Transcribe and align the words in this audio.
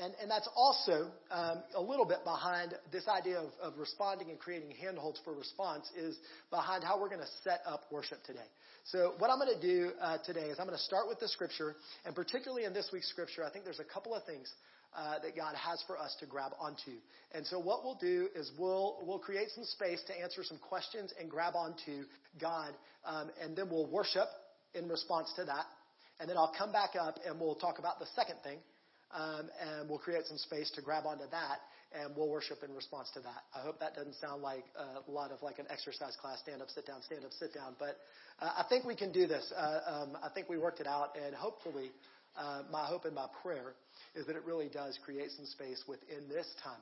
And, 0.00 0.14
and 0.22 0.30
that's 0.30 0.48
also 0.54 1.10
um, 1.30 1.62
a 1.74 1.82
little 1.82 2.04
bit 2.04 2.22
behind 2.22 2.74
this 2.92 3.08
idea 3.08 3.38
of, 3.38 3.50
of 3.60 3.78
responding 3.78 4.30
and 4.30 4.38
creating 4.38 4.70
handholds 4.80 5.20
for 5.24 5.34
response 5.34 5.90
is 5.96 6.16
behind 6.50 6.84
how 6.84 7.00
we're 7.00 7.08
going 7.08 7.20
to 7.20 7.32
set 7.42 7.60
up 7.66 7.82
worship 7.90 8.18
today. 8.24 8.46
So 8.84 9.14
what 9.18 9.28
I'm 9.28 9.38
going 9.38 9.60
to 9.60 9.60
do 9.60 9.90
uh, 10.00 10.18
today 10.24 10.46
is 10.48 10.58
I'm 10.60 10.66
going 10.66 10.78
to 10.78 10.84
start 10.84 11.08
with 11.08 11.18
the 11.18 11.28
scripture, 11.28 11.74
and 12.06 12.14
particularly 12.14 12.64
in 12.64 12.72
this 12.72 12.90
week's 12.92 13.08
scripture, 13.08 13.44
I 13.44 13.50
think 13.50 13.64
there's 13.64 13.80
a 13.80 13.92
couple 13.92 14.14
of 14.14 14.24
things 14.24 14.52
uh, 14.96 15.18
that 15.18 15.36
God 15.36 15.54
has 15.54 15.82
for 15.86 15.98
us 15.98 16.16
to 16.20 16.26
grab 16.26 16.52
onto. 16.58 16.92
And 17.32 17.44
so 17.44 17.58
what 17.58 17.84
we'll 17.84 17.98
do 18.00 18.28
is 18.34 18.50
we'll 18.58 18.98
we'll 19.02 19.18
create 19.18 19.48
some 19.54 19.64
space 19.64 20.02
to 20.06 20.18
answer 20.18 20.42
some 20.42 20.58
questions 20.58 21.12
and 21.20 21.28
grab 21.28 21.54
onto 21.54 22.04
God, 22.40 22.72
um, 23.04 23.30
and 23.42 23.56
then 23.56 23.68
we'll 23.68 23.90
worship 23.90 24.28
in 24.74 24.88
response 24.88 25.32
to 25.36 25.44
that. 25.44 25.66
And 26.20 26.28
then 26.28 26.36
I'll 26.36 26.54
come 26.56 26.72
back 26.72 26.90
up 26.98 27.16
and 27.26 27.38
we'll 27.38 27.54
talk 27.54 27.78
about 27.78 28.00
the 28.00 28.06
second 28.16 28.36
thing, 28.42 28.58
um, 29.14 29.48
and 29.60 29.88
we'll 29.88 29.98
create 29.98 30.26
some 30.26 30.38
space 30.38 30.70
to 30.76 30.82
grab 30.82 31.06
onto 31.06 31.28
that, 31.30 31.58
and 31.92 32.14
we'll 32.16 32.28
worship 32.28 32.58
in 32.62 32.74
response 32.74 33.10
to 33.14 33.20
that. 33.20 33.42
I 33.54 33.60
hope 33.60 33.80
that 33.80 33.94
doesn't 33.94 34.16
sound 34.16 34.42
like 34.42 34.64
a 34.76 35.10
lot 35.10 35.32
of 35.32 35.42
like 35.42 35.58
an 35.58 35.66
exercise 35.70 36.16
class, 36.20 36.40
stand 36.40 36.60
up, 36.60 36.68
sit 36.68 36.86
down, 36.86 37.00
stand 37.02 37.24
up, 37.24 37.32
sit 37.32 37.54
down. 37.54 37.76
But 37.78 37.96
uh, 38.40 38.50
I 38.58 38.64
think 38.68 38.84
we 38.84 38.94
can 38.94 39.10
do 39.12 39.26
this. 39.26 39.52
Uh, 39.56 39.80
um, 39.86 40.16
I 40.22 40.28
think 40.28 40.48
we 40.48 40.58
worked 40.58 40.80
it 40.80 40.86
out, 40.86 41.16
and 41.16 41.34
hopefully, 41.34 41.90
uh, 42.36 42.62
my 42.70 42.84
hope 42.84 43.04
and 43.04 43.14
my 43.14 43.26
prayer 43.42 43.74
is 44.14 44.26
that 44.26 44.36
it 44.36 44.44
really 44.44 44.68
does 44.68 44.98
create 45.04 45.30
some 45.36 45.46
space 45.46 45.82
within 45.88 46.28
this 46.28 46.46
time 46.62 46.80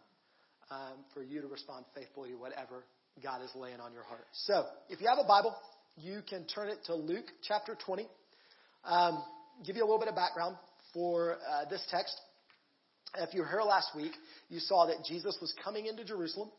um, 0.70 1.04
for 1.14 1.22
you 1.22 1.40
to 1.40 1.46
respond 1.46 1.84
faithfully 1.94 2.30
to 2.30 2.36
whatever 2.36 2.84
God 3.22 3.42
is 3.42 3.50
laying 3.54 3.80
on 3.80 3.92
your 3.92 4.02
heart. 4.02 4.26
So, 4.32 4.64
if 4.90 5.00
you 5.00 5.08
have 5.08 5.18
a 5.18 5.26
Bible, 5.26 5.54
you 5.96 6.20
can 6.28 6.46
turn 6.46 6.68
it 6.68 6.78
to 6.86 6.94
Luke 6.94 7.26
chapter 7.42 7.76
20. 7.86 8.06
Um, 8.84 9.22
give 9.64 9.76
you 9.76 9.82
a 9.82 9.86
little 9.86 9.98
bit 9.98 10.08
of 10.08 10.14
background 10.14 10.56
for 10.92 11.38
uh, 11.50 11.68
this 11.70 11.82
text. 11.90 12.20
If 13.18 13.34
you 13.34 13.40
were 13.42 13.48
here 13.48 13.62
last 13.62 13.94
week, 13.94 14.12
you 14.48 14.58
saw 14.58 14.86
that 14.86 15.04
Jesus 15.08 15.38
was 15.40 15.54
coming 15.64 15.86
into 15.86 16.04
Jerusalem. 16.04 16.50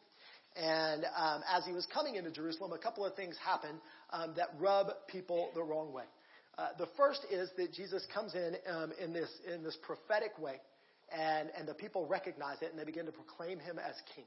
And 0.55 1.05
um, 1.15 1.41
as 1.53 1.65
he 1.65 1.71
was 1.71 1.85
coming 1.93 2.15
into 2.15 2.31
Jerusalem, 2.31 2.71
a 2.73 2.79
couple 2.79 3.05
of 3.05 3.15
things 3.15 3.35
happened 3.43 3.79
um, 4.11 4.33
that 4.37 4.47
rub 4.59 4.87
people 5.07 5.51
the 5.53 5.61
wrong 5.61 5.93
way. 5.93 6.05
Uh, 6.57 6.69
the 6.79 6.87
first 6.97 7.21
is 7.31 7.49
that 7.57 7.71
Jesus 7.73 8.07
comes 8.11 8.33
in 8.33 8.55
um, 8.67 8.91
in 8.99 9.13
this 9.13 9.29
in 9.53 9.63
this 9.63 9.77
prophetic 9.83 10.39
way, 10.39 10.55
and 11.15 11.51
and 11.55 11.67
the 11.67 11.75
people 11.75 12.07
recognize 12.07 12.57
it 12.63 12.71
and 12.71 12.79
they 12.79 12.83
begin 12.83 13.05
to 13.05 13.11
proclaim 13.11 13.59
him 13.59 13.77
as 13.77 13.93
king 14.15 14.25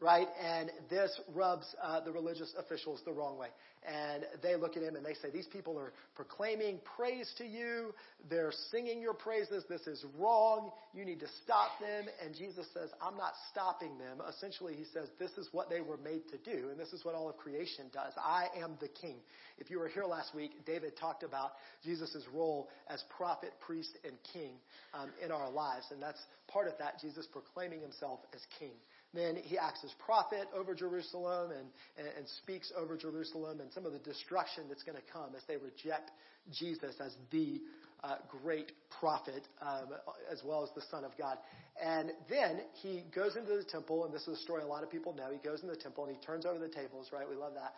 right? 0.00 0.28
And 0.42 0.70
this 0.88 1.20
rubs 1.34 1.66
uh, 1.82 2.00
the 2.00 2.10
religious 2.12 2.54
officials 2.58 3.00
the 3.04 3.12
wrong 3.12 3.38
way. 3.38 3.48
And 3.86 4.24
they 4.42 4.56
look 4.56 4.76
at 4.76 4.82
him 4.82 4.94
and 4.94 5.04
they 5.04 5.14
say, 5.14 5.30
These 5.32 5.46
people 5.46 5.78
are 5.78 5.92
proclaiming 6.14 6.80
praise 6.96 7.32
to 7.38 7.44
you. 7.44 7.94
They're 8.28 8.52
singing 8.70 9.00
your 9.00 9.14
praises. 9.14 9.64
This 9.70 9.86
is 9.86 10.04
wrong. 10.18 10.70
You 10.92 11.06
need 11.06 11.20
to 11.20 11.28
stop 11.42 11.70
them. 11.80 12.04
And 12.22 12.34
Jesus 12.34 12.66
says, 12.74 12.90
I'm 13.00 13.16
not 13.16 13.32
stopping 13.50 13.96
them. 13.96 14.18
Essentially, 14.28 14.74
he 14.74 14.84
says, 14.92 15.08
This 15.18 15.30
is 15.38 15.48
what 15.52 15.70
they 15.70 15.80
were 15.80 15.96
made 15.96 16.28
to 16.28 16.36
do. 16.38 16.68
And 16.68 16.78
this 16.78 16.92
is 16.92 17.06
what 17.06 17.14
all 17.14 17.30
of 17.30 17.38
creation 17.38 17.86
does. 17.92 18.12
I 18.18 18.48
am 18.62 18.76
the 18.80 18.88
king. 18.88 19.16
If 19.56 19.70
you 19.70 19.78
were 19.78 19.88
here 19.88 20.04
last 20.04 20.34
week, 20.34 20.52
David 20.66 20.92
talked 20.98 21.22
about 21.22 21.52
Jesus' 21.82 22.24
role 22.34 22.68
as 22.88 23.02
prophet, 23.16 23.52
priest, 23.60 23.96
and 24.04 24.12
king 24.32 24.52
um, 24.92 25.08
in 25.24 25.30
our 25.30 25.50
lives. 25.50 25.86
And 25.90 26.02
that's 26.02 26.20
part 26.48 26.68
of 26.68 26.74
that, 26.78 27.00
Jesus 27.00 27.26
proclaiming 27.32 27.80
himself 27.80 28.20
as 28.34 28.40
king. 28.58 28.72
Then 29.12 29.36
he 29.36 29.58
acts 29.58 29.80
as 29.84 29.90
prophet 30.04 30.46
over 30.54 30.74
Jerusalem 30.74 31.50
and, 31.50 31.66
and, 31.98 32.06
and 32.16 32.28
speaks 32.42 32.72
over 32.76 32.96
Jerusalem 32.96 33.60
and 33.60 33.72
some 33.72 33.84
of 33.84 33.92
the 33.92 33.98
destruction 33.98 34.64
that's 34.68 34.84
going 34.84 34.96
to 34.96 35.12
come 35.12 35.34
as 35.36 35.42
they 35.48 35.56
reject 35.56 36.10
Jesus 36.52 36.94
as 37.04 37.12
the 37.32 37.60
uh, 38.02 38.16
great 38.42 38.72
prophet 39.00 39.46
um, 39.60 39.88
as 40.30 40.40
well 40.44 40.62
as 40.62 40.70
the 40.74 40.82
Son 40.90 41.04
of 41.04 41.10
God. 41.18 41.38
And 41.82 42.12
then 42.28 42.60
he 42.82 43.04
goes 43.14 43.36
into 43.36 43.56
the 43.56 43.64
temple, 43.64 44.04
and 44.04 44.14
this 44.14 44.22
is 44.22 44.38
a 44.38 44.42
story 44.42 44.62
a 44.62 44.66
lot 44.66 44.82
of 44.82 44.90
people 44.90 45.12
know. 45.12 45.30
He 45.32 45.38
goes 45.38 45.62
into 45.62 45.74
the 45.74 45.80
temple 45.80 46.04
and 46.04 46.14
he 46.14 46.22
turns 46.22 46.46
over 46.46 46.58
the 46.58 46.68
tables, 46.68 47.08
right? 47.12 47.28
We 47.28 47.36
love 47.36 47.52
that. 47.54 47.74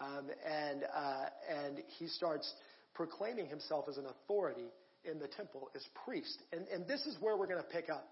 Um, 0.00 0.26
and, 0.44 0.84
uh, 0.84 1.24
and 1.48 1.82
he 1.98 2.08
starts 2.08 2.52
proclaiming 2.94 3.46
himself 3.46 3.86
as 3.88 3.96
an 3.96 4.06
authority 4.06 4.66
in 5.04 5.18
the 5.18 5.28
temple 5.28 5.70
as 5.74 5.82
priest. 6.04 6.42
And, 6.52 6.66
and 6.68 6.86
this 6.86 7.06
is 7.06 7.16
where 7.20 7.36
we're 7.36 7.46
going 7.46 7.62
to 7.62 7.68
pick 7.68 7.90
up 7.90 8.08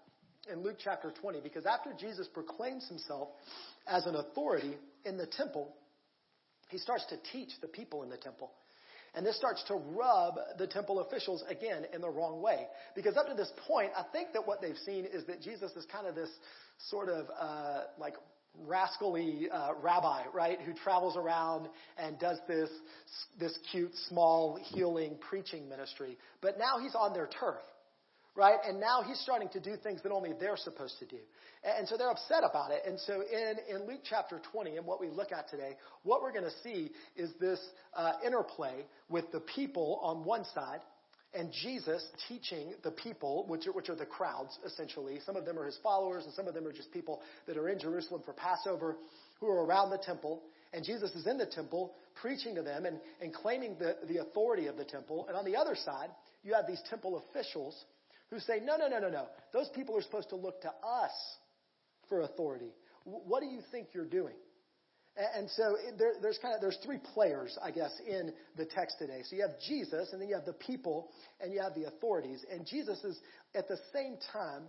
in 0.51 0.63
Luke 0.63 0.77
chapter 0.83 1.11
20 1.21 1.39
because 1.41 1.65
after 1.65 1.91
Jesus 1.97 2.27
proclaims 2.27 2.87
himself 2.87 3.29
as 3.87 4.05
an 4.05 4.15
authority 4.15 4.75
in 5.05 5.17
the 5.17 5.27
temple, 5.27 5.73
he 6.69 6.77
starts 6.77 7.05
to 7.07 7.17
teach 7.31 7.49
the 7.61 7.67
people 7.67 8.03
in 8.03 8.09
the 8.09 8.17
temple. 8.17 8.51
And 9.15 9.25
this 9.25 9.37
starts 9.37 9.63
to 9.67 9.75
rub 9.75 10.35
the 10.57 10.65
temple 10.65 10.99
officials 11.01 11.43
again 11.47 11.85
in 11.93 12.01
the 12.01 12.09
wrong 12.09 12.41
way. 12.41 12.65
Because 12.95 13.15
up 13.15 13.27
to 13.27 13.35
this 13.35 13.51
point, 13.67 13.91
I 13.95 14.03
think 14.11 14.29
that 14.33 14.47
what 14.47 14.59
they've 14.59 14.77
seen 14.85 15.05
is 15.05 15.25
that 15.27 15.39
Jesus 15.39 15.71
is 15.73 15.85
kind 15.91 16.07
of 16.07 16.15
this 16.15 16.29
sort 16.89 17.09
of 17.09 17.27
uh, 17.39 17.81
like 17.99 18.15
rascally 18.59 19.47
uh, 19.51 19.73
rabbi, 19.81 20.23
right, 20.33 20.59
who 20.61 20.73
travels 20.73 21.15
around 21.15 21.67
and 21.97 22.17
does 22.17 22.39
this 22.47 22.69
this 23.39 23.57
cute, 23.71 23.91
small, 24.09 24.59
healing 24.63 25.17
preaching 25.29 25.69
ministry. 25.69 26.17
But 26.41 26.57
now 26.57 26.79
he's 26.81 26.95
on 26.95 27.13
their 27.13 27.27
turf 27.39 27.61
right? 28.35 28.57
And 28.67 28.79
now 28.79 29.01
he's 29.05 29.19
starting 29.19 29.49
to 29.49 29.59
do 29.59 29.75
things 29.81 30.01
that 30.03 30.11
only 30.11 30.31
they're 30.39 30.57
supposed 30.57 30.97
to 30.99 31.05
do. 31.05 31.19
And 31.63 31.87
so 31.87 31.97
they're 31.97 32.09
upset 32.09 32.43
about 32.43 32.71
it. 32.71 32.81
And 32.85 32.99
so 32.99 33.21
in, 33.21 33.75
in 33.75 33.87
Luke 33.87 34.01
chapter 34.03 34.41
20, 34.51 34.77
and 34.77 34.85
what 34.85 34.99
we 34.99 35.09
look 35.09 35.31
at 35.31 35.49
today, 35.49 35.77
what 36.03 36.21
we're 36.21 36.31
going 36.31 36.45
to 36.45 36.57
see 36.63 36.91
is 37.15 37.31
this 37.39 37.59
uh, 37.95 38.13
interplay 38.25 38.85
with 39.09 39.31
the 39.31 39.39
people 39.39 39.99
on 40.03 40.25
one 40.25 40.45
side 40.53 40.79
and 41.35 41.51
Jesus 41.51 42.05
teaching 42.27 42.73
the 42.83 42.91
people, 42.91 43.45
which 43.47 43.65
are, 43.67 43.71
which 43.71 43.89
are 43.89 43.95
the 43.95 44.05
crowds, 44.05 44.57
essentially. 44.65 45.19
Some 45.25 45.35
of 45.35 45.45
them 45.45 45.57
are 45.57 45.65
his 45.65 45.79
followers, 45.81 46.25
and 46.25 46.33
some 46.33 46.47
of 46.47 46.53
them 46.53 46.67
are 46.67 46.71
just 46.71 46.91
people 46.91 47.21
that 47.47 47.57
are 47.57 47.69
in 47.69 47.79
Jerusalem 47.79 48.21
for 48.23 48.33
Passover 48.33 48.97
who 49.39 49.47
are 49.47 49.65
around 49.65 49.89
the 49.89 49.97
temple. 49.97 50.43
And 50.73 50.83
Jesus 50.83 51.11
is 51.11 51.25
in 51.27 51.37
the 51.37 51.45
temple 51.45 51.93
preaching 52.21 52.55
to 52.55 52.61
them 52.61 52.85
and, 52.85 52.99
and 53.21 53.33
claiming 53.33 53.75
the, 53.79 53.97
the 54.07 54.21
authority 54.21 54.67
of 54.67 54.77
the 54.77 54.85
temple. 54.85 55.25
And 55.27 55.35
on 55.35 55.45
the 55.45 55.55
other 55.55 55.75
side, 55.75 56.09
you 56.43 56.53
have 56.53 56.67
these 56.67 56.81
temple 56.89 57.23
officials 57.29 57.75
who 58.33 58.39
say, 58.39 58.59
no, 58.63 58.77
no, 58.77 58.87
no, 58.87 58.99
no, 58.99 59.09
no. 59.09 59.27
Those 59.51 59.69
people 59.75 59.95
are 59.95 60.01
supposed 60.01 60.29
to 60.29 60.35
look 60.35 60.61
to 60.61 60.69
us 60.69 61.11
for 62.09 62.21
authority. 62.21 62.73
What 63.05 63.41
do 63.41 63.47
you 63.47 63.59
think 63.71 63.89
you're 63.93 64.05
doing? 64.05 64.35
And 65.15 65.47
so 65.51 65.75
eh, 65.75 65.91
there, 65.97 66.13
there's 66.21 66.39
kind 66.41 66.55
of 66.55 66.61
there's 66.61 66.79
three 66.83 66.97
players, 67.13 67.55
I 67.63 67.69
guess, 67.69 67.91
in 68.07 68.33
the 68.57 68.65
text 68.65 68.97
today. 68.97 69.21
So 69.29 69.35
you 69.35 69.43
have 69.43 69.59
Jesus, 69.67 70.09
and 70.11 70.19
then 70.19 70.27
you 70.27 70.35
have 70.35 70.45
the 70.45 70.53
people, 70.53 71.11
and 71.39 71.53
you 71.53 71.61
have 71.61 71.75
the 71.75 71.85
authorities. 71.85 72.43
And 72.51 72.65
Jesus 72.65 73.03
is 73.03 73.19
at 73.53 73.67
the 73.67 73.77
same 73.93 74.17
time 74.31 74.63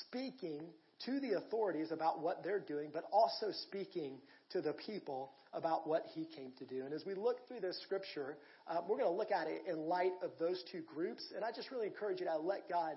speaking 0.00 0.66
to 1.06 1.20
the 1.20 1.38
authorities 1.38 1.92
about 1.92 2.20
what 2.20 2.44
they're 2.44 2.60
doing, 2.60 2.90
but 2.92 3.04
also 3.10 3.46
speaking 3.62 4.18
to 4.50 4.60
the 4.60 4.74
people 4.74 5.32
about 5.56 5.88
what 5.88 6.04
he 6.14 6.26
came 6.26 6.52
to 6.58 6.66
do. 6.66 6.84
And 6.84 6.92
as 6.92 7.04
we 7.06 7.14
look 7.14 7.48
through 7.48 7.60
this 7.60 7.80
scripture, 7.82 8.36
uh, 8.68 8.80
we're 8.86 8.98
going 8.98 9.10
to 9.10 9.16
look 9.16 9.32
at 9.32 9.48
it 9.48 9.62
in 9.66 9.88
light 9.88 10.12
of 10.22 10.30
those 10.38 10.62
two 10.70 10.82
groups. 10.82 11.32
And 11.34 11.44
I 11.44 11.50
just 11.50 11.70
really 11.70 11.86
encourage 11.86 12.20
you 12.20 12.26
to 12.26 12.36
let 12.36 12.68
God 12.68 12.96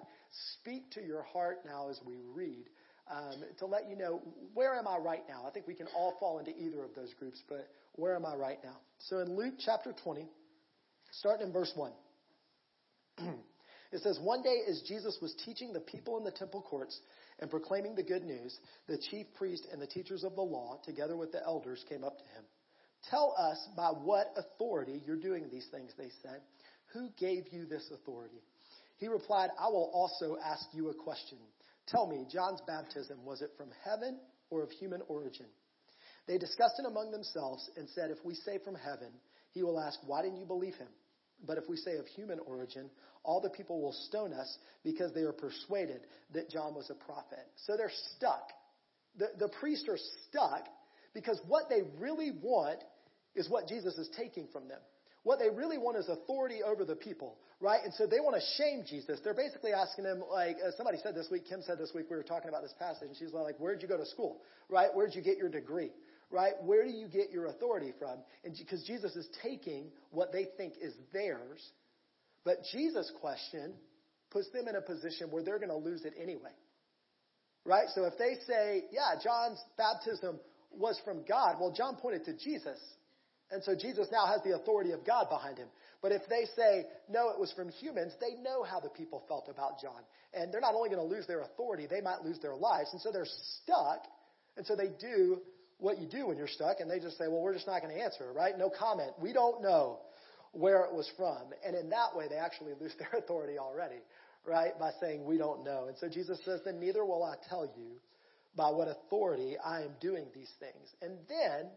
speak 0.60 0.92
to 0.92 1.02
your 1.02 1.24
heart 1.24 1.60
now 1.66 1.90
as 1.90 2.00
we 2.06 2.18
read. 2.36 2.66
Um, 3.12 3.44
to 3.58 3.66
let 3.66 3.90
you 3.90 3.96
know 3.96 4.22
where 4.54 4.76
am 4.76 4.88
I 4.88 4.98
right 4.98 5.24
now. 5.28 5.44
I 5.48 5.50
think 5.50 5.66
we 5.66 5.74
can 5.74 5.88
all 5.96 6.16
fall 6.20 6.38
into 6.38 6.52
either 6.52 6.84
of 6.84 6.94
those 6.96 7.12
groups, 7.18 7.42
but 7.50 7.68
where 7.96 8.16
am 8.16 8.24
I 8.24 8.36
right 8.36 8.60
now? 8.64 8.78
So 9.00 9.18
in 9.18 9.36
Luke 9.36 9.56
chapter 9.58 9.96
20, 10.04 10.28
starting 11.14 11.48
in 11.48 11.54
verse 11.54 11.72
1, 11.74 11.92
it 13.92 14.04
says, 14.04 14.20
One 14.22 14.44
day 14.44 14.58
as 14.70 14.84
Jesus 14.88 15.18
was 15.24 15.34
teaching 15.44 15.74
the 15.74 15.80
people 15.80 16.20
in 16.20 16.24
the 16.24 16.32
temple 16.32 16.62
courts 16.62 17.00
and 17.40 17.50
proclaiming 17.50 17.96
the 17.96 18.04
good 18.04 18.24
news, 18.24 18.58
the 18.88 18.98
chief 19.10 19.28
priest 19.36 19.68
and 19.72 19.82
the 19.82 19.88
teachers 19.88 20.24
of 20.24 20.36
the 20.36 20.42
law, 20.42 20.80
together 20.86 21.16
with 21.16 21.32
the 21.32 21.44
elders, 21.44 21.84
came 21.88 22.04
up 22.04 22.18
to 22.18 22.24
him. 22.36 22.44
Tell 23.10 23.34
us 23.38 23.58
by 23.78 23.90
what 23.90 24.34
authority 24.36 25.02
you're 25.06 25.16
doing 25.16 25.48
these 25.50 25.68
things, 25.72 25.92
they 25.98 26.10
said. 26.22 26.42
Who 26.94 27.10
gave 27.18 27.46
you 27.52 27.66
this 27.66 27.90
authority? 27.94 28.42
He 28.98 29.08
replied, 29.08 29.50
I 29.58 29.70
will 29.70 29.90
also 29.94 30.38
ask 30.44 30.66
you 30.74 30.90
a 30.90 30.94
question. 30.94 31.38
Tell 31.88 32.08
me, 32.08 32.26
John's 32.32 32.62
baptism, 32.68 33.24
was 33.24 33.42
it 33.42 33.52
from 33.58 33.70
heaven 33.84 34.20
or 34.50 34.64
of 34.64 34.72
human 34.72 35.02
origin? 35.08 35.46
They 36.28 36.38
discussed 36.38 36.76
it 36.80 36.86
among 36.86 37.12
themselves 37.12 37.70
and 37.78 37.88
said, 37.90 38.12
If 38.12 38.24
we 38.26 38.36
say 38.36 38.60
from 38.64 38.76
heaven, 38.76 39.10
he 39.52 39.64
will 39.64 39.80
ask, 39.80 40.00
Why 40.06 40.22
didn't 40.22 40.38
you 40.38 40.46
believe 40.46 40.76
him? 40.76 40.90
But 41.46 41.58
if 41.58 41.64
we 41.70 41.78
say 41.78 41.98
of 41.98 42.06
human 42.08 42.40
origin, 42.40 42.90
all 43.24 43.42
the 43.42 43.50
people 43.50 43.82
will 43.82 43.94
stone 44.08 44.34
us 44.34 44.58
because 44.84 45.14
they 45.14 45.22
are 45.22 45.34
persuaded 45.34 46.02
that 46.34 46.50
John 46.50 46.74
was 46.74 46.90
a 46.90 46.96
prophet. 46.96 47.46
So 47.66 47.78
they're 47.78 47.92
stuck. 48.16 48.50
The, 49.18 49.28
the 49.38 49.50
priests 49.60 49.88
are 49.90 49.98
stuck 50.28 50.68
because 51.14 51.40
what 51.48 51.70
they 51.70 51.82
really 52.00 52.32
want 52.42 52.80
is 53.36 53.50
what 53.50 53.68
Jesus 53.68 53.98
is 53.98 54.10
taking 54.18 54.48
from 54.52 54.68
them. 54.68 54.80
What 55.24 55.40
they 55.40 55.50
really 55.50 55.78
want 55.78 55.98
is 55.98 56.08
authority 56.08 56.64
over 56.64 56.86
the 56.86 56.96
people, 56.96 57.38
right? 57.60 57.82
And 57.84 57.94
so 57.94 58.08
they 58.08 58.22
want 58.22 58.36
to 58.36 58.42
shame 58.58 58.86
Jesus. 58.88 59.20
They're 59.24 59.34
basically 59.34 59.74
asking 59.74 60.06
him, 60.06 60.24
like, 60.32 60.58
uh, 60.66 60.72
somebody 60.78 60.98
said 61.04 61.14
this 61.14 61.28
week, 61.30 61.44
Kim 61.48 61.62
said 61.62 61.78
this 61.78 61.92
week, 61.94 62.06
we 62.10 62.16
were 62.16 62.24
talking 62.24 62.48
about 62.48 62.62
this 62.62 62.74
passage, 62.80 63.10
and 63.10 63.18
she's 63.18 63.34
like, 63.34 63.58
where'd 63.58 63.82
you 63.82 63.88
go 63.88 63.98
to 63.98 64.06
school, 64.06 64.40
right? 64.70 64.88
Where'd 64.94 65.14
you 65.14 65.22
get 65.22 65.38
your 65.38 65.50
degree, 65.50 65.92
right? 66.32 66.54
Where 66.62 66.84
do 66.84 66.92
you 66.92 67.08
get 67.08 67.32
your 67.32 67.48
authority 67.48 67.94
from? 67.98 68.18
And 68.44 68.56
because 68.58 68.84
Jesus 68.84 69.16
is 69.16 69.28
taking 69.42 69.86
what 70.12 70.32
they 70.32 70.48
think 70.58 70.74
is 70.82 70.94
theirs, 71.14 71.62
but 72.46 72.58
Jesus' 72.72 73.12
question 73.20 73.74
puts 74.32 74.50
them 74.52 74.68
in 74.68 74.76
a 74.76 74.82
position 74.82 75.32
where 75.32 75.44
they're 75.44 75.60
going 75.60 75.70
to 75.70 75.76
lose 75.76 76.06
it 76.06 76.14
anyway. 76.22 76.54
Right? 77.66 77.88
So 77.94 78.06
if 78.06 78.18
they 78.18 78.36
say, 78.48 78.86
yeah, 78.92 79.20
John's 79.24 79.60
baptism 79.78 80.40
was 80.72 81.00
from 81.04 81.24
God, 81.28 81.58
well, 81.60 81.74
John 81.76 81.96
pointed 81.96 82.26
to 82.26 82.34
Jesus. 82.34 82.80
And 83.52 83.64
so 83.64 83.74
Jesus 83.76 84.08
now 84.12 84.28
has 84.28 84.42
the 84.44 84.56
authority 84.56 84.92
of 84.92 85.06
God 85.06 85.28
behind 85.30 85.58
him. 85.58 85.68
But 86.02 86.12
if 86.12 86.22
they 86.30 86.46
say, 86.56 86.86
no, 87.10 87.30
it 87.30 87.40
was 87.40 87.52
from 87.52 87.70
humans, 87.70 88.14
they 88.22 88.42
know 88.42 88.64
how 88.64 88.80
the 88.80 88.90
people 88.90 89.24
felt 89.28 89.50
about 89.50 89.82
John. 89.82 90.02
And 90.34 90.54
they're 90.54 90.62
not 90.62 90.76
only 90.76 90.90
going 90.90 91.02
to 91.02 91.16
lose 91.16 91.26
their 91.28 91.42
authority, 91.42 91.88
they 91.90 92.02
might 92.02 92.22
lose 92.24 92.40
their 92.40 92.56
lives. 92.56 92.90
And 92.94 93.02
so 93.02 93.12
they're 93.12 93.28
stuck. 93.64 94.06
And 94.56 94.66
so 94.66 94.76
they 94.76 94.90
do 95.00 95.42
what 95.80 96.00
you 96.00 96.08
do 96.08 96.28
when 96.28 96.38
you're 96.38 96.48
stuck. 96.48 96.80
And 96.80 96.90
they 96.90 97.00
just 97.00 97.18
say, 97.18 97.28
well, 97.28 97.42
we're 97.42 97.54
just 97.54 97.68
not 97.68 97.82
going 97.82 97.96
to 97.96 98.02
answer, 98.02 98.32
right? 98.34 98.58
No 98.58 98.70
comment. 98.70 99.12
We 99.20 99.34
don't 99.34 99.62
know 99.62 100.00
where 100.52 100.84
it 100.86 100.94
was 100.94 101.10
from. 101.18 101.38
And 101.66 101.76
in 101.76 101.90
that 101.90 102.16
way, 102.16 102.28
they 102.30 102.36
actually 102.36 102.74
lose 102.80 102.94
their 103.00 103.20
authority 103.20 103.58
already, 103.58 104.02
right? 104.46 104.78
By 104.80 104.92
saying, 105.00 105.26
we 105.26 105.38
don't 105.38 105.64
know. 105.64 105.86
And 105.88 105.98
so 105.98 106.08
Jesus 106.08 106.40
says, 106.46 106.62
then 106.64 106.80
neither 106.80 107.04
will 107.06 107.24
I 107.24 107.36
tell 107.50 107.66
you 107.66 107.96
by 108.56 108.70
what 108.70 108.88
authority 108.88 109.56
I 109.64 109.82
am 109.82 109.92
doing 110.02 110.26
these 110.34 110.52
things. 110.60 110.90
And 111.02 111.18
then 111.28 111.70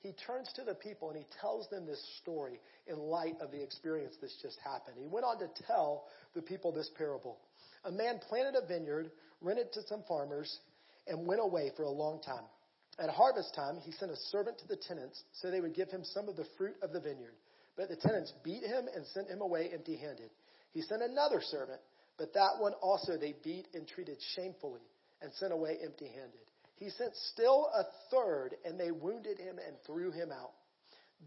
he 0.00 0.12
turns 0.26 0.50
to 0.56 0.64
the 0.64 0.74
people 0.74 1.10
and 1.10 1.18
he 1.18 1.26
tells 1.40 1.68
them 1.68 1.86
this 1.86 2.02
story 2.20 2.60
in 2.86 2.98
light 2.98 3.36
of 3.40 3.50
the 3.50 3.62
experience 3.62 4.14
that's 4.20 4.36
just 4.40 4.58
happened. 4.64 4.96
He 4.98 5.06
went 5.06 5.24
on 5.24 5.38
to 5.38 5.48
tell 5.66 6.04
the 6.34 6.42
people 6.42 6.72
this 6.72 6.90
parable. 6.96 7.38
A 7.84 7.90
man 7.90 8.20
planted 8.28 8.54
a 8.60 8.66
vineyard, 8.66 9.10
rented 9.40 9.72
to 9.74 9.80
some 9.88 10.02
farmers, 10.08 10.58
and 11.06 11.26
went 11.26 11.40
away 11.40 11.70
for 11.76 11.82
a 11.82 11.90
long 11.90 12.20
time. 12.20 12.44
At 12.98 13.10
harvest 13.10 13.54
time, 13.54 13.78
he 13.82 13.92
sent 13.92 14.12
a 14.12 14.16
servant 14.30 14.58
to 14.58 14.68
the 14.68 14.76
tenants 14.76 15.22
so 15.32 15.50
they 15.50 15.60
would 15.60 15.74
give 15.74 15.88
him 15.88 16.04
some 16.04 16.28
of 16.28 16.36
the 16.36 16.46
fruit 16.58 16.76
of 16.82 16.92
the 16.92 17.00
vineyard. 17.00 17.34
But 17.76 17.88
the 17.88 17.96
tenants 17.96 18.32
beat 18.44 18.62
him 18.62 18.86
and 18.94 19.06
sent 19.06 19.28
him 19.28 19.40
away 19.40 19.70
empty 19.72 19.96
handed. 19.96 20.30
He 20.72 20.82
sent 20.82 21.02
another 21.02 21.40
servant, 21.40 21.80
but 22.18 22.34
that 22.34 22.60
one 22.60 22.74
also 22.82 23.16
they 23.16 23.34
beat 23.42 23.66
and 23.72 23.88
treated 23.88 24.18
shamefully 24.36 24.82
and 25.22 25.32
sent 25.34 25.52
away 25.52 25.78
empty 25.82 26.08
handed. 26.08 26.44
He 26.76 26.90
sent 26.90 27.14
still 27.32 27.70
a 27.72 27.84
third, 28.10 28.56
and 28.64 28.78
they 28.78 28.90
wounded 28.90 29.38
him 29.38 29.58
and 29.64 29.76
threw 29.86 30.10
him 30.10 30.30
out. 30.32 30.50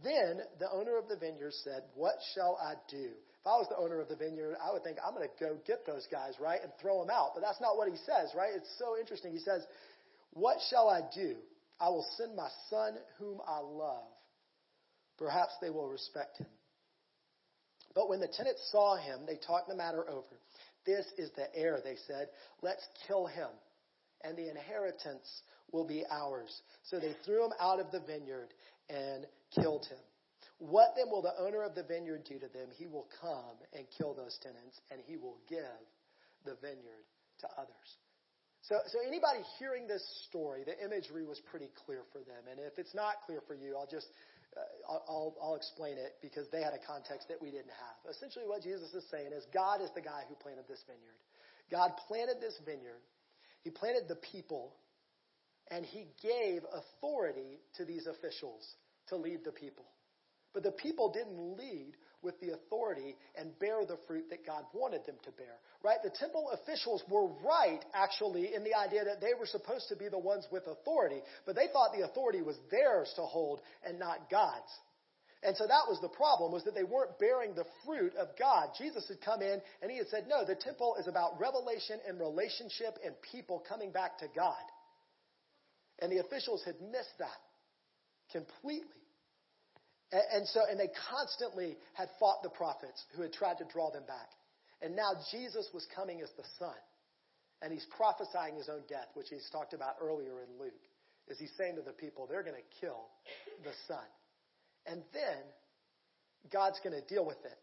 Then 0.03 0.41
the 0.59 0.69
owner 0.71 0.97
of 0.97 1.07
the 1.07 1.15
vineyard 1.15 1.53
said, 1.63 1.83
What 1.95 2.15
shall 2.33 2.59
I 2.61 2.73
do? 2.89 3.15
If 3.39 3.47
I 3.47 3.55
was 3.55 3.67
the 3.69 3.77
owner 3.77 4.01
of 4.01 4.09
the 4.09 4.17
vineyard, 4.17 4.57
I 4.59 4.73
would 4.73 4.83
think, 4.83 4.97
I'm 4.99 5.13
going 5.15 5.29
to 5.29 5.39
go 5.39 5.55
get 5.65 5.85
those 5.85 6.05
guys, 6.11 6.33
right, 6.41 6.59
and 6.61 6.71
throw 6.81 6.99
them 6.99 7.09
out. 7.09 7.31
But 7.33 7.41
that's 7.41 7.61
not 7.61 7.77
what 7.77 7.87
he 7.87 7.95
says, 7.95 8.33
right? 8.35 8.51
It's 8.53 8.69
so 8.77 8.97
interesting. 8.99 9.31
He 9.31 9.39
says, 9.39 9.63
What 10.33 10.57
shall 10.69 10.89
I 10.89 11.01
do? 11.15 11.37
I 11.79 11.89
will 11.89 12.05
send 12.17 12.35
my 12.35 12.49
son 12.69 12.95
whom 13.19 13.39
I 13.47 13.59
love. 13.59 14.07
Perhaps 15.17 15.53
they 15.61 15.69
will 15.69 15.87
respect 15.87 16.37
him. 16.37 16.47
But 17.93 18.09
when 18.09 18.19
the 18.19 18.27
tenants 18.27 18.67
saw 18.71 18.97
him, 18.97 19.21
they 19.25 19.37
talked 19.37 19.69
the 19.69 19.75
matter 19.75 20.07
over. 20.09 20.39
This 20.85 21.05
is 21.17 21.31
the 21.35 21.53
heir, 21.55 21.79
they 21.83 21.95
said. 22.07 22.27
Let's 22.61 22.85
kill 23.07 23.25
him 23.27 23.49
and 24.25 24.37
the 24.37 24.49
inheritance 24.49 25.41
will 25.71 25.85
be 25.85 26.03
ours. 26.11 26.61
So 26.83 26.99
they 26.99 27.15
threw 27.25 27.45
him 27.45 27.53
out 27.59 27.79
of 27.79 27.91
the 27.91 27.99
vineyard 27.99 28.53
and 28.89 29.25
killed 29.53 29.85
him. 29.85 29.99
What 30.57 30.89
then 30.95 31.09
will 31.09 31.21
the 31.21 31.37
owner 31.39 31.63
of 31.63 31.75
the 31.75 31.83
vineyard 31.83 32.23
do 32.27 32.39
to 32.39 32.47
them? 32.47 32.69
He 32.77 32.87
will 32.87 33.07
come 33.21 33.57
and 33.73 33.85
kill 33.97 34.13
those 34.13 34.37
tenants, 34.41 34.79
and 34.89 35.01
he 35.05 35.17
will 35.17 35.37
give 35.49 35.83
the 36.45 36.55
vineyard 36.61 37.05
to 37.41 37.47
others. 37.57 37.97
So, 38.67 38.81
so 38.89 38.97
anybody 39.05 39.45
hearing 39.59 39.87
this 39.87 40.01
story, 40.27 40.63
the 40.65 40.73
imagery 40.83 41.25
was 41.25 41.39
pretty 41.51 41.69
clear 41.85 42.01
for 42.11 42.19
them. 42.19 42.49
And 42.49 42.59
if 42.59 42.77
it's 42.77 42.95
not 42.95 43.21
clear 43.25 43.41
for 43.45 43.53
you, 43.53 43.77
I'll 43.77 43.89
just 43.89 44.07
uh, 44.57 44.97
I'll, 45.09 45.35
I'll 45.41 45.55
explain 45.55 45.97
it 45.99 46.15
because 46.21 46.47
they 46.49 46.63
had 46.63 46.73
a 46.73 46.81
context 46.81 47.27
that 47.27 47.37
we 47.41 47.51
didn't 47.51 47.75
have. 47.75 47.97
Essentially, 48.09 48.47
what 48.47 48.63
Jesus 48.63 48.93
is 48.93 49.03
saying 49.11 49.35
is 49.35 49.45
God 49.53 49.81
is 49.81 49.91
the 49.93 50.01
guy 50.01 50.23
who 50.29 50.35
planted 50.35 50.65
this 50.65 50.81
vineyard. 50.87 51.19
God 51.69 51.91
planted 52.07 52.39
this 52.39 52.55
vineyard 52.65 53.03
he 53.65 53.71
planted 53.71 54.07
the 54.07 54.15
people, 54.31 54.75
and 55.71 55.83
he 55.83 56.05
gave 56.21 56.61
authority 56.71 57.59
to 57.77 57.83
these 57.83 58.05
officials 58.05 58.63
to 59.09 59.15
lead 59.15 59.39
the 59.43 59.51
people. 59.51 59.85
But 60.53 60.61
the 60.61 60.71
people 60.71 61.11
didn't 61.11 61.57
lead 61.57 61.93
with 62.25 62.39
the 62.41 62.53
authority 62.53 63.15
and 63.37 63.57
bear 63.59 63.85
the 63.85 64.01
fruit 64.07 64.25
that 64.31 64.45
God 64.45 64.65
wanted 64.73 65.05
them 65.05 65.15
to 65.23 65.31
bear. 65.31 65.61
Right? 65.83 66.01
The 66.03 66.09
temple 66.09 66.49
officials 66.51 67.03
were 67.07 67.27
right, 67.45 67.79
actually, 67.93 68.55
in 68.55 68.65
the 68.65 68.73
idea 68.73 69.05
that 69.05 69.21
they 69.21 69.37
were 69.37 69.45
supposed 69.45 69.85
to 69.89 69.95
be 69.95 70.09
the 70.09 70.17
ones 70.17 70.47
with 70.51 70.65
authority, 70.65 71.21
but 71.45 71.55
they 71.55 71.67
thought 71.71 71.93
the 71.95 72.03
authority 72.03 72.41
was 72.41 72.57
theirs 72.71 73.13
to 73.15 73.21
hold 73.21 73.61
and 73.87 73.99
not 73.99 74.29
God's. 74.31 74.73
And 75.45 75.55
so 75.55 75.67
that 75.67 75.85
was 75.87 76.01
the 76.01 76.09
problem, 76.09 76.51
was 76.51 76.63
that 76.63 76.73
they 76.73 76.83
weren't 76.83 77.19
bearing 77.19 77.53
the 77.53 77.69
fruit 77.85 78.15
of 78.17 78.29
God. 78.39 78.69
Jesus 78.79 79.07
had 79.07 79.21
come 79.21 79.43
in 79.43 79.61
and 79.81 79.91
he 79.91 79.97
had 79.97 80.07
said, 80.07 80.25
no, 80.27 80.43
the 80.43 80.55
temple 80.55 80.95
is 80.99 81.07
about 81.07 81.39
revelation 81.39 81.99
and 82.07 82.19
relationship 82.19 82.97
and 83.05 83.13
people 83.31 83.63
coming 83.69 83.91
back 83.91 84.17
to 84.19 84.25
God. 84.35 84.65
And 85.99 86.11
the 86.11 86.17
officials 86.17 86.63
had 86.65 86.81
missed 86.81 87.13
that 87.19 87.37
completely. 88.31 89.04
And, 90.11 90.21
and 90.33 90.47
so, 90.47 90.61
and 90.69 90.79
they 90.79 90.89
constantly 91.09 91.77
had 91.93 92.09
fought 92.19 92.43
the 92.43 92.49
prophets 92.49 93.03
who 93.15 93.21
had 93.21 93.33
tried 93.33 93.57
to 93.59 93.65
draw 93.71 93.91
them 93.91 94.03
back. 94.07 94.29
And 94.81 94.95
now 94.95 95.13
Jesus 95.31 95.67
was 95.73 95.87
coming 95.95 96.21
as 96.21 96.29
the 96.37 96.43
Son. 96.59 96.75
And 97.61 97.71
he's 97.71 97.85
prophesying 97.97 98.55
his 98.55 98.69
own 98.69 98.83
death, 98.89 99.07
which 99.13 99.27
he's 99.29 99.49
talked 99.51 99.73
about 99.73 99.95
earlier 100.01 100.43
in 100.43 100.59
Luke. 100.59 100.83
Is 101.27 101.39
he's 101.39 101.53
saying 101.57 101.75
to 101.77 101.81
the 101.81 101.93
people, 101.93 102.27
they're 102.27 102.43
going 102.43 102.55
to 102.55 102.79
kill 102.79 103.07
the 103.63 103.71
Son. 103.87 104.05
And 104.85 105.01
then 105.13 105.41
God's 106.51 106.79
going 106.83 106.93
to 106.93 107.07
deal 107.07 107.25
with 107.25 107.43
it. 107.45 107.57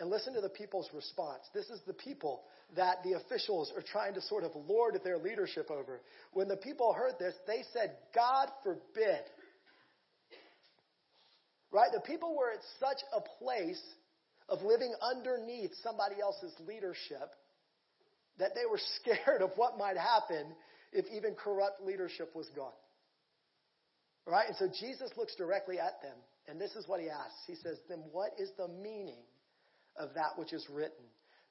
And 0.00 0.08
listen 0.08 0.32
to 0.34 0.40
the 0.40 0.48
people's 0.48 0.88
response. 0.94 1.42
This 1.52 1.66
is 1.66 1.80
the 1.86 1.92
people 1.92 2.44
that 2.76 3.02
the 3.02 3.14
officials 3.14 3.72
are 3.74 3.82
trying 3.82 4.14
to 4.14 4.22
sort 4.22 4.44
of 4.44 4.52
lord 4.68 4.98
their 5.02 5.18
leadership 5.18 5.70
over. 5.70 6.00
When 6.32 6.46
the 6.46 6.56
people 6.56 6.92
heard 6.92 7.14
this, 7.18 7.34
they 7.46 7.64
said, 7.72 7.96
God 8.14 8.48
forbid. 8.62 9.22
Right? 11.70 11.90
The 11.92 12.00
people 12.00 12.36
were 12.36 12.50
at 12.50 12.60
such 12.80 12.98
a 13.14 13.20
place 13.42 13.82
of 14.48 14.62
living 14.62 14.94
underneath 15.02 15.72
somebody 15.82 16.16
else's 16.20 16.54
leadership 16.66 17.34
that 18.38 18.54
they 18.54 18.64
were 18.70 18.80
scared 19.00 19.42
of 19.42 19.50
what 19.56 19.78
might 19.78 19.96
happen 19.96 20.46
if 20.92 21.04
even 21.14 21.34
corrupt 21.34 21.82
leadership 21.82 22.34
was 22.34 22.48
gone. 22.56 22.72
Right? 24.26 24.46
And 24.48 24.56
so 24.56 24.68
Jesus 24.80 25.10
looks 25.16 25.34
directly 25.36 25.78
at 25.78 26.00
them 26.02 26.16
and 26.48 26.58
this 26.58 26.74
is 26.74 26.88
what 26.88 27.00
he 27.00 27.10
asks. 27.10 27.44
He 27.46 27.54
says, 27.54 27.76
Then 27.88 28.02
what 28.10 28.32
is 28.38 28.50
the 28.56 28.68
meaning 28.68 29.22
of 29.96 30.14
that 30.14 30.38
which 30.38 30.52
is 30.52 30.66
written? 30.70 31.04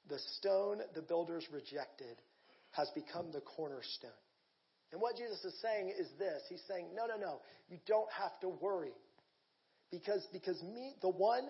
The 0.08 0.18
stone 0.38 0.80
the 0.94 1.02
builders 1.02 1.46
rejected 1.52 2.18
has 2.72 2.90
become 2.94 3.30
the 3.32 3.40
cornerstone. 3.40 4.10
And 4.90 5.00
what 5.00 5.16
Jesus 5.16 5.44
is 5.44 5.54
saying 5.62 5.92
is 5.96 6.08
this 6.18 6.42
He's 6.48 6.62
saying, 6.68 6.88
No, 6.94 7.06
no, 7.06 7.16
no, 7.16 7.40
you 7.70 7.78
don't 7.86 8.10
have 8.10 8.38
to 8.40 8.48
worry. 8.48 8.92
Because, 9.90 10.26
because 10.32 10.62
me, 10.62 10.94
the 11.00 11.08
one, 11.08 11.44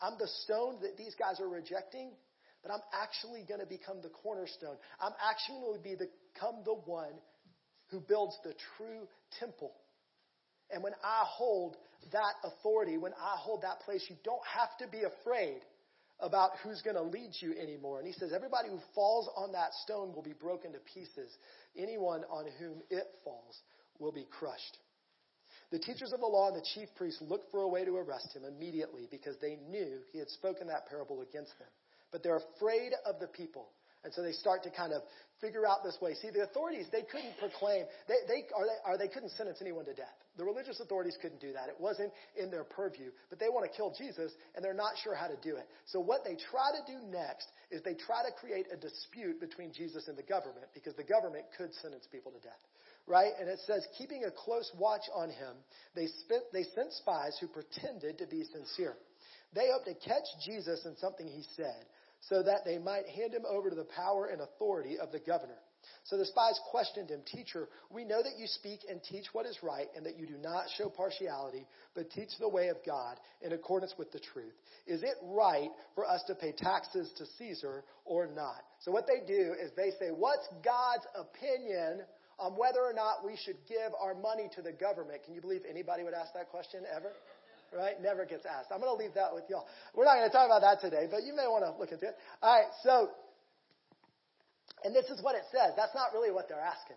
I'm 0.00 0.16
the 0.18 0.28
stone 0.44 0.78
that 0.82 0.96
these 0.96 1.14
guys 1.18 1.40
are 1.40 1.48
rejecting, 1.48 2.10
but 2.62 2.72
I'm 2.72 2.82
actually 2.92 3.44
going 3.46 3.60
to 3.60 3.66
become 3.66 4.00
the 4.02 4.10
cornerstone. 4.10 4.76
I'm 5.00 5.14
actually 5.18 5.60
going 5.60 5.82
to 5.82 6.06
become 6.06 6.62
the 6.64 6.74
one 6.74 7.14
who 7.90 8.00
builds 8.00 8.36
the 8.44 8.54
true 8.76 9.08
temple. 9.40 9.72
And 10.70 10.82
when 10.82 10.92
I 11.02 11.24
hold 11.26 11.76
that 12.12 12.34
authority, 12.44 12.98
when 12.98 13.12
I 13.12 13.36
hold 13.38 13.62
that 13.62 13.80
place, 13.80 14.04
you 14.08 14.16
don't 14.22 14.46
have 14.46 14.76
to 14.78 14.86
be 14.86 15.04
afraid 15.04 15.60
about 16.20 16.50
who's 16.62 16.82
going 16.82 16.96
to 16.96 17.02
lead 17.02 17.30
you 17.40 17.54
anymore. 17.60 17.98
And 17.98 18.06
he 18.06 18.12
says, 18.12 18.32
everybody 18.34 18.68
who 18.68 18.78
falls 18.94 19.28
on 19.36 19.52
that 19.52 19.72
stone 19.84 20.12
will 20.14 20.22
be 20.22 20.32
broken 20.32 20.72
to 20.72 20.78
pieces. 20.92 21.30
Anyone 21.76 22.24
on 22.30 22.46
whom 22.58 22.82
it 22.90 23.06
falls 23.24 23.56
will 23.98 24.12
be 24.12 24.26
crushed. 24.30 24.78
The 25.70 25.78
teachers 25.78 26.12
of 26.12 26.20
the 26.20 26.26
law 26.26 26.48
and 26.48 26.56
the 26.56 26.66
chief 26.74 26.88
priests 26.96 27.20
looked 27.20 27.50
for 27.50 27.60
a 27.60 27.68
way 27.68 27.84
to 27.84 27.96
arrest 27.96 28.34
him 28.34 28.44
immediately 28.44 29.06
because 29.10 29.36
they 29.40 29.58
knew 29.68 29.98
he 30.12 30.18
had 30.18 30.30
spoken 30.30 30.66
that 30.68 30.88
parable 30.88 31.20
against 31.20 31.58
them. 31.58 31.68
But 32.10 32.22
they're 32.22 32.40
afraid 32.56 32.92
of 33.04 33.20
the 33.20 33.26
people 33.26 33.68
and 34.04 34.14
so 34.14 34.22
they 34.22 34.32
start 34.32 34.62
to 34.62 34.70
kind 34.70 34.92
of 34.92 35.02
figure 35.40 35.66
out 35.66 35.82
this 35.82 35.98
way. 36.00 36.14
See, 36.14 36.30
the 36.30 36.42
authorities, 36.42 36.86
they 36.90 37.02
couldn't 37.02 37.36
proclaim, 37.38 37.84
they, 38.06 38.22
they, 38.26 38.46
or, 38.54 38.66
they, 38.66 38.78
or 38.86 38.98
they 38.98 39.08
couldn't 39.08 39.30
sentence 39.30 39.58
anyone 39.60 39.84
to 39.86 39.94
death. 39.94 40.14
The 40.36 40.44
religious 40.44 40.78
authorities 40.80 41.18
couldn't 41.20 41.40
do 41.40 41.52
that. 41.52 41.68
It 41.68 41.78
wasn't 41.78 42.12
in 42.38 42.50
their 42.50 42.62
purview. 42.62 43.10
But 43.28 43.38
they 43.38 43.50
want 43.50 43.70
to 43.70 43.72
kill 43.76 43.92
Jesus, 43.98 44.32
and 44.54 44.64
they're 44.64 44.74
not 44.74 44.94
sure 45.02 45.14
how 45.14 45.26
to 45.26 45.36
do 45.42 45.56
it. 45.56 45.66
So 45.86 45.98
what 45.98 46.22
they 46.22 46.38
try 46.38 46.70
to 46.70 46.82
do 46.86 46.98
next 47.10 47.50
is 47.70 47.82
they 47.82 47.94
try 47.94 48.22
to 48.22 48.30
create 48.38 48.66
a 48.72 48.78
dispute 48.78 49.40
between 49.40 49.72
Jesus 49.74 50.06
and 50.06 50.16
the 50.16 50.26
government, 50.26 50.70
because 50.74 50.94
the 50.94 51.06
government 51.06 51.44
could 51.58 51.74
sentence 51.82 52.06
people 52.10 52.30
to 52.32 52.40
death. 52.40 52.62
Right? 53.08 53.32
And 53.40 53.48
it 53.48 53.58
says, 53.66 53.86
keeping 53.96 54.24
a 54.24 54.30
close 54.30 54.70
watch 54.78 55.08
on 55.16 55.30
him, 55.30 55.56
they, 55.96 56.06
spent, 56.06 56.44
they 56.52 56.64
sent 56.74 56.92
spies 56.92 57.36
who 57.40 57.48
pretended 57.48 58.18
to 58.18 58.26
be 58.26 58.44
sincere. 58.44 58.96
They 59.54 59.68
hoped 59.72 59.86
to 59.86 59.94
catch 59.94 60.28
Jesus 60.44 60.84
in 60.84 60.94
something 60.96 61.26
he 61.26 61.42
said 61.56 61.86
so 62.20 62.42
that 62.42 62.64
they 62.64 62.78
might 62.78 63.06
hand 63.08 63.32
him 63.32 63.44
over 63.48 63.70
to 63.70 63.76
the 63.76 63.88
power 63.96 64.26
and 64.26 64.40
authority 64.40 64.98
of 64.98 65.10
the 65.10 65.20
governor. 65.20 65.58
So 66.04 66.16
the 66.16 66.26
spies 66.26 66.58
questioned 66.70 67.10
him, 67.10 67.20
Teacher, 67.24 67.68
we 67.90 68.04
know 68.04 68.22
that 68.22 68.38
you 68.38 68.46
speak 68.46 68.80
and 68.90 69.00
teach 69.02 69.26
what 69.32 69.46
is 69.46 69.58
right, 69.62 69.86
and 69.96 70.04
that 70.04 70.18
you 70.18 70.26
do 70.26 70.36
not 70.42 70.64
show 70.76 70.88
partiality, 70.88 71.66
but 71.94 72.10
teach 72.10 72.30
the 72.40 72.48
way 72.48 72.68
of 72.68 72.76
God 72.84 73.16
in 73.42 73.52
accordance 73.52 73.94
with 73.96 74.10
the 74.12 74.20
truth. 74.20 74.52
Is 74.86 75.02
it 75.02 75.14
right 75.22 75.70
for 75.94 76.06
us 76.08 76.22
to 76.26 76.34
pay 76.34 76.52
taxes 76.52 77.10
to 77.18 77.24
Caesar 77.38 77.84
or 78.04 78.26
not? 78.26 78.64
So 78.80 78.90
what 78.90 79.06
they 79.06 79.26
do 79.26 79.54
is 79.62 79.70
they 79.76 79.90
say, 79.98 80.10
What's 80.10 80.48
God's 80.64 81.06
opinion 81.14 82.02
on 82.38 82.52
whether 82.52 82.80
or 82.80 82.92
not 82.92 83.26
we 83.26 83.36
should 83.36 83.56
give 83.68 83.92
our 84.00 84.14
money 84.14 84.48
to 84.54 84.62
the 84.62 84.72
government? 84.72 85.22
Can 85.24 85.34
you 85.34 85.40
believe 85.40 85.62
anybody 85.68 86.02
would 86.02 86.14
ask 86.14 86.32
that 86.34 86.48
question 86.48 86.82
ever? 86.94 87.12
Right? 87.74 88.00
Never 88.00 88.24
gets 88.24 88.46
asked. 88.46 88.72
I'm 88.72 88.80
going 88.80 88.94
to 88.94 88.96
leave 88.96 89.12
that 89.14 89.34
with 89.34 89.44
y'all. 89.50 89.66
We're 89.92 90.08
not 90.08 90.16
going 90.16 90.30
to 90.30 90.32
talk 90.32 90.46
about 90.46 90.62
that 90.62 90.80
today, 90.80 91.04
but 91.10 91.26
you 91.26 91.36
may 91.36 91.44
want 91.44 91.68
to 91.68 91.76
look 91.76 91.92
into 91.92 92.08
it. 92.08 92.16
All 92.40 92.54
right, 92.54 92.70
so 92.82 93.10
and 94.84 94.94
this 94.94 95.06
is 95.06 95.22
what 95.22 95.34
it 95.34 95.42
says. 95.50 95.72
That's 95.76 95.94
not 95.94 96.12
really 96.12 96.30
what 96.30 96.48
they're 96.48 96.60
asking, 96.60 96.96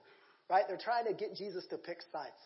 right? 0.50 0.64
They're 0.68 0.82
trying 0.82 1.06
to 1.06 1.14
get 1.14 1.36
Jesus 1.36 1.66
to 1.70 1.78
pick 1.78 2.00
sides. 2.12 2.38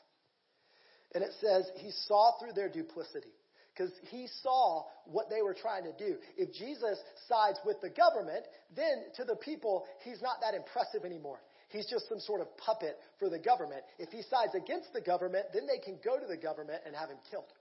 And 1.13 1.23
it 1.23 1.31
says 1.41 1.69
he 1.77 1.91
saw 2.07 2.37
through 2.39 2.53
their 2.53 2.69
duplicity 2.69 3.31
because 3.73 3.91
he 4.09 4.27
saw 4.41 4.83
what 5.05 5.29
they 5.29 5.41
were 5.41 5.53
trying 5.53 5.83
to 5.83 5.93
do. 5.97 6.15
If 6.37 6.53
Jesus 6.53 6.97
sides 7.27 7.59
with 7.65 7.77
the 7.81 7.89
government, 7.89 8.45
then 8.75 9.03
to 9.17 9.23
the 9.23 9.35
people, 9.35 9.85
he's 10.03 10.21
not 10.21 10.39
that 10.41 10.53
impressive 10.55 11.03
anymore. 11.05 11.39
He's 11.75 11.86
just 11.86 12.08
some 12.08 12.20
sort 12.20 12.39
of 12.39 12.48
puppet 12.58 12.98
for 13.20 13.29
the 13.29 13.39
government. 13.39 13.84
If 14.00 14.10
he 14.10 14.22
sides 14.24 14.55
against 14.55 14.94
the 14.94 15.01
government, 15.01 15.48
then 15.53 15.67
they 15.67 15.77
can 15.77 16.00
go 16.03 16.17
to 16.17 16.25
the 16.25 16.38
government 16.38 16.82
and 16.86 16.96
have 16.96 17.10
him 17.10 17.20
killed. 17.29 17.51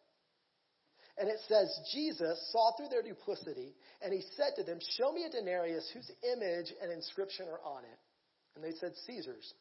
And 1.19 1.29
it 1.29 1.39
says, 1.49 1.67
Jesus 1.93 2.39
saw 2.51 2.73
through 2.77 2.89
their 2.89 3.03
duplicity, 3.03 3.75
and 4.03 4.13
he 4.13 4.23
said 4.37 4.55
to 4.57 4.63
them, 4.63 4.79
Show 4.99 5.13
me 5.13 5.25
a 5.25 5.31
denarius 5.31 5.91
whose 5.93 6.11
image 6.23 6.73
and 6.83 6.91
inscription 6.91 7.47
are 7.47 7.63
on 7.65 7.85
it. 7.85 7.99
And 8.55 8.65
they 8.65 8.77
said, 8.79 8.93
Caesar's. 9.07 9.53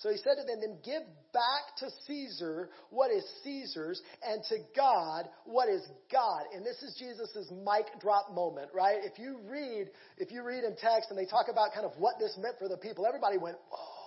So 0.00 0.10
he 0.10 0.16
said 0.16 0.40
to 0.40 0.46
them, 0.46 0.60
Then 0.60 0.78
give 0.84 1.02
back 1.32 1.76
to 1.78 1.88
Caesar 2.06 2.70
what 2.90 3.10
is 3.10 3.24
Caesar's, 3.44 4.00
and 4.22 4.42
to 4.48 4.56
God 4.74 5.28
what 5.44 5.68
is 5.68 5.86
God. 6.10 6.44
And 6.54 6.64
this 6.64 6.82
is 6.82 6.96
Jesus' 6.98 7.52
mic 7.52 7.86
drop 8.00 8.34
moment, 8.34 8.70
right? 8.74 8.96
If 9.04 9.18
you 9.18 9.38
read, 9.46 9.90
if 10.16 10.32
you 10.32 10.42
read 10.42 10.64
in 10.64 10.74
text 10.76 11.10
and 11.10 11.18
they 11.18 11.26
talk 11.26 11.46
about 11.50 11.72
kind 11.74 11.84
of 11.84 11.92
what 11.98 12.18
this 12.18 12.36
meant 12.40 12.56
for 12.58 12.68
the 12.68 12.78
people, 12.78 13.06
everybody 13.06 13.38
went, 13.38 13.56
Whoa 13.70 14.00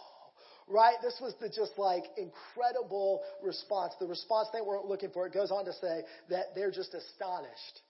right? 0.68 0.96
This 1.02 1.18
was 1.22 1.34
the 1.40 1.50
just 1.50 1.78
like 1.78 2.04
incredible 2.18 3.22
response. 3.42 3.94
The 4.00 4.08
response 4.08 4.48
they 4.54 4.62
weren't 4.62 4.86
looking 4.86 5.12
for. 5.12 5.28
It 5.28 5.34
goes 5.34 5.52
on 5.52 5.66
to 5.66 5.74
say 5.74 6.04
that 6.30 6.56
they're 6.56 6.72
just 6.72 6.94
astonished. 6.94 7.82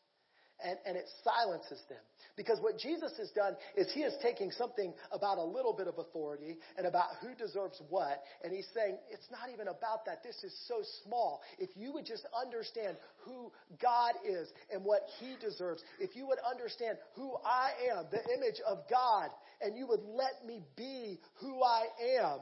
And, 0.63 0.77
and 0.85 0.95
it 0.95 1.05
silences 1.23 1.81
them. 1.89 1.99
Because 2.35 2.59
what 2.61 2.79
Jesus 2.79 3.11
has 3.19 3.29
done 3.31 3.55
is 3.77 3.91
he 3.93 4.01
is 4.01 4.13
taking 4.21 4.49
something 4.51 4.93
about 5.11 5.37
a 5.37 5.43
little 5.43 5.73
bit 5.73 5.87
of 5.87 5.99
authority 5.99 6.57
and 6.77 6.87
about 6.87 7.09
who 7.21 7.35
deserves 7.35 7.79
what, 7.89 8.23
and 8.43 8.51
he's 8.51 8.67
saying, 8.73 8.97
it's 9.11 9.29
not 9.29 9.53
even 9.53 9.67
about 9.67 10.05
that. 10.07 10.23
This 10.23 10.43
is 10.43 10.51
so 10.67 10.81
small. 11.05 11.41
If 11.59 11.69
you 11.75 11.93
would 11.93 12.05
just 12.05 12.25
understand 12.35 12.97
who 13.25 13.51
God 13.79 14.13
is 14.25 14.49
and 14.73 14.83
what 14.83 15.03
he 15.19 15.35
deserves, 15.39 15.83
if 15.99 16.15
you 16.15 16.25
would 16.27 16.39
understand 16.49 16.97
who 17.15 17.35
I 17.45 17.69
am, 17.95 18.05
the 18.09 18.23
image 18.33 18.59
of 18.67 18.79
God, 18.89 19.29
and 19.61 19.77
you 19.77 19.85
would 19.87 20.01
let 20.03 20.43
me 20.45 20.63
be 20.75 21.19
who 21.35 21.61
I 21.61 21.83
am, 22.19 22.39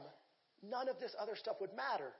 none 0.62 0.88
of 0.88 0.98
this 1.00 1.14
other 1.20 1.36
stuff 1.36 1.56
would 1.60 1.74
matter. 1.76 2.12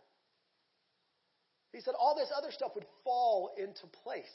He 1.73 1.81
said 1.81 1.95
all 1.99 2.15
this 2.15 2.29
other 2.37 2.53
stuff 2.53 2.73
would 2.75 2.87
fall 3.03 3.55
into 3.57 3.87
place. 4.05 4.27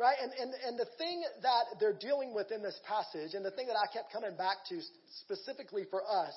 Right? 0.00 0.16
And, 0.16 0.32
and, 0.32 0.50
and 0.64 0.78
the 0.80 0.88
thing 0.96 1.20
that 1.42 1.76
they're 1.78 1.92
dealing 1.92 2.32
with 2.32 2.50
in 2.50 2.62
this 2.62 2.80
passage, 2.88 3.34
and 3.34 3.44
the 3.44 3.50
thing 3.50 3.66
that 3.66 3.76
I 3.76 3.84
kept 3.92 4.10
coming 4.10 4.34
back 4.34 4.64
to 4.72 4.80
specifically 5.20 5.84
for 5.90 6.00
us, 6.00 6.32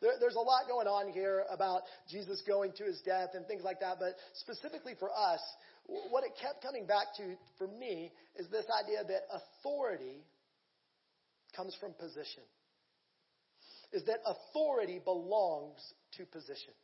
there, 0.00 0.12
there's 0.20 0.36
a 0.36 0.46
lot 0.46 0.70
going 0.70 0.86
on 0.86 1.10
here 1.10 1.42
about 1.50 1.82
Jesus 2.08 2.40
going 2.46 2.70
to 2.78 2.84
his 2.84 3.02
death 3.02 3.30
and 3.34 3.44
things 3.46 3.64
like 3.64 3.80
that, 3.80 3.98
but 3.98 4.14
specifically 4.38 4.94
for 5.00 5.10
us, 5.10 5.42
what 6.10 6.22
it 6.22 6.38
kept 6.40 6.62
coming 6.62 6.86
back 6.86 7.10
to 7.16 7.34
for 7.58 7.66
me 7.66 8.12
is 8.36 8.46
this 8.54 8.66
idea 8.70 9.02
that 9.02 9.26
authority 9.34 10.22
comes 11.56 11.74
from 11.80 11.94
position 11.94 12.46
is 13.90 14.04
that 14.04 14.20
authority 14.26 15.00
belongs 15.02 15.80
to 16.16 16.24
position. 16.26 16.76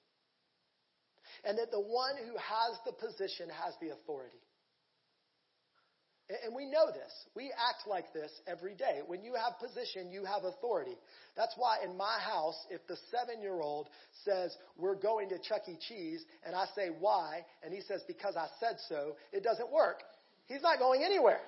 And 1.44 1.58
that 1.58 1.70
the 1.70 1.80
one 1.80 2.16
who 2.26 2.32
has 2.32 2.74
the 2.86 2.92
position 2.92 3.48
has 3.62 3.74
the 3.80 3.92
authority. 3.92 4.40
And 6.30 6.54
we 6.54 6.64
know 6.64 6.86
this. 6.86 7.12
We 7.36 7.52
act 7.52 7.86
like 7.86 8.12
this 8.14 8.30
every 8.46 8.74
day. 8.74 9.00
When 9.06 9.22
you 9.22 9.34
have 9.34 9.58
position, 9.58 10.10
you 10.10 10.24
have 10.24 10.44
authority. 10.44 10.96
That's 11.36 11.52
why 11.56 11.78
in 11.84 11.98
my 11.98 12.18
house, 12.18 12.56
if 12.70 12.80
the 12.86 12.96
seven 13.10 13.42
year 13.42 13.60
old 13.60 13.88
says, 14.24 14.56
We're 14.78 14.94
going 14.94 15.28
to 15.28 15.38
Chuck 15.38 15.68
E. 15.68 15.76
Cheese, 15.86 16.24
and 16.46 16.56
I 16.56 16.64
say, 16.74 16.88
Why? 16.98 17.44
And 17.62 17.74
he 17.74 17.82
says, 17.82 18.02
Because 18.08 18.36
I 18.36 18.46
said 18.58 18.76
so, 18.88 19.16
it 19.32 19.44
doesn't 19.44 19.70
work. 19.70 20.02
He's 20.46 20.62
not 20.62 20.78
going 20.78 21.02
anywhere. 21.04 21.40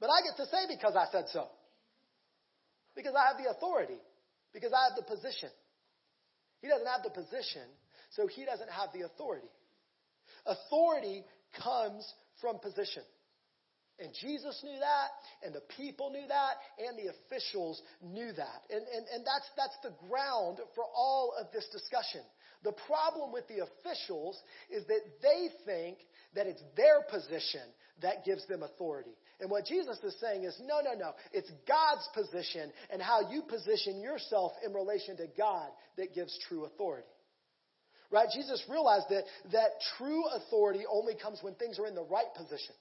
But 0.00 0.08
I 0.08 0.22
get 0.22 0.36
to 0.42 0.50
say, 0.50 0.64
Because 0.74 0.96
I 0.96 1.04
said 1.12 1.26
so. 1.30 1.48
Because 2.94 3.12
I 3.14 3.28
have 3.28 3.36
the 3.36 3.50
authority. 3.50 4.00
Because 4.54 4.72
I 4.72 4.88
have 4.88 4.96
the 4.96 5.14
position. 5.14 5.50
He 6.62 6.68
doesn't 6.68 6.86
have 6.86 7.02
the 7.02 7.10
position, 7.10 7.68
so 8.10 8.26
he 8.26 8.46
doesn't 8.46 8.70
have 8.70 8.88
the 8.94 9.04
authority. 9.04 9.48
Authority 10.46 11.22
comes 11.62 12.10
from 12.40 12.58
position. 12.60 13.02
And 13.98 14.12
Jesus 14.20 14.60
knew 14.62 14.78
that, 14.78 15.08
and 15.42 15.54
the 15.54 15.62
people 15.76 16.10
knew 16.10 16.28
that, 16.28 16.54
and 16.78 16.98
the 16.98 17.12
officials 17.16 17.80
knew 18.02 18.30
that. 18.32 18.60
And, 18.68 18.84
and, 18.94 19.06
and 19.14 19.24
that's, 19.24 19.48
that's 19.56 19.78
the 19.82 19.94
ground 20.08 20.58
for 20.74 20.84
all 20.94 21.32
of 21.40 21.46
this 21.52 21.66
discussion. 21.72 22.20
The 22.62 22.76
problem 22.86 23.32
with 23.32 23.48
the 23.48 23.64
officials 23.64 24.38
is 24.70 24.84
that 24.86 25.00
they 25.22 25.48
think 25.64 25.98
that 26.34 26.46
it's 26.46 26.62
their 26.76 27.02
position 27.10 27.62
that 28.02 28.24
gives 28.24 28.46
them 28.46 28.62
authority. 28.62 29.16
And 29.40 29.50
what 29.50 29.64
Jesus 29.64 29.98
is 30.04 30.16
saying 30.20 30.44
is, 30.44 30.60
no, 30.60 30.80
no, 30.84 30.98
no. 30.98 31.12
It's 31.32 31.50
God's 31.66 32.08
position 32.14 32.72
and 32.90 33.00
how 33.00 33.30
you 33.30 33.42
position 33.42 34.00
yourself 34.00 34.52
in 34.64 34.74
relation 34.74 35.16
to 35.18 35.26
God 35.38 35.68
that 35.96 36.14
gives 36.14 36.38
true 36.48 36.64
authority. 36.64 37.08
Right? 38.10 38.28
Jesus 38.32 38.62
realized 38.68 39.06
that, 39.10 39.24
that 39.52 39.70
true 39.96 40.24
authority 40.26 40.84
only 40.90 41.14
comes 41.14 41.38
when 41.42 41.54
things 41.54 41.78
are 41.78 41.86
in 41.86 41.94
the 41.94 42.04
right 42.04 42.32
position. 42.36 42.74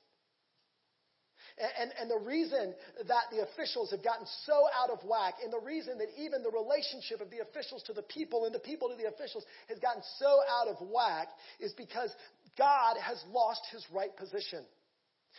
And, 1.57 1.93
and, 2.01 2.12
the 2.12 2.19
reason 2.19 2.75
that 3.07 3.24
the 3.31 3.47
officials 3.47 3.89
have 3.91 4.03
gotten 4.03 4.27
so 4.45 4.67
out 4.75 4.89
of 4.89 5.00
whack, 5.07 5.35
and 5.41 5.53
the 5.53 5.63
reason 5.63 5.97
that 6.00 6.09
even 6.19 6.43
the 6.43 6.51
relationship 6.51 7.21
of 7.21 7.31
the 7.31 7.39
officials 7.39 7.81
to 7.83 7.93
the 7.93 8.01
people 8.01 8.43
and 8.43 8.53
the 8.53 8.59
people 8.59 8.89
to 8.89 8.95
the 8.95 9.07
officials 9.07 9.45
has 9.69 9.79
gotten 9.79 10.03
so 10.19 10.39
out 10.51 10.67
of 10.67 10.75
whack, 10.91 11.29
is 11.62 11.71
because 11.71 12.12
God 12.57 12.97
has 13.00 13.24
lost 13.31 13.62
his 13.71 13.85
right 13.93 14.13
position. 14.17 14.65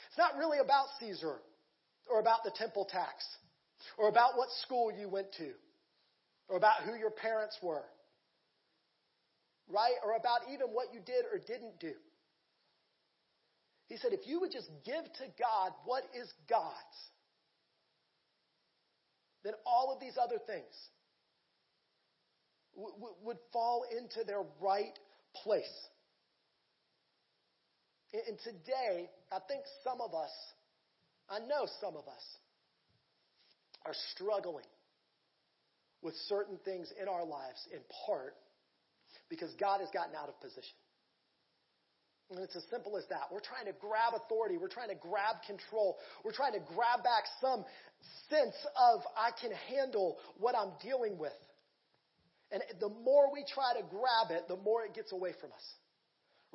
It's 0.09 0.17
not 0.17 0.39
really 0.39 0.59
about 0.59 0.87
Caesar 1.01 1.37
or 2.09 2.21
about 2.21 2.45
the 2.45 2.53
temple 2.57 2.87
tax 2.91 3.23
or 3.99 4.09
about 4.09 4.39
what 4.39 4.49
school 4.63 4.91
you 4.91 5.11
went 5.11 5.33
to 5.37 5.53
or 6.49 6.57
about 6.57 6.83
who 6.85 6.95
your 6.95 7.11
parents 7.11 7.59
were, 7.63 7.85
right? 9.69 9.97
Or 10.03 10.17
about 10.17 10.49
even 10.53 10.69
what 10.69 10.95
you 10.95 11.01
did 11.05 11.25
or 11.33 11.39
didn't 11.39 11.79
do. 11.81 11.93
He 13.89 13.97
said, 13.97 14.13
if 14.13 14.27
you 14.27 14.41
would 14.41 14.51
just 14.51 14.69
give 14.85 15.05
to 15.05 15.25
God 15.39 15.73
what 15.85 16.03
is 16.15 16.33
God's, 16.51 16.99
then 19.45 19.55
all 19.65 19.93
of 19.95 20.01
these 20.01 20.19
other 20.21 20.39
things 20.45 20.75
would 22.75 23.39
fall 23.53 23.85
into 23.91 24.25
their 24.27 24.43
right 24.61 24.99
place. 25.43 25.89
And 28.13 28.39
today, 28.43 29.09
I 29.31 29.39
think 29.49 29.63
some 29.85 30.01
of 30.01 30.15
us, 30.15 30.31
I 31.31 31.39
know 31.41 31.67
some 31.81 31.97
of 31.97 32.09
us, 32.09 32.25
are 33.85 33.95
struggling 34.15 34.67
with 36.03 36.15
certain 36.29 36.59
things 36.65 36.93
in 37.01 37.09
our 37.09 37.25
lives 37.25 37.69
in 37.73 37.79
part 38.07 38.35
because 39.29 39.55
God 39.61 39.81
has 39.81 39.89
gotten 39.91 40.15
out 40.15 40.29
of 40.29 40.41
position. 40.41 40.75
And 42.31 42.41
it's 42.41 42.57
as 42.57 42.65
simple 42.71 42.97
as 42.97 43.05
that. 43.09 43.31
We're 43.31 43.45
trying 43.45 43.67
to 43.67 43.77
grab 43.79 44.15
authority. 44.15 44.59
We're 44.59 44.73
trying 44.73 44.89
to 44.89 44.99
grab 44.99 45.43
control. 45.47 45.97
We're 46.25 46.35
trying 46.35 46.55
to 46.55 46.65
grab 46.75 47.05
back 47.05 47.23
some 47.41 47.65
sense 48.29 48.57
of 48.75 49.01
I 49.17 49.31
can 49.41 49.53
handle 49.71 50.19
what 50.39 50.57
I'm 50.57 50.73
dealing 50.83 51.19
with. 51.19 51.37
And 52.51 52.63
the 52.81 52.89
more 52.89 53.33
we 53.33 53.45
try 53.47 53.79
to 53.79 53.87
grab 53.87 54.31
it, 54.31 54.49
the 54.49 54.57
more 54.57 54.85
it 54.85 54.95
gets 54.95 55.13
away 55.13 55.35
from 55.41 55.53
us 55.53 55.63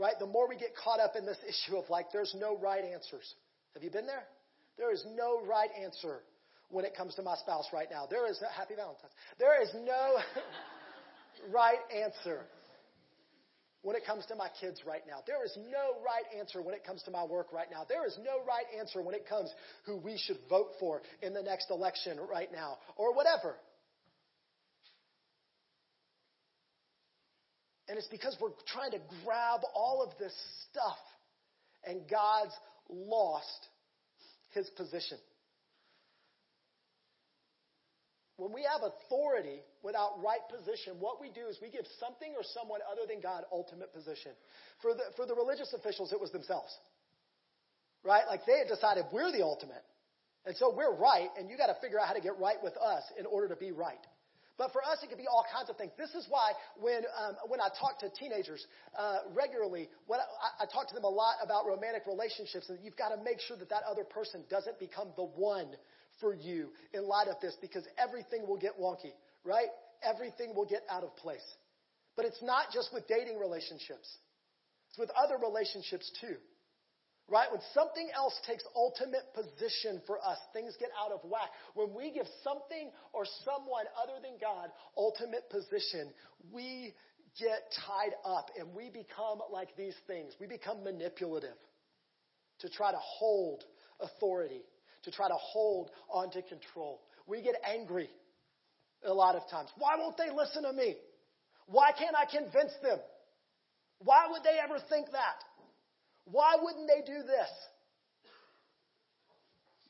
right? 0.01 0.15
The 0.19 0.25
more 0.25 0.49
we 0.49 0.57
get 0.57 0.75
caught 0.75 0.99
up 0.99 1.13
in 1.15 1.25
this 1.25 1.37
issue 1.47 1.77
of 1.77 1.89
like, 1.89 2.07
there's 2.11 2.35
no 2.37 2.57
right 2.57 2.83
answers. 2.83 3.35
Have 3.73 3.83
you 3.83 3.91
been 3.91 4.07
there? 4.07 4.23
There 4.77 4.91
is 4.91 5.05
no 5.15 5.45
right 5.45 5.69
answer 5.81 6.21
when 6.69 6.85
it 6.85 6.95
comes 6.95 7.15
to 7.15 7.21
my 7.21 7.35
spouse 7.35 7.67
right 7.71 7.87
now. 7.91 8.07
There 8.09 8.29
is, 8.29 8.39
no, 8.41 8.47
happy 8.49 8.75
Valentine's. 8.75 9.13
There 9.37 9.61
is 9.61 9.69
no 9.85 10.17
right 11.53 11.79
answer. 11.95 12.41
When 13.83 13.95
it 13.95 14.05
comes 14.05 14.25
to 14.27 14.35
my 14.35 14.47
kids 14.59 14.81
right 14.85 15.01
now. 15.07 15.19
There 15.25 15.43
is 15.43 15.57
no 15.57 16.01
right 16.05 16.39
answer 16.39 16.61
when 16.61 16.75
it 16.75 16.85
comes 16.85 17.01
to 17.03 17.11
my 17.11 17.23
work 17.23 17.51
right 17.51 17.67
now. 17.71 17.85
There 17.87 18.05
is 18.05 18.17
no 18.23 18.45
right 18.47 18.65
answer 18.77 19.01
when 19.01 19.15
it 19.15 19.27
comes 19.27 19.49
who 19.85 19.97
we 19.97 20.17
should 20.17 20.37
vote 20.49 20.71
for 20.79 21.01
in 21.21 21.33
the 21.33 21.41
next 21.41 21.71
election 21.71 22.19
right 22.29 22.51
now 22.51 22.77
or 22.95 23.13
whatever. 23.13 23.55
And 27.89 27.97
it's 27.97 28.07
because 28.07 28.37
we're 28.39 28.51
trying 28.67 28.91
to 28.91 28.99
grab 29.25 29.61
all 29.75 30.01
of 30.01 30.17
this 30.17 30.33
stuff 30.69 30.97
and 31.85 32.01
God's 32.09 32.53
lost 32.89 33.67
his 34.51 34.69
position. 34.77 35.17
When 38.41 38.49
we 38.49 38.65
have 38.65 38.81
authority 38.81 39.61
without 39.85 40.17
right 40.17 40.41
position, 40.49 40.97
what 40.97 41.21
we 41.21 41.29
do 41.29 41.45
is 41.45 41.61
we 41.61 41.69
give 41.69 41.85
something 42.01 42.33
or 42.33 42.41
someone 42.57 42.81
other 42.89 43.05
than 43.05 43.21
God 43.21 43.45
ultimate 43.53 43.93
position. 43.93 44.33
For 44.81 44.97
the, 44.97 45.13
for 45.13 45.29
the 45.29 45.37
religious 45.37 45.69
officials, 45.77 46.09
it 46.09 46.17
was 46.17 46.33
themselves. 46.33 46.73
Right? 48.01 48.25
Like 48.25 48.41
they 48.49 48.57
had 48.57 48.67
decided 48.67 49.05
we're 49.13 49.29
the 49.29 49.45
ultimate. 49.45 49.85
And 50.49 50.57
so 50.57 50.73
we're 50.73 50.89
right, 50.89 51.29
and 51.37 51.53
you 51.53 51.57
got 51.57 51.69
to 51.69 51.77
figure 51.85 52.01
out 52.01 52.09
how 52.09 52.17
to 52.17 52.25
get 52.25 52.33
right 52.41 52.57
with 52.65 52.73
us 52.81 53.05
in 53.13 53.29
order 53.29 53.45
to 53.53 53.55
be 53.55 53.69
right. 53.69 54.01
But 54.57 54.73
for 54.73 54.81
us, 54.81 54.97
it 55.05 55.09
could 55.13 55.21
be 55.21 55.29
all 55.29 55.45
kinds 55.53 55.69
of 55.69 55.77
things. 55.77 55.93
This 55.93 56.17
is 56.17 56.25
why 56.25 56.57
when, 56.81 57.05
um, 57.13 57.37
when 57.45 57.61
I 57.61 57.69
talk 57.77 58.01
to 58.01 58.09
teenagers 58.09 58.65
uh, 58.97 59.29
regularly, 59.37 59.85
when 60.09 60.17
I, 60.17 60.63
I 60.63 60.65
talk 60.65 60.89
to 60.89 60.95
them 60.97 61.05
a 61.05 61.13
lot 61.13 61.37
about 61.45 61.69
romantic 61.69 62.09
relationships, 62.09 62.69
and 62.73 62.81
you've 62.81 62.97
got 62.97 63.13
to 63.13 63.21
make 63.21 63.37
sure 63.37 63.57
that 63.57 63.69
that 63.69 63.85
other 63.85 64.03
person 64.03 64.41
doesn't 64.49 64.81
become 64.81 65.13
the 65.13 65.29
one 65.29 65.77
for 66.21 66.33
you 66.33 66.69
in 66.93 67.07
light 67.07 67.27
of 67.27 67.35
this 67.41 67.57
because 67.59 67.83
everything 67.97 68.47
will 68.47 68.57
get 68.57 68.79
wonky, 68.79 69.11
right? 69.43 69.67
Everything 70.03 70.55
will 70.55 70.65
get 70.65 70.83
out 70.89 71.03
of 71.03 71.15
place. 71.17 71.43
But 72.15 72.25
it's 72.25 72.41
not 72.41 72.67
just 72.73 72.93
with 72.93 73.07
dating 73.07 73.39
relationships. 73.39 74.07
It's 74.89 74.99
with 74.99 75.09
other 75.11 75.37
relationships 75.41 76.09
too. 76.21 76.35
Right? 77.29 77.47
When 77.49 77.61
something 77.73 78.09
else 78.13 78.33
takes 78.45 78.63
ultimate 78.75 79.23
position 79.33 80.01
for 80.05 80.19
us, 80.19 80.37
things 80.51 80.75
get 80.79 80.89
out 80.99 81.13
of 81.13 81.21
whack. 81.23 81.49
When 81.75 81.93
we 81.93 82.11
give 82.11 82.25
something 82.43 82.91
or 83.13 83.23
someone 83.45 83.85
other 84.01 84.19
than 84.21 84.33
God 84.41 84.69
ultimate 84.97 85.49
position, 85.49 86.11
we 86.51 86.93
get 87.39 87.71
tied 87.87 88.11
up 88.25 88.49
and 88.59 88.75
we 88.75 88.89
become 88.89 89.39
like 89.49 89.69
these 89.77 89.95
things. 90.07 90.33
We 90.41 90.47
become 90.47 90.83
manipulative 90.83 91.55
to 92.59 92.69
try 92.69 92.91
to 92.91 92.99
hold 92.99 93.63
authority 94.01 94.61
to 95.03 95.11
try 95.11 95.27
to 95.27 95.37
hold 95.37 95.89
onto 96.09 96.41
control. 96.41 97.01
We 97.27 97.41
get 97.41 97.55
angry 97.67 98.09
a 99.05 99.13
lot 99.13 99.35
of 99.35 99.43
times. 99.49 99.69
Why 99.77 99.95
won't 99.97 100.17
they 100.17 100.29
listen 100.35 100.63
to 100.63 100.73
me? 100.73 100.95
Why 101.67 101.91
can't 101.97 102.15
I 102.15 102.25
convince 102.25 102.73
them? 102.83 102.99
Why 103.99 104.27
would 104.29 104.43
they 104.43 104.57
ever 104.61 104.77
think 104.89 105.11
that? 105.11 105.39
Why 106.25 106.57
wouldn't 106.61 106.87
they 106.87 107.05
do 107.05 107.21
this? 107.23 107.49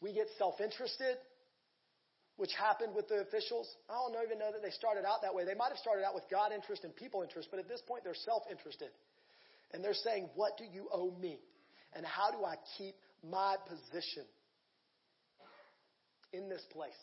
We 0.01 0.13
get 0.13 0.27
self 0.37 0.59
interested, 0.59 1.17
which 2.37 2.51
happened 2.57 2.95
with 2.95 3.07
the 3.07 3.21
officials. 3.21 3.69
I 3.89 3.93
don't 3.93 4.23
even 4.25 4.39
know 4.39 4.51
that 4.51 4.61
they 4.61 4.71
started 4.71 5.05
out 5.05 5.21
that 5.21 5.33
way. 5.33 5.45
They 5.45 5.53
might 5.53 5.69
have 5.69 5.77
started 5.77 6.03
out 6.03 6.15
with 6.15 6.23
God 6.29 6.51
interest 6.51 6.83
and 6.83 6.95
people 6.95 7.21
interest, 7.21 7.49
but 7.51 7.59
at 7.59 7.67
this 7.67 7.81
point 7.87 8.03
they're 8.03 8.15
self 8.25 8.43
interested. 8.49 8.89
And 9.73 9.83
they're 9.83 9.93
saying, 9.93 10.29
What 10.35 10.57
do 10.57 10.65
you 10.65 10.87
owe 10.91 11.11
me? 11.21 11.39
And 11.93 12.05
how 12.05 12.31
do 12.31 12.43
I 12.43 12.55
keep 12.77 12.95
my 13.23 13.55
position? 13.67 14.25
In 16.33 16.49
this 16.49 16.65
place. 16.71 16.97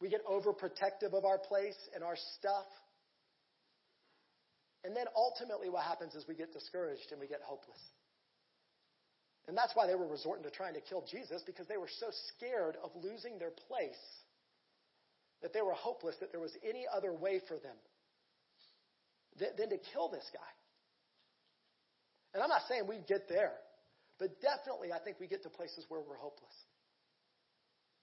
We 0.00 0.08
get 0.08 0.24
overprotective 0.26 1.12
of 1.12 1.24
our 1.24 1.38
place 1.38 1.76
and 1.94 2.04
our 2.04 2.16
stuff. 2.38 2.66
And 4.84 4.96
then 4.96 5.06
ultimately, 5.16 5.68
what 5.68 5.84
happens 5.84 6.14
is 6.14 6.24
we 6.28 6.34
get 6.34 6.52
discouraged 6.52 7.10
and 7.10 7.20
we 7.20 7.26
get 7.26 7.40
hopeless. 7.42 7.80
And 9.48 9.56
that's 9.56 9.74
why 9.74 9.86
they 9.86 9.94
were 9.94 10.06
resorting 10.06 10.44
to 10.44 10.50
trying 10.50 10.74
to 10.74 10.80
kill 10.80 11.04
Jesus 11.10 11.42
because 11.44 11.66
they 11.66 11.78
were 11.78 11.90
so 11.98 12.06
scared 12.36 12.76
of 12.84 12.90
losing 13.02 13.38
their 13.38 13.50
place 13.50 14.04
that 15.42 15.52
they 15.52 15.62
were 15.62 15.72
hopeless 15.72 16.16
that 16.20 16.30
there 16.32 16.40
was 16.40 16.52
any 16.62 16.84
other 16.94 17.12
way 17.12 17.40
for 17.48 17.54
them 17.58 17.76
than 19.38 19.70
to 19.70 19.78
kill 19.92 20.10
this 20.10 20.26
guy. 20.34 20.52
And 22.34 22.42
I'm 22.42 22.50
not 22.50 22.62
saying 22.68 22.86
we 22.86 22.98
get 23.08 23.28
there, 23.28 23.54
but 24.18 24.40
definitely 24.42 24.92
I 24.92 24.98
think 24.98 25.18
we 25.18 25.26
get 25.26 25.42
to 25.44 25.48
places 25.48 25.86
where 25.88 26.00
we're 26.00 26.18
hopeless. 26.18 26.54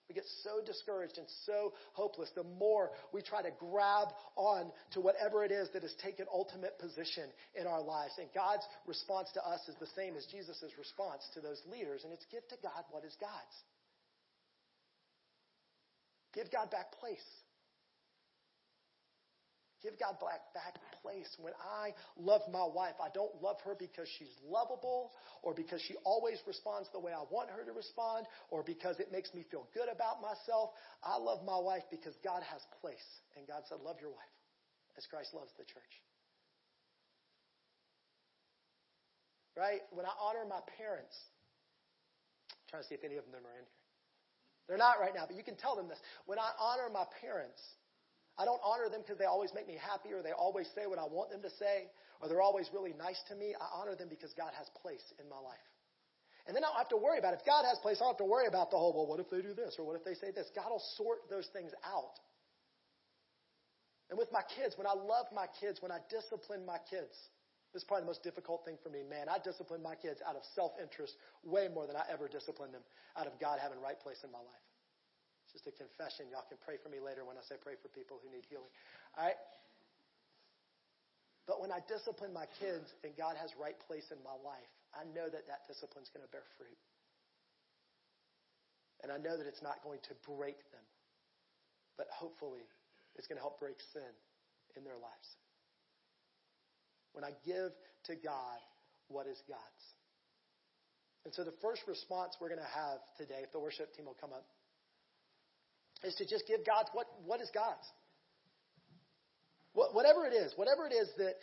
We 0.08 0.14
get 0.14 0.26
so 0.44 0.62
discouraged 0.64 1.18
and 1.18 1.28
so 1.46 1.74
hopeless 1.94 2.30
the 2.36 2.44
more 2.44 2.92
we 3.12 3.22
try 3.22 3.42
to 3.42 3.50
grab 3.58 4.10
on 4.36 4.72
to 4.92 5.02
whatever 5.02 5.44
it 5.44 5.52
is 5.52 5.70
that 5.74 5.82
has 5.82 5.96
taken 6.04 6.28
ultimate 6.32 6.78
position 6.78 7.30
in 7.60 7.66
our 7.66 7.82
lives. 7.82 8.14
And 8.20 8.28
God's 8.34 8.66
response 8.86 9.30
to 9.34 9.42
us 9.42 9.62
is 9.68 9.76
the 9.80 9.90
same 9.96 10.16
as 10.16 10.26
Jesus' 10.28 10.78
response 10.78 11.24
to 11.34 11.42
those 11.42 11.62
leaders, 11.72 12.04
and 12.04 12.14
it's 12.14 12.26
give 12.32 12.48
to 12.50 12.56
God 12.62 12.86
what 12.92 13.04
is 13.04 13.16
God's. 13.20 13.56
Give 16.34 16.52
God 16.52 16.70
back 16.70 16.92
place. 17.00 17.26
Give 19.86 19.94
God 20.02 20.18
back, 20.18 20.50
back 20.58 20.82
place. 21.06 21.30
When 21.38 21.54
I 21.62 21.94
love 22.18 22.42
my 22.50 22.66
wife, 22.66 22.98
I 22.98 23.14
don't 23.14 23.30
love 23.38 23.62
her 23.70 23.78
because 23.78 24.10
she's 24.18 24.34
lovable 24.42 25.14
or 25.46 25.54
because 25.54 25.78
she 25.86 25.94
always 26.02 26.42
responds 26.50 26.90
the 26.90 26.98
way 26.98 27.14
I 27.14 27.22
want 27.30 27.54
her 27.54 27.62
to 27.62 27.70
respond 27.70 28.26
or 28.50 28.66
because 28.66 28.98
it 28.98 29.14
makes 29.14 29.30
me 29.38 29.46
feel 29.54 29.70
good 29.78 29.86
about 29.86 30.26
myself. 30.26 30.74
I 31.06 31.22
love 31.22 31.46
my 31.46 31.62
wife 31.62 31.86
because 31.94 32.18
God 32.26 32.42
has 32.50 32.66
place. 32.82 33.06
And 33.38 33.46
God 33.46 33.62
said, 33.70 33.78
Love 33.86 34.02
your 34.02 34.10
wife 34.10 34.36
as 34.98 35.06
Christ 35.06 35.38
loves 35.38 35.54
the 35.54 35.70
church. 35.70 35.94
Right? 39.54 39.86
When 39.94 40.10
I 40.10 40.18
honor 40.18 40.50
my 40.50 40.66
parents, 40.82 41.14
I'm 42.50 42.66
trying 42.74 42.82
to 42.82 42.88
see 42.90 42.98
if 42.98 43.06
any 43.06 43.22
of 43.22 43.30
them 43.30 43.46
are 43.46 43.54
in 43.62 43.70
here. 43.70 43.86
They're 44.66 44.82
not 44.82 44.98
right 44.98 45.14
now, 45.14 45.30
but 45.30 45.38
you 45.38 45.46
can 45.46 45.62
tell 45.62 45.78
them 45.78 45.88
this. 45.88 46.02
When 46.26 46.42
I 46.42 46.50
honor 46.58 46.90
my 46.90 47.06
parents, 47.22 47.62
I 48.36 48.44
don't 48.44 48.60
honor 48.64 48.92
them 48.92 49.00
because 49.00 49.18
they 49.18 49.26
always 49.26 49.56
make 49.56 49.68
me 49.68 49.80
happy 49.80 50.12
or 50.12 50.20
they 50.20 50.36
always 50.36 50.68
say 50.76 50.84
what 50.88 51.00
I 51.00 51.08
want 51.08 51.32
them 51.32 51.42
to 51.42 51.54
say 51.56 51.88
or 52.20 52.28
they're 52.28 52.44
always 52.44 52.68
really 52.76 52.92
nice 52.92 53.20
to 53.32 53.36
me. 53.36 53.56
I 53.56 53.80
honor 53.80 53.96
them 53.96 54.12
because 54.12 54.36
God 54.36 54.52
has 54.60 54.68
place 54.84 55.04
in 55.24 55.30
my 55.32 55.40
life. 55.40 55.64
And 56.46 56.54
then 56.54 56.62
I 56.64 56.70
don't 56.70 56.78
have 56.78 56.94
to 56.94 57.02
worry 57.02 57.18
about 57.18 57.34
it. 57.34 57.42
If 57.42 57.48
God 57.48 57.64
has 57.66 57.80
place, 57.80 57.98
I 57.98 58.06
don't 58.06 58.20
have 58.20 58.24
to 58.24 58.30
worry 58.30 58.46
about 58.46 58.70
the 58.70 58.78
whole, 58.78 58.94
well, 58.94 59.08
what 59.08 59.24
if 59.24 59.32
they 59.32 59.42
do 59.42 59.56
this 59.56 59.80
or 59.80 59.88
what 59.88 59.96
if 59.96 60.04
they 60.04 60.14
say 60.14 60.30
this? 60.36 60.52
God 60.54 60.70
will 60.70 60.84
sort 61.00 61.26
those 61.32 61.48
things 61.56 61.72
out. 61.82 62.20
And 64.12 64.20
with 64.20 64.30
my 64.30 64.44
kids, 64.54 64.78
when 64.78 64.86
I 64.86 64.94
love 64.94 65.26
my 65.34 65.48
kids, 65.58 65.82
when 65.82 65.90
I 65.90 65.98
discipline 66.12 66.62
my 66.68 66.78
kids, 66.92 67.16
this 67.74 67.82
is 67.82 67.88
probably 67.88 68.06
the 68.06 68.14
most 68.14 68.22
difficult 68.22 68.62
thing 68.68 68.78
for 68.84 68.94
me. 68.94 69.02
Man, 69.02 69.26
I 69.26 69.40
discipline 69.42 69.82
my 69.82 69.96
kids 69.96 70.22
out 70.22 70.36
of 70.36 70.44
self 70.54 70.78
interest 70.78 71.16
way 71.42 71.66
more 71.72 71.88
than 71.88 71.96
I 71.96 72.06
ever 72.12 72.28
discipline 72.28 72.72
them 72.72 72.86
out 73.18 73.26
of 73.26 73.34
God 73.42 73.58
having 73.58 73.82
right 73.82 73.98
place 73.98 74.22
in 74.24 74.30
my 74.30 74.44
life 74.44 74.66
just 75.56 75.72
a 75.72 75.76
confession. 75.80 76.28
Y'all 76.28 76.44
can 76.44 76.60
pray 76.60 76.76
for 76.76 76.92
me 76.92 77.00
later 77.00 77.24
when 77.24 77.40
I 77.40 77.44
say 77.48 77.56
pray 77.56 77.80
for 77.80 77.88
people 77.96 78.20
who 78.20 78.28
need 78.28 78.44
healing. 78.52 78.68
All 79.16 79.24
right? 79.24 79.40
But 81.48 81.64
when 81.64 81.72
I 81.72 81.80
discipline 81.88 82.36
my 82.36 82.52
kids 82.60 82.92
and 83.08 83.16
God 83.16 83.40
has 83.40 83.56
right 83.56 83.80
place 83.88 84.12
in 84.12 84.20
my 84.20 84.36
life, 84.44 84.68
I 84.92 85.08
know 85.16 85.32
that 85.32 85.48
that 85.48 85.64
discipline 85.72 86.04
is 86.04 86.12
going 86.12 86.28
to 86.28 86.32
bear 86.34 86.44
fruit. 86.60 86.76
And 89.00 89.14
I 89.14 89.22
know 89.22 89.40
that 89.40 89.48
it's 89.48 89.64
not 89.64 89.80
going 89.80 90.04
to 90.12 90.14
break 90.28 90.60
them, 90.76 90.84
but 91.96 92.12
hopefully 92.12 92.68
it's 93.16 93.32
going 93.32 93.38
to 93.38 93.46
help 93.46 93.62
break 93.62 93.80
sin 93.96 94.12
in 94.76 94.84
their 94.84 95.00
lives. 95.00 95.30
When 97.14 97.24
I 97.24 97.32
give 97.48 97.72
to 98.12 98.14
God 98.20 98.60
what 99.08 99.30
is 99.30 99.40
God's. 99.48 99.86
And 101.24 101.34
so 101.34 101.46
the 101.46 101.56
first 101.62 101.86
response 101.88 102.38
we're 102.42 102.50
going 102.50 102.62
to 102.62 102.76
have 102.76 103.00
today, 103.18 103.46
if 103.46 103.54
the 103.54 103.62
worship 103.62 103.94
team 103.94 104.06
will 104.10 104.18
come 104.20 104.34
up, 104.34 104.46
is 106.04 106.16
to 106.16 106.26
just 106.26 106.48
give 106.48 106.66
God's 106.66 106.90
what, 106.94 107.08
what 107.26 107.42
is 107.42 107.50
God's? 107.54 107.86
Whatever 109.76 110.26
it 110.26 110.32
is, 110.32 110.54
whatever 110.56 110.88
it 110.88 110.94
is 110.94 111.10
that 111.18 111.36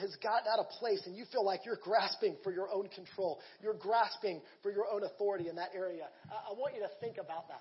has 0.00 0.16
gotten 0.22 0.48
out 0.50 0.58
of 0.58 0.70
place 0.80 1.02
and 1.04 1.14
you 1.14 1.26
feel 1.30 1.44
like 1.44 1.66
you're 1.66 1.80
grasping 1.82 2.34
for 2.42 2.50
your 2.50 2.72
own 2.72 2.88
control, 2.88 3.40
you're 3.62 3.74
grasping 3.74 4.40
for 4.62 4.72
your 4.72 4.86
own 4.90 5.04
authority 5.04 5.50
in 5.50 5.56
that 5.56 5.68
area, 5.76 6.08
I 6.30 6.56
want 6.56 6.74
you 6.74 6.80
to 6.80 6.88
think 7.02 7.18
about 7.18 7.48
that. 7.48 7.60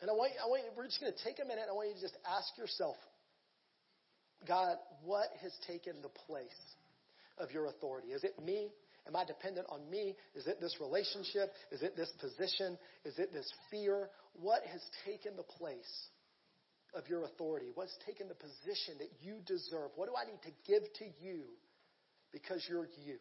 And 0.00 0.08
I 0.08 0.14
want, 0.14 0.32
I 0.38 0.46
want 0.46 0.62
you, 0.62 0.70
we're 0.76 0.86
just 0.86 1.00
going 1.00 1.12
to 1.12 1.24
take 1.24 1.42
a 1.42 1.48
minute. 1.48 1.64
I 1.68 1.72
want 1.72 1.88
you 1.88 1.94
to 1.94 2.00
just 2.00 2.16
ask 2.22 2.56
yourself, 2.56 2.94
God, 4.46 4.76
what 5.02 5.26
has 5.42 5.52
taken 5.66 5.94
the 6.02 6.14
place 6.30 6.62
of 7.38 7.50
your 7.50 7.66
authority? 7.66 8.08
Is 8.08 8.22
it 8.22 8.38
me? 8.38 8.70
Am 9.06 9.14
I 9.14 9.24
dependent 9.24 9.66
on 9.70 9.88
me? 9.88 10.16
Is 10.34 10.46
it 10.46 10.60
this 10.60 10.76
relationship? 10.80 11.52
Is 11.70 11.82
it 11.82 11.96
this 11.96 12.10
position? 12.20 12.76
Is 13.04 13.18
it 13.18 13.32
this 13.32 13.50
fear? 13.70 14.08
What 14.40 14.62
has 14.70 14.82
taken 15.04 15.36
the 15.36 15.44
place 15.44 16.08
of 16.94 17.08
your 17.08 17.24
authority? 17.24 17.66
What's 17.74 17.96
taken 18.04 18.28
the 18.28 18.34
position 18.34 18.98
that 18.98 19.10
you 19.22 19.36
deserve? 19.46 19.90
What 19.94 20.08
do 20.08 20.14
I 20.16 20.26
need 20.26 20.42
to 20.42 20.52
give 20.66 20.82
to 20.82 21.04
you 21.22 21.42
because 22.32 22.66
you're 22.68 22.88
you? 23.04 23.16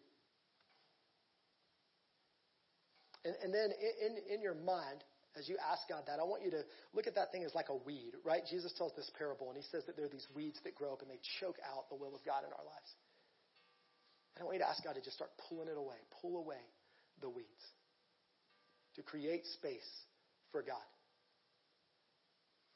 And, 3.24 3.36
and 3.44 3.54
then 3.54 3.70
in, 4.02 4.36
in 4.36 4.42
your 4.42 4.56
mind, 4.56 5.04
as 5.38 5.50
you 5.50 5.58
ask 5.60 5.84
God 5.90 6.04
that, 6.08 6.20
I 6.20 6.24
want 6.24 6.44
you 6.44 6.52
to 6.52 6.64
look 6.94 7.08
at 7.08 7.16
that 7.16 7.32
thing 7.32 7.44
as 7.44 7.54
like 7.54 7.70
a 7.70 7.76
weed, 7.76 8.14
right? 8.24 8.42
Jesus 8.50 8.72
tells 8.78 8.94
this 8.96 9.12
parable, 9.18 9.50
and 9.50 9.58
he 9.58 9.66
says 9.70 9.84
that 9.86 9.98
there 9.98 10.06
are 10.06 10.14
these 10.14 10.28
weeds 10.34 10.58
that 10.64 10.76
grow 10.76 10.94
up 10.94 11.02
and 11.02 11.12
they 11.12 11.20
choke 11.42 11.58
out 11.62 11.90
the 11.90 11.96
will 11.96 12.16
of 12.16 12.24
God 12.24 12.48
in 12.48 12.52
our 12.54 12.64
lives. 12.64 12.90
And 14.36 14.44
I 14.44 14.46
want 14.46 14.56
you 14.60 14.64
to 14.64 14.70
ask 14.70 14.84
God 14.84 14.96
to 14.96 15.02
just 15.02 15.16
start 15.16 15.32
pulling 15.48 15.68
it 15.68 15.78
away, 15.78 15.96
pull 16.22 16.38
away 16.38 16.60
the 17.22 17.30
weeds, 17.30 17.66
to 18.96 19.02
create 19.02 19.46
space 19.48 19.88
for 20.52 20.62
God. 20.62 20.84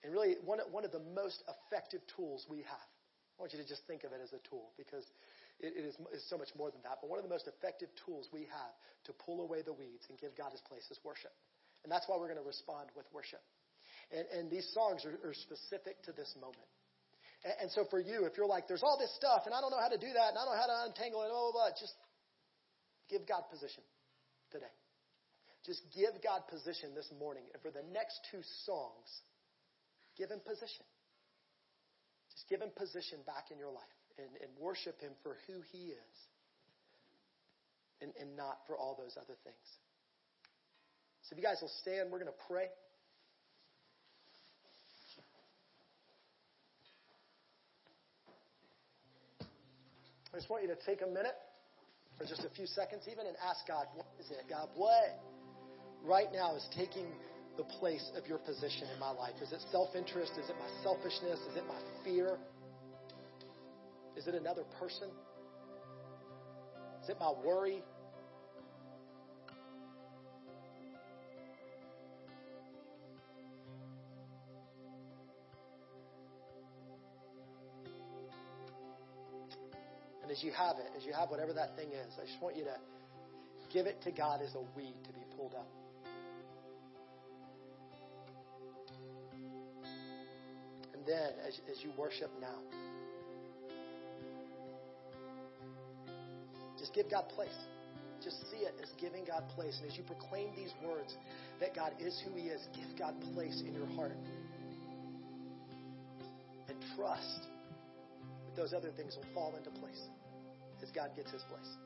And 0.03 0.13
really, 0.13 0.39
one, 0.45 0.59
one 0.71 0.85
of 0.85 0.91
the 0.95 1.03
most 1.11 1.43
effective 1.43 1.99
tools 2.15 2.47
we 2.49 2.63
have, 2.63 2.89
I 3.35 3.43
want 3.43 3.51
you 3.51 3.59
to 3.59 3.67
just 3.67 3.83
think 3.87 4.03
of 4.03 4.15
it 4.15 4.23
as 4.23 4.31
a 4.31 4.39
tool 4.47 4.71
because 4.79 5.03
it, 5.59 5.75
it 5.75 5.83
is, 5.83 5.95
is 6.15 6.23
so 6.31 6.39
much 6.39 6.55
more 6.55 6.71
than 6.71 6.79
that. 6.87 7.03
But 7.03 7.11
one 7.11 7.19
of 7.19 7.27
the 7.27 7.31
most 7.31 7.47
effective 7.47 7.91
tools 8.07 8.31
we 8.31 8.47
have 8.47 8.75
to 9.07 9.11
pull 9.11 9.43
away 9.43 9.59
the 9.59 9.75
weeds 9.75 10.07
and 10.07 10.15
give 10.15 10.35
God 10.39 10.55
his 10.55 10.63
place 10.63 10.87
is 10.87 10.99
worship. 11.03 11.35
And 11.83 11.91
that's 11.91 12.07
why 12.07 12.15
we're 12.15 12.31
going 12.31 12.39
to 12.39 12.47
respond 12.47 12.91
with 12.95 13.07
worship. 13.11 13.43
And, 14.11 14.25
and 14.31 14.51
these 14.51 14.67
songs 14.73 15.03
are, 15.05 15.19
are, 15.27 15.35
specific 15.35 16.01
to 16.03 16.11
this 16.11 16.33
moment. 16.39 16.67
And, 17.43 17.53
and, 17.61 17.71
so 17.71 17.85
for 17.89 17.99
you, 17.99 18.25
if 18.25 18.35
you're 18.35 18.49
like, 18.49 18.67
there's 18.67 18.83
all 18.83 18.97
this 18.99 19.13
stuff, 19.15 19.43
and 19.45 19.55
I 19.55 19.61
don't 19.61 19.71
know 19.71 19.79
how 19.79 19.87
to 19.87 19.97
do 19.97 20.11
that, 20.11 20.35
and 20.35 20.37
I 20.37 20.43
don't 20.43 20.53
know 20.55 20.59
how 20.59 20.67
to 20.67 20.79
untangle 20.91 21.23
it, 21.23 21.31
blah, 21.31 21.51
blah, 21.51 21.55
blah, 21.55 21.71
just 21.79 21.95
give 23.07 23.23
God 23.27 23.47
position 23.47 23.83
today. 24.51 24.71
Just 25.65 25.83
give 25.95 26.15
God 26.23 26.47
position 26.47 26.95
this 26.95 27.07
morning. 27.19 27.43
And 27.53 27.59
for 27.61 27.71
the 27.71 27.83
next 27.91 28.19
two 28.31 28.43
songs, 28.65 29.07
give 30.17 30.31
Him 30.31 30.39
position. 30.43 30.87
Just 32.31 32.47
give 32.47 32.61
Him 32.61 32.71
position 32.75 33.19
back 33.27 33.51
in 33.51 33.59
your 33.59 33.71
life 33.71 33.99
and, 34.17 34.27
and 34.39 34.51
worship 34.59 34.99
Him 34.99 35.11
for 35.23 35.35
who 35.47 35.59
He 35.71 35.91
is 35.95 36.15
and, 37.99 38.11
and 38.19 38.35
not 38.35 38.63
for 38.67 38.77
all 38.77 38.95
those 38.95 39.15
other 39.19 39.35
things. 39.43 39.67
So 41.27 41.35
if 41.35 41.37
you 41.37 41.43
guys 41.43 41.59
will 41.61 41.71
stand, 41.83 42.09
we're 42.09 42.23
going 42.23 42.31
to 42.31 42.43
pray. 42.47 42.71
I 50.33 50.37
just 50.37 50.49
want 50.49 50.61
you 50.61 50.69
to 50.69 50.77
take 50.85 51.01
a 51.01 51.07
minute, 51.07 51.35
or 52.19 52.25
just 52.25 52.45
a 52.45 52.49
few 52.53 52.67
seconds 52.67 53.03
even, 53.11 53.25
and 53.25 53.35
ask 53.41 53.65
God, 53.67 53.85
what 53.95 54.05
is 54.19 54.29
it? 54.29 54.45
God, 54.49 54.69
what 54.75 55.19
right 56.05 56.31
now 56.31 56.55
is 56.55 56.67
taking 56.75 57.07
the 57.57 57.63
place 57.63 58.11
of 58.15 58.27
your 58.27 58.37
position 58.37 58.87
in 58.93 58.99
my 58.99 59.09
life? 59.11 59.33
Is 59.41 59.51
it 59.51 59.59
self 59.71 59.95
interest? 59.95 60.33
Is 60.37 60.49
it 60.49 60.55
my 60.59 60.69
selfishness? 60.83 61.39
Is 61.49 61.57
it 61.57 61.65
my 61.67 61.81
fear? 62.03 62.37
Is 64.15 64.27
it 64.27 64.35
another 64.35 64.63
person? 64.79 65.09
Is 67.03 67.09
it 67.09 67.17
my 67.19 67.33
worry? 67.43 67.81
As 80.39 80.43
you 80.45 80.51
have 80.53 80.77
it, 80.77 80.87
as 80.95 81.03
you 81.05 81.11
have 81.11 81.29
whatever 81.29 81.51
that 81.51 81.75
thing 81.75 81.89
is, 81.89 82.13
I 82.15 82.25
just 82.25 82.41
want 82.41 82.55
you 82.55 82.63
to 82.63 82.77
give 83.73 83.87
it 83.87 84.01
to 84.03 84.11
God 84.11 84.39
as 84.41 84.55
a 84.55 84.61
weed 84.73 84.95
to 85.03 85.11
be 85.11 85.19
pulled 85.35 85.53
up. 85.53 85.67
And 90.93 91.05
then, 91.05 91.31
as, 91.45 91.59
as 91.69 91.83
you 91.83 91.91
worship 91.97 92.31
now, 92.39 92.55
just 96.77 96.93
give 96.93 97.11
God 97.11 97.27
place. 97.35 97.49
Just 98.23 98.39
see 98.49 98.63
it 98.63 98.75
as 98.81 98.89
giving 98.97 99.25
God 99.25 99.43
place. 99.55 99.77
And 99.81 99.91
as 99.91 99.97
you 99.97 100.03
proclaim 100.03 100.55
these 100.55 100.71
words 100.85 101.17
that 101.59 101.75
God 101.75 101.91
is 101.99 102.17
who 102.23 102.33
He 102.39 102.47
is, 102.47 102.65
give 102.73 102.97
God 102.97 103.13
place 103.33 103.61
in 103.67 103.73
your 103.73 103.87
heart. 103.87 104.15
And 106.69 106.77
trust 106.95 107.43
that 108.45 108.55
those 108.55 108.71
other 108.71 108.91
things 108.95 109.17
will 109.17 109.27
fall 109.33 109.53
into 109.57 109.69
place 109.81 109.99
as 110.83 110.91
God 110.91 111.09
gets 111.15 111.31
his 111.31 111.41
place. 111.43 111.77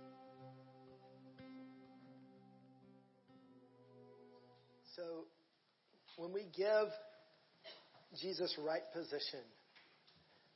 So 4.95 5.25
when 6.17 6.33
we 6.33 6.45
give 6.55 6.87
Jesus 8.21 8.55
right 8.59 8.83
position, 8.93 9.41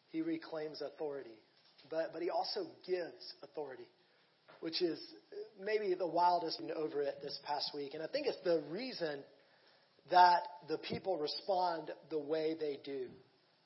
he 0.10 0.22
reclaims 0.22 0.82
authority. 0.82 1.40
But, 1.90 2.12
but 2.14 2.22
he 2.22 2.30
also 2.30 2.68
gives 2.86 3.34
authority, 3.44 3.88
which 4.60 4.82
is 4.82 5.00
maybe 5.64 5.96
the 5.96 6.08
wildest 6.08 6.62
over 6.76 7.02
it 7.02 7.16
this 7.22 7.40
past 7.46 7.72
week. 7.74 7.94
And 7.94 8.04
I 8.04 8.08
think 8.08 8.28
it's 8.28 8.44
the 8.44 8.64
reason 8.70 9.24
that 10.12 10.42
the 10.68 10.78
people 10.78 11.18
respond 11.18 11.92
the 12.10 12.20
way 12.20 12.56
they 12.60 12.80
do 12.84 13.08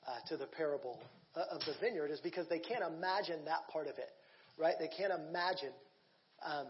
uh, 0.06 0.28
to 0.28 0.36
the 0.36 0.46
parable 0.46 0.98
of 1.34 1.60
the 1.60 1.74
vineyard 1.80 2.10
is 2.10 2.20
because 2.20 2.46
they 2.48 2.58
can't 2.58 2.82
imagine 2.82 3.44
that 3.44 3.68
part 3.72 3.86
of 3.86 3.98
it 3.98 4.10
right? 4.58 4.74
They 4.78 4.88
can't 4.88 5.12
imagine 5.12 5.72
um, 6.44 6.66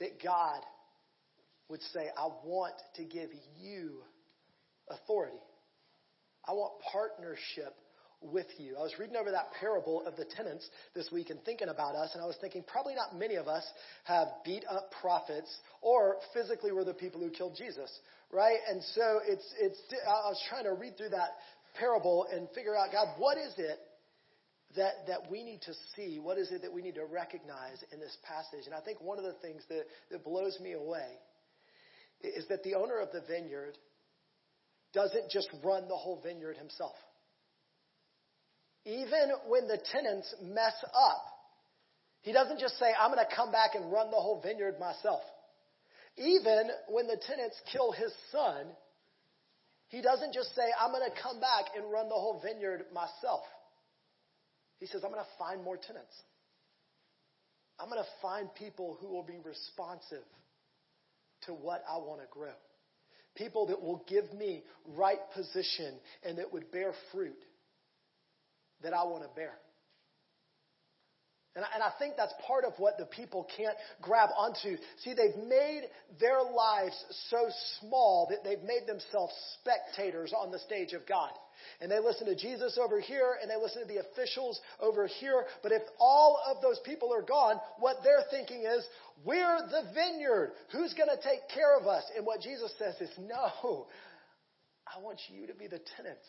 that 0.00 0.22
God 0.22 0.60
would 1.68 1.82
say, 1.92 2.08
I 2.16 2.28
want 2.44 2.74
to 2.96 3.04
give 3.04 3.30
you 3.60 4.02
authority. 4.90 5.38
I 6.46 6.52
want 6.52 6.72
partnership 6.92 7.74
with 8.20 8.46
you. 8.58 8.76
I 8.78 8.82
was 8.82 8.94
reading 8.98 9.16
over 9.16 9.30
that 9.30 9.52
parable 9.58 10.06
of 10.06 10.16
the 10.16 10.24
tenants 10.24 10.68
this 10.94 11.08
week 11.10 11.30
and 11.30 11.42
thinking 11.44 11.68
about 11.68 11.94
us, 11.94 12.10
and 12.14 12.22
I 12.22 12.26
was 12.26 12.36
thinking 12.40 12.62
probably 12.66 12.94
not 12.94 13.18
many 13.18 13.34
of 13.34 13.48
us 13.48 13.64
have 14.04 14.28
beat 14.44 14.64
up 14.70 14.92
prophets 15.00 15.52
or 15.80 16.16
physically 16.32 16.72
were 16.72 16.84
the 16.84 16.94
people 16.94 17.20
who 17.20 17.30
killed 17.30 17.56
Jesus, 17.56 17.90
right? 18.30 18.58
And 18.68 18.82
so 18.94 19.20
it's, 19.26 19.44
it's, 19.58 19.78
I 20.06 20.28
was 20.28 20.40
trying 20.48 20.64
to 20.64 20.74
read 20.74 20.96
through 20.96 21.10
that 21.10 21.30
parable 21.78 22.26
and 22.32 22.48
figure 22.54 22.76
out, 22.76 22.92
God, 22.92 23.08
what 23.18 23.38
is 23.38 23.54
it 23.56 23.78
that, 24.76 25.06
that 25.06 25.30
we 25.30 25.42
need 25.42 25.62
to 25.62 25.72
see? 25.94 26.18
What 26.18 26.38
is 26.38 26.50
it 26.50 26.62
that 26.62 26.72
we 26.72 26.82
need 26.82 26.94
to 26.94 27.04
recognize 27.04 27.82
in 27.92 28.00
this 28.00 28.16
passage? 28.24 28.66
And 28.66 28.74
I 28.74 28.80
think 28.80 29.00
one 29.00 29.18
of 29.18 29.24
the 29.24 29.34
things 29.42 29.62
that, 29.68 29.84
that 30.10 30.24
blows 30.24 30.58
me 30.60 30.72
away 30.72 31.08
is 32.22 32.46
that 32.48 32.62
the 32.62 32.74
owner 32.74 32.98
of 33.00 33.10
the 33.12 33.22
vineyard 33.26 33.76
doesn't 34.92 35.30
just 35.30 35.48
run 35.64 35.88
the 35.88 35.96
whole 35.96 36.20
vineyard 36.22 36.56
himself. 36.56 36.94
Even 38.84 39.30
when 39.48 39.68
the 39.68 39.78
tenants 39.92 40.34
mess 40.42 40.74
up, 40.94 41.24
he 42.22 42.32
doesn't 42.32 42.60
just 42.60 42.78
say, 42.78 42.86
I'm 42.98 43.12
going 43.12 43.24
to 43.24 43.34
come 43.34 43.50
back 43.50 43.74
and 43.74 43.92
run 43.92 44.10
the 44.10 44.16
whole 44.16 44.40
vineyard 44.42 44.78
myself. 44.78 45.22
Even 46.16 46.70
when 46.88 47.06
the 47.06 47.18
tenants 47.26 47.56
kill 47.72 47.92
his 47.92 48.12
son, 48.30 48.66
he 49.88 50.02
doesn't 50.02 50.32
just 50.32 50.54
say, 50.54 50.62
I'm 50.80 50.92
going 50.92 51.08
to 51.08 51.22
come 51.22 51.40
back 51.40 51.72
and 51.76 51.90
run 51.90 52.08
the 52.08 52.14
whole 52.14 52.40
vineyard 52.42 52.84
myself. 52.94 53.42
He 54.82 54.88
says, 54.88 55.02
I'm 55.04 55.12
going 55.12 55.22
to 55.22 55.38
find 55.38 55.62
more 55.62 55.76
tenants. 55.76 56.12
I'm 57.78 57.88
going 57.88 58.02
to 58.02 58.10
find 58.20 58.52
people 58.52 58.98
who 59.00 59.06
will 59.06 59.22
be 59.22 59.38
responsive 59.44 60.24
to 61.46 61.52
what 61.52 61.84
I 61.88 61.98
want 61.98 62.20
to 62.20 62.26
grow. 62.28 62.50
People 63.36 63.68
that 63.68 63.80
will 63.80 64.04
give 64.08 64.32
me 64.34 64.64
right 64.96 65.20
position 65.36 65.94
and 66.24 66.38
that 66.38 66.52
would 66.52 66.72
bear 66.72 66.94
fruit 67.12 67.38
that 68.82 68.92
I 68.92 69.04
want 69.04 69.22
to 69.22 69.30
bear. 69.36 69.52
And 71.54 71.64
I, 71.64 71.68
and 71.74 71.82
I 71.82 71.90
think 71.98 72.14
that's 72.16 72.32
part 72.46 72.64
of 72.64 72.72
what 72.78 72.96
the 72.96 73.04
people 73.04 73.46
can't 73.56 73.76
grab 74.00 74.30
onto. 74.36 74.76
See, 75.04 75.12
they've 75.12 75.36
made 75.46 75.82
their 76.18 76.42
lives 76.42 76.96
so 77.28 77.48
small 77.80 78.26
that 78.30 78.42
they've 78.42 78.62
made 78.62 78.86
themselves 78.86 79.34
spectators 79.60 80.32
on 80.32 80.50
the 80.50 80.58
stage 80.60 80.94
of 80.94 81.06
God. 81.06 81.30
And 81.80 81.90
they 81.90 82.00
listen 82.00 82.26
to 82.26 82.34
Jesus 82.34 82.78
over 82.82 83.00
here 83.00 83.36
and 83.40 83.50
they 83.50 83.56
listen 83.56 83.82
to 83.82 83.88
the 83.88 84.00
officials 84.00 84.60
over 84.80 85.06
here. 85.06 85.44
But 85.62 85.72
if 85.72 85.82
all 86.00 86.40
of 86.48 86.62
those 86.62 86.80
people 86.86 87.12
are 87.12 87.22
gone, 87.22 87.56
what 87.78 87.98
they're 88.02 88.24
thinking 88.30 88.64
is, 88.64 88.84
we're 89.24 89.60
the 89.68 89.90
vineyard. 89.94 90.52
Who's 90.72 90.94
going 90.94 91.10
to 91.10 91.22
take 91.22 91.48
care 91.54 91.76
of 91.78 91.86
us? 91.86 92.02
And 92.16 92.24
what 92.24 92.40
Jesus 92.40 92.72
says 92.78 92.94
is, 93.00 93.10
no, 93.18 93.86
I 94.88 95.00
want 95.00 95.20
you 95.28 95.46
to 95.46 95.54
be 95.54 95.66
the 95.66 95.80
tenants. 95.96 96.26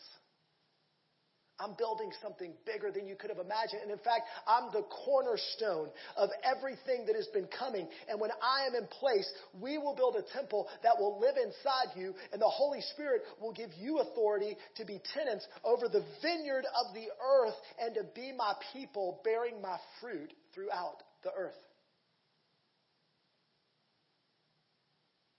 I'm 1.60 1.74
building 1.78 2.10
something 2.20 2.52
bigger 2.66 2.90
than 2.90 3.06
you 3.06 3.14
could 3.14 3.30
have 3.30 3.38
imagined. 3.38 3.82
And 3.82 3.90
in 3.90 3.98
fact, 3.98 4.26
I'm 4.46 4.72
the 4.72 4.82
cornerstone 4.82 5.88
of 6.16 6.30
everything 6.42 7.06
that 7.06 7.14
has 7.14 7.28
been 7.28 7.46
coming. 7.46 7.86
And 8.08 8.20
when 8.20 8.30
I 8.42 8.66
am 8.66 8.74
in 8.74 8.88
place, 8.88 9.30
we 9.60 9.78
will 9.78 9.94
build 9.94 10.16
a 10.16 10.26
temple 10.36 10.66
that 10.82 10.98
will 10.98 11.20
live 11.20 11.36
inside 11.36 11.94
you, 11.96 12.14
and 12.32 12.42
the 12.42 12.50
Holy 12.50 12.80
Spirit 12.92 13.22
will 13.40 13.52
give 13.52 13.70
you 13.78 14.00
authority 14.00 14.56
to 14.76 14.84
be 14.84 15.00
tenants 15.14 15.46
over 15.62 15.88
the 15.88 16.04
vineyard 16.22 16.64
of 16.74 16.92
the 16.92 17.06
earth 17.22 17.54
and 17.80 17.94
to 17.94 18.02
be 18.14 18.32
my 18.36 18.54
people 18.72 19.20
bearing 19.22 19.62
my 19.62 19.78
fruit 20.00 20.32
throughout 20.54 21.02
the 21.22 21.30
earth. 21.36 21.54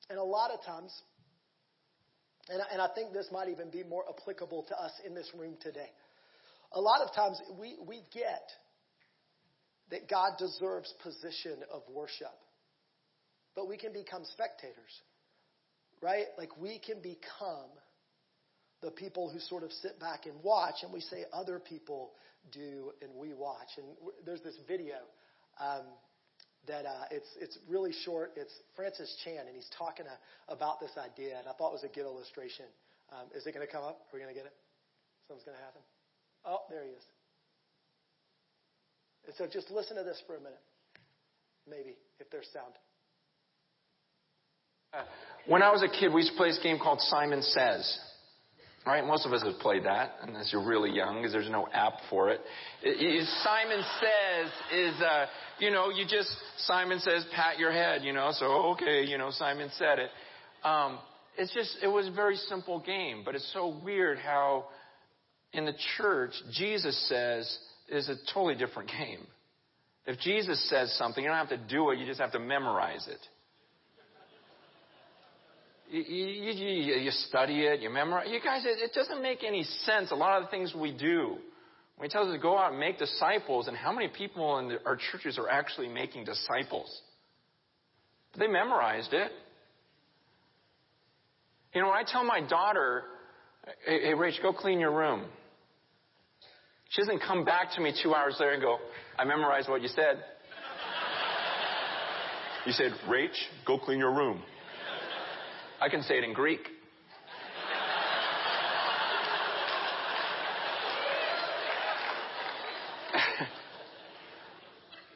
And 0.10 0.18
a 0.18 0.24
lot 0.24 0.52
of 0.52 0.64
times, 0.64 0.94
and, 2.48 2.62
I 2.82 2.88
think 2.94 3.12
this 3.12 3.28
might 3.32 3.50
even 3.50 3.72
be 3.72 3.84
more 3.84 4.06
applicable 4.08 4.64
to 4.70 4.80
us 4.80 4.92
in 5.06 5.16
this 5.16 5.30
room 5.36 5.56
today. 5.62 5.90
A 6.74 6.82
lot 6.82 7.02
of 7.02 7.14
times 7.14 7.42
we, 7.60 7.78
we 7.86 8.02
get 8.14 8.50
that 9.92 10.10
God 10.10 10.34
deserves 10.38 10.94
position 11.04 11.60
of 11.72 11.84
worship, 11.94 12.34
but 13.56 13.68
we 13.68 13.78
can 13.78 13.94
become 13.94 14.24
spectators 14.34 14.92
right? 16.02 16.26
Like 16.38 16.58
we 16.60 16.80
can 16.80 17.02
become 17.02 17.74
the 18.82 18.92
people 18.92 19.30
who 19.30 19.40
sort 19.40 19.64
of 19.64 19.72
sit 19.72 20.00
back 20.00 20.26
and 20.26 20.36
watch, 20.44 20.84
and 20.84 20.94
we 20.94 21.00
say 21.00 21.26
other 21.34 21.60
people 21.60 22.12
do 22.52 22.92
and 23.02 23.10
we 23.16 23.34
watch. 23.34 23.70
And 23.78 23.88
there's 24.26 24.42
this 24.42 24.58
video 24.68 24.96
um, 25.60 25.86
that 26.68 26.86
uh, 26.86 27.06
it's 27.12 27.30
it's 27.40 27.58
really 27.68 27.94
short. 28.04 28.34
It's 28.36 28.54
Francis 28.76 29.16
Chan, 29.24 29.48
and 29.48 29.56
he's 29.56 29.70
talking 29.78 30.06
uh, 30.06 30.54
about 30.54 30.80
this 30.80 30.92
idea, 30.98 31.40
and 31.40 31.48
I 31.48 31.54
thought 31.54 31.70
it 31.70 31.82
was 31.82 31.84
a 31.84 31.94
good 31.94 32.06
illustration. 32.06 32.66
Um, 33.12 33.28
is 33.36 33.46
it 33.46 33.54
going 33.54 33.66
to 33.66 33.72
come 33.72 33.84
up? 33.84 33.98
Are 33.98 34.14
we 34.14 34.20
going 34.20 34.34
to 34.34 34.38
get 34.38 34.46
it? 34.46 34.54
Something's 35.28 35.46
going 35.46 35.58
to 35.58 35.64
happen. 35.64 35.82
Oh, 36.48 36.60
there 36.70 36.84
he 36.84 36.90
is. 36.90 37.04
And 39.26 39.36
so 39.38 39.48
just 39.52 39.72
listen 39.72 39.98
to 39.98 40.04
this 40.04 40.22
for 40.28 40.36
a 40.36 40.40
minute, 40.40 40.62
maybe 41.68 41.96
if 42.20 42.30
there's 42.30 42.48
sound. 42.54 42.74
When 45.48 45.62
I 45.62 45.72
was 45.72 45.84
a 45.84 45.90
kid, 45.90 46.14
we 46.14 46.22
used 46.22 46.32
to 46.32 46.38
play 46.38 46.50
this 46.50 46.60
game 46.62 46.78
called 46.80 47.02
Simon 47.02 47.42
Says. 47.42 48.00
Right? 48.86 49.04
Most 49.04 49.26
of 49.26 49.34
us 49.34 49.42
have 49.44 49.60
played 49.60 49.84
that, 49.86 50.12
unless 50.22 50.54
you're 50.54 50.66
really 50.66 50.92
young, 50.92 51.18
because 51.18 51.34
there's 51.34 51.50
no 51.50 51.68
app 51.74 51.94
for 52.08 52.30
it. 52.30 52.40
it, 52.84 53.02
it 53.02 53.28
Simon 53.44 53.84
Says 54.00 54.52
is, 54.72 55.02
uh, 55.02 55.26
you 55.60 55.72
know, 55.72 55.90
you 55.90 56.06
just, 56.08 56.30
Simon 56.60 57.00
says, 57.00 57.26
pat 57.36 57.58
your 57.58 57.72
head, 57.72 58.04
you 58.04 58.14
know, 58.14 58.30
so 58.32 58.46
okay, 58.74 59.04
you 59.04 59.18
know, 59.18 59.32
Simon 59.32 59.70
said 59.80 59.98
it. 59.98 60.12
Um, 60.64 61.00
it's 61.36 61.52
just, 61.52 61.78
it 61.82 61.88
was 61.88 62.08
a 62.08 62.12
very 62.12 62.36
simple 62.36 62.80
game, 62.80 63.24
but 63.26 63.34
it's 63.34 63.52
so 63.54 63.76
weird 63.84 64.20
how 64.20 64.66
in 65.56 65.66
the 65.66 65.74
church, 65.98 66.32
Jesus 66.52 66.98
says 67.08 67.60
is 67.90 68.10
a 68.10 68.16
totally 68.34 68.56
different 68.56 68.90
game. 68.90 69.26
If 70.06 70.20
Jesus 70.20 70.70
says 70.70 70.94
something, 70.98 71.24
you 71.24 71.30
don't 71.30 71.38
have 71.38 71.50
to 71.50 71.58
do 71.58 71.90
it, 71.92 72.00
you 72.00 72.06
just 72.06 72.20
have 72.20 72.32
to 72.34 72.40
memorize 72.40 73.08
it. 73.08 73.20
You, 75.90 76.02
you, 76.02 76.94
you, 77.00 77.12
study 77.12 77.62
it, 77.62 77.80
you 77.80 77.90
memorize. 77.90 78.28
You 78.30 78.40
guys, 78.44 78.66
it, 78.66 78.80
it 78.80 78.92
doesn't 78.94 79.22
make 79.22 79.44
any 79.44 79.64
sense. 79.64 80.12
A 80.12 80.16
lot 80.16 80.42
of 80.42 80.48
the 80.48 80.52
things 80.52 80.74
we 80.76 80.92
do. 80.92 81.38
When 81.98 82.10
he 82.10 82.12
tells 82.12 82.28
us 82.28 82.36
to 82.36 82.42
go 82.42 82.58
out 82.58 82.72
and 82.72 82.80
make 82.80 82.98
disciples, 82.98 83.68
and 83.68 83.78
how 83.78 83.94
many 83.94 84.10
people 84.10 84.58
in 84.60 84.68
the, 84.68 84.78
our 84.86 84.98
churches 85.12 85.38
are 85.38 85.48
actually 85.48 85.88
making 85.88 86.26
disciples? 86.26 87.02
They 88.38 88.48
memorized 88.48 89.14
it. 89.14 89.32
You 91.74 91.82
know, 91.82 91.88
when 91.88 91.98
I 91.98 92.04
tell 92.06 92.24
my 92.26 92.42
daughter, 92.42 93.04
hey, 93.86 94.02
hey 94.02 94.14
Rach, 94.14 94.42
go 94.42 94.52
clean 94.54 94.80
your 94.80 94.92
room. 94.92 95.26
She 96.90 97.02
doesn't 97.02 97.20
come 97.20 97.44
back 97.44 97.72
to 97.76 97.82
me 97.82 97.94
two 98.02 98.14
hours 98.14 98.38
later 98.40 98.54
and 98.54 98.62
go, 98.62 98.78
I 99.18 99.26
memorized 99.26 99.70
what 99.70 99.82
you 99.82 99.88
said. 99.88 100.24
you 102.66 102.72
said, 102.72 102.92
Rach, 103.08 103.36
go 103.66 103.78
clean 103.78 104.00
your 104.00 104.14
room. 104.14 104.42
I 105.82 105.90
can 105.90 106.04
say 106.04 106.18
it 106.18 106.24
in 106.24 106.34
Greek. 106.34 106.62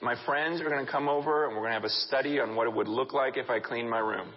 my 0.01 0.15
friends 0.25 0.59
are 0.59 0.69
going 0.69 0.85
to 0.85 0.91
come 0.91 1.07
over 1.07 1.45
and 1.45 1.55
we're 1.55 1.61
going 1.61 1.71
to 1.71 1.75
have 1.75 1.85
a 1.85 1.89
study 1.89 2.39
on 2.39 2.55
what 2.55 2.67
it 2.67 2.73
would 2.73 2.89
look 2.89 3.13
like 3.13 3.37
if 3.37 3.49
I 3.49 3.59
cleaned 3.59 3.89
my 3.89 3.99
room. 3.99 4.33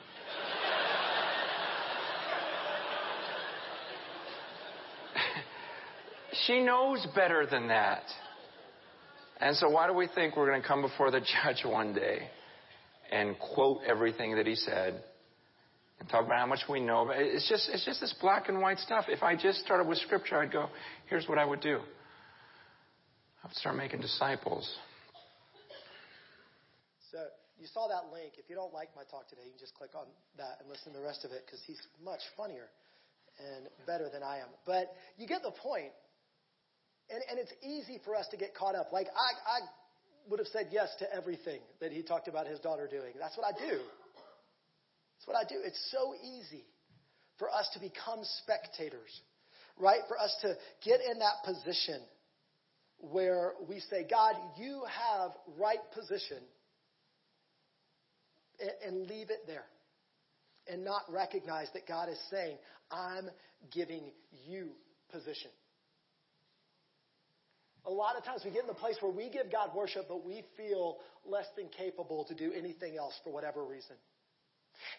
She 6.46 6.60
knows 6.60 7.06
better 7.14 7.46
than 7.46 7.68
that. 7.68 8.02
And 9.40 9.56
so 9.56 9.68
why 9.68 9.86
do 9.86 9.92
we 9.92 10.08
think 10.14 10.36
we're 10.36 10.48
going 10.48 10.62
to 10.62 10.66
come 10.66 10.82
before 10.82 11.10
the 11.10 11.20
judge 11.44 11.64
one 11.64 11.94
day 11.94 12.28
and 13.10 13.36
quote 13.38 13.80
everything 13.86 14.36
that 14.36 14.46
he 14.46 14.54
said 14.54 15.02
and 16.00 16.08
talk 16.08 16.24
about 16.24 16.38
how 16.38 16.46
much 16.46 16.60
we 16.68 16.80
know? 16.80 17.10
It's 17.12 17.48
just, 17.48 17.68
it's 17.72 17.84
just 17.84 18.00
this 18.00 18.14
black 18.20 18.48
and 18.48 18.60
white 18.60 18.78
stuff. 18.78 19.06
If 19.08 19.22
I 19.22 19.36
just 19.36 19.60
started 19.60 19.86
with 19.86 19.98
scripture, 19.98 20.38
I'd 20.38 20.52
go, 20.52 20.68
here's 21.08 21.28
what 21.28 21.38
I 21.38 21.44
would 21.44 21.60
do. 21.60 21.78
I 23.42 23.48
would 23.48 23.56
start 23.56 23.76
making 23.76 24.00
disciples. 24.00 24.68
So 27.10 27.18
you 27.58 27.66
saw 27.66 27.88
that 27.88 28.12
link. 28.12 28.34
If 28.38 28.48
you 28.48 28.54
don't 28.54 28.72
like 28.72 28.88
my 28.96 29.02
talk 29.10 29.28
today, 29.28 29.42
you 29.44 29.50
can 29.50 29.60
just 29.60 29.74
click 29.74 29.90
on 29.94 30.06
that 30.38 30.58
and 30.60 30.68
listen 30.70 30.92
to 30.92 30.98
the 30.98 31.04
rest 31.04 31.24
of 31.24 31.32
it 31.32 31.42
because 31.44 31.60
he's 31.66 31.82
much 32.02 32.20
funnier 32.36 32.70
and 33.38 33.66
better 33.86 34.08
than 34.12 34.22
I 34.22 34.38
am. 34.38 34.48
But 34.66 34.94
you 35.18 35.26
get 35.26 35.42
the 35.42 35.50
point. 35.50 35.90
And, 37.12 37.22
and 37.30 37.38
it's 37.38 37.52
easy 37.62 38.00
for 38.04 38.16
us 38.16 38.26
to 38.30 38.36
get 38.36 38.54
caught 38.54 38.74
up. 38.74 38.92
Like, 38.92 39.08
I, 39.08 39.58
I 39.58 39.60
would 40.30 40.38
have 40.38 40.48
said 40.48 40.68
yes 40.70 40.88
to 41.00 41.14
everything 41.14 41.60
that 41.80 41.92
he 41.92 42.02
talked 42.02 42.28
about 42.28 42.46
his 42.46 42.58
daughter 42.60 42.88
doing. 42.90 43.12
That's 43.18 43.36
what 43.36 43.46
I 43.46 43.58
do. 43.58 43.76
That's 43.76 45.26
what 45.26 45.36
I 45.36 45.44
do. 45.48 45.60
It's 45.62 45.90
so 45.90 46.14
easy 46.14 46.64
for 47.38 47.50
us 47.50 47.68
to 47.74 47.80
become 47.80 48.20
spectators, 48.42 49.20
right? 49.78 50.00
For 50.08 50.18
us 50.18 50.34
to 50.42 50.54
get 50.84 51.00
in 51.00 51.18
that 51.18 51.44
position 51.44 52.00
where 52.98 53.52
we 53.68 53.80
say, 53.90 54.06
God, 54.08 54.34
you 54.56 54.82
have 54.86 55.32
right 55.58 55.78
position, 55.94 56.38
and 58.86 59.08
leave 59.08 59.30
it 59.30 59.46
there. 59.46 59.64
And 60.68 60.84
not 60.84 61.02
recognize 61.10 61.66
that 61.74 61.88
God 61.88 62.08
is 62.08 62.18
saying, 62.30 62.56
I'm 62.92 63.28
giving 63.72 64.12
you 64.46 64.68
position. 65.10 65.50
A 67.84 67.90
lot 67.90 68.16
of 68.16 68.24
times 68.24 68.42
we 68.44 68.50
get 68.50 68.62
in 68.62 68.68
the 68.68 68.74
place 68.74 68.96
where 69.00 69.10
we 69.10 69.28
give 69.28 69.50
God 69.50 69.74
worship, 69.74 70.06
but 70.08 70.24
we 70.24 70.44
feel 70.56 70.98
less 71.26 71.46
than 71.56 71.68
capable 71.68 72.24
to 72.26 72.34
do 72.34 72.52
anything 72.52 72.96
else 72.96 73.14
for 73.24 73.32
whatever 73.32 73.64
reason. 73.64 73.96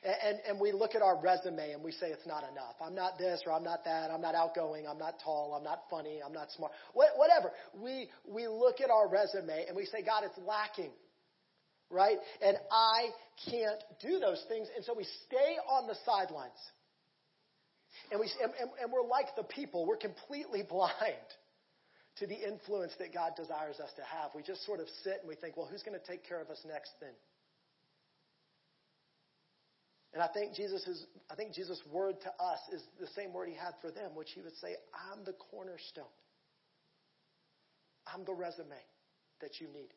And, 0.03 0.15
and, 0.23 0.39
and, 0.47 0.59
we 0.59 0.71
look 0.71 0.95
at 0.95 1.01
our 1.01 1.19
resume 1.19 1.71
and 1.71 1.83
we 1.83 1.91
say 1.91 2.07
it's 2.07 2.27
not 2.27 2.43
enough. 2.43 2.75
I'm 2.81 2.95
not 2.95 3.17
this 3.17 3.41
or 3.45 3.51
I'm 3.51 3.63
not 3.63 3.83
that. 3.85 4.11
I'm 4.11 4.21
not 4.21 4.35
outgoing. 4.35 4.85
I'm 4.87 4.97
not 4.97 5.15
tall. 5.23 5.53
I'm 5.57 5.63
not 5.63 5.83
funny. 5.89 6.19
I'm 6.25 6.33
not 6.33 6.51
smart. 6.51 6.71
What, 6.93 7.09
whatever. 7.15 7.51
We, 7.81 8.09
we 8.25 8.47
look 8.47 8.81
at 8.81 8.89
our 8.89 9.09
resume 9.09 9.65
and 9.67 9.75
we 9.75 9.85
say, 9.85 10.03
God, 10.03 10.23
it's 10.23 10.37
lacking. 10.45 10.91
Right? 11.89 12.17
And 12.41 12.57
I 12.71 13.09
can't 13.49 13.81
do 14.01 14.19
those 14.19 14.43
things. 14.47 14.67
And 14.75 14.85
so 14.85 14.93
we 14.95 15.05
stay 15.27 15.57
on 15.69 15.87
the 15.87 15.95
sidelines. 16.05 16.59
And, 18.11 18.19
we, 18.19 18.29
and, 18.41 18.51
and 18.81 18.91
we're 18.91 19.07
like 19.07 19.35
the 19.35 19.43
people. 19.43 19.85
We're 19.85 19.97
completely 19.97 20.63
blind 20.69 21.29
to 22.17 22.27
the 22.27 22.35
influence 22.35 22.93
that 22.99 23.13
God 23.13 23.33
desires 23.35 23.79
us 23.79 23.89
to 23.95 24.03
have. 24.03 24.31
We 24.35 24.43
just 24.43 24.65
sort 24.65 24.79
of 24.79 24.87
sit 25.03 25.19
and 25.21 25.27
we 25.27 25.35
think, 25.35 25.57
well, 25.57 25.67
who's 25.69 25.83
going 25.83 25.99
to 25.99 26.05
take 26.05 26.27
care 26.27 26.41
of 26.41 26.49
us 26.49 26.61
next 26.67 26.91
then? 27.01 27.13
And 30.13 30.21
I 30.21 30.27
think 30.27 30.53
Jesus 30.53 30.85
is, 30.85 31.05
I 31.31 31.35
think 31.35 31.53
Jesus' 31.53 31.81
word 31.91 32.21
to 32.21 32.29
us 32.43 32.59
is 32.71 32.83
the 32.99 33.07
same 33.15 33.33
word 33.33 33.49
he 33.49 33.55
had 33.55 33.73
for 33.81 33.89
them, 33.89 34.11
which 34.13 34.29
he 34.35 34.41
would 34.41 34.55
say, 34.61 34.75
I'm 34.93 35.25
the 35.25 35.33
cornerstone. 35.33 36.13
I'm 38.05 38.23
the 38.25 38.33
resume 38.33 38.77
that 39.41 39.59
you 39.59 39.67
need. 39.67 39.89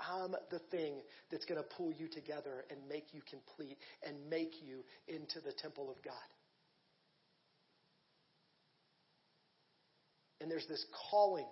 I'm 0.00 0.34
the 0.50 0.60
thing 0.70 0.94
that's 1.30 1.44
going 1.44 1.60
to 1.60 1.68
pull 1.76 1.92
you 1.92 2.08
together 2.08 2.64
and 2.70 2.78
make 2.88 3.12
you 3.12 3.20
complete 3.28 3.76
and 4.06 4.16
make 4.30 4.62
you 4.62 4.84
into 5.08 5.40
the 5.44 5.52
temple 5.52 5.90
of 5.90 6.02
God. 6.02 6.14
And 10.40 10.50
there's 10.50 10.66
this 10.66 10.84
calling 11.10 11.46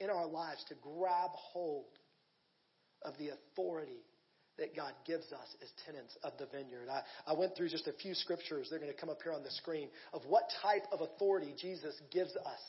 in 0.00 0.10
our 0.10 0.26
lives 0.26 0.64
to 0.68 0.74
grab 0.74 1.30
hold 1.32 1.86
of 3.02 3.16
the 3.18 3.30
authority 3.30 4.04
that 4.58 4.76
God 4.76 4.92
gives 5.06 5.32
us 5.32 5.56
as 5.62 5.68
tenants 5.84 6.16
of 6.22 6.32
the 6.38 6.46
vineyard. 6.46 6.88
I, 6.88 7.02
I 7.26 7.34
went 7.34 7.56
through 7.56 7.70
just 7.70 7.88
a 7.88 7.92
few 7.92 8.14
scriptures. 8.14 8.68
They're 8.70 8.78
going 8.78 8.92
to 8.92 8.98
come 8.98 9.10
up 9.10 9.22
here 9.22 9.32
on 9.32 9.42
the 9.42 9.50
screen 9.50 9.88
of 10.12 10.22
what 10.28 10.44
type 10.62 10.84
of 10.92 11.00
authority 11.00 11.54
Jesus 11.60 11.94
gives 12.12 12.36
us 12.36 12.62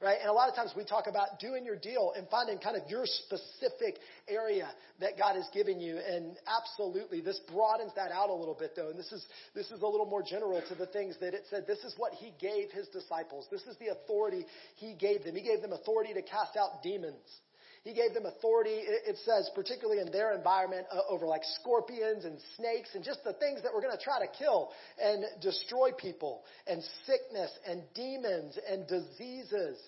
right? 0.00 0.18
And 0.20 0.28
a 0.28 0.32
lot 0.32 0.48
of 0.48 0.54
times 0.54 0.72
we 0.76 0.84
talk 0.84 1.06
about 1.06 1.38
doing 1.40 1.64
your 1.64 1.76
deal 1.76 2.12
and 2.16 2.28
finding 2.28 2.58
kind 2.58 2.76
of 2.76 2.88
your 2.88 3.06
specific 3.06 3.98
area 4.28 4.68
that 5.00 5.18
God 5.18 5.36
has 5.36 5.48
given 5.52 5.80
you. 5.80 5.98
And 5.98 6.36
absolutely, 6.46 7.20
this 7.20 7.40
broadens 7.50 7.92
that 7.96 8.12
out 8.12 8.30
a 8.30 8.34
little 8.34 8.56
bit 8.58 8.72
though. 8.76 8.90
And 8.90 8.98
this 8.98 9.12
is, 9.12 9.24
this 9.54 9.70
is 9.70 9.82
a 9.82 9.86
little 9.86 10.06
more 10.06 10.22
general 10.22 10.62
to 10.68 10.74
the 10.74 10.86
things 10.86 11.16
that 11.20 11.34
it 11.34 11.44
said. 11.50 11.66
This 11.66 11.80
is 11.80 11.94
what 11.96 12.12
he 12.12 12.32
gave 12.40 12.70
his 12.70 12.88
disciples. 12.88 13.46
This 13.50 13.62
is 13.62 13.76
the 13.78 13.88
authority 13.88 14.46
he 14.76 14.94
gave 14.94 15.24
them. 15.24 15.34
He 15.34 15.42
gave 15.42 15.62
them 15.62 15.72
authority 15.72 16.14
to 16.14 16.22
cast 16.22 16.56
out 16.56 16.82
demons. 16.82 17.40
He 17.86 17.94
gave 17.94 18.14
them 18.14 18.26
authority, 18.26 18.82
it 18.82 19.16
says, 19.24 19.48
particularly 19.54 20.00
in 20.00 20.10
their 20.10 20.34
environment, 20.34 20.88
uh, 20.90 21.02
over 21.08 21.24
like 21.24 21.42
scorpions 21.60 22.24
and 22.24 22.36
snakes 22.56 22.88
and 22.96 23.04
just 23.04 23.22
the 23.22 23.34
things 23.34 23.62
that 23.62 23.72
were 23.72 23.80
going 23.80 23.96
to 23.96 24.02
try 24.02 24.18
to 24.18 24.26
kill 24.26 24.70
and 25.00 25.24
destroy 25.40 25.92
people, 25.92 26.42
and 26.66 26.82
sickness 27.06 27.52
and 27.64 27.84
demons 27.94 28.58
and 28.68 28.88
diseases. 28.88 29.78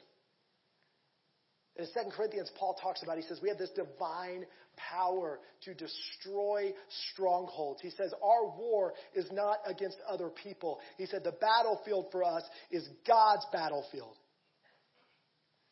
In 1.74 1.87
2 1.87 2.11
Corinthians, 2.16 2.52
Paul 2.56 2.78
talks 2.80 3.02
about, 3.02 3.16
he 3.16 3.24
says, 3.24 3.40
we 3.42 3.48
have 3.48 3.58
this 3.58 3.70
divine 3.70 4.46
power 4.76 5.40
to 5.64 5.74
destroy 5.74 6.72
strongholds. 7.12 7.80
He 7.80 7.90
says, 7.90 8.14
our 8.22 8.46
war 8.56 8.94
is 9.16 9.26
not 9.32 9.58
against 9.66 9.96
other 10.08 10.28
people. 10.28 10.78
He 10.98 11.06
said, 11.06 11.24
the 11.24 11.32
battlefield 11.32 12.12
for 12.12 12.22
us 12.22 12.44
is 12.70 12.88
God's 13.08 13.46
battlefield. 13.52 14.16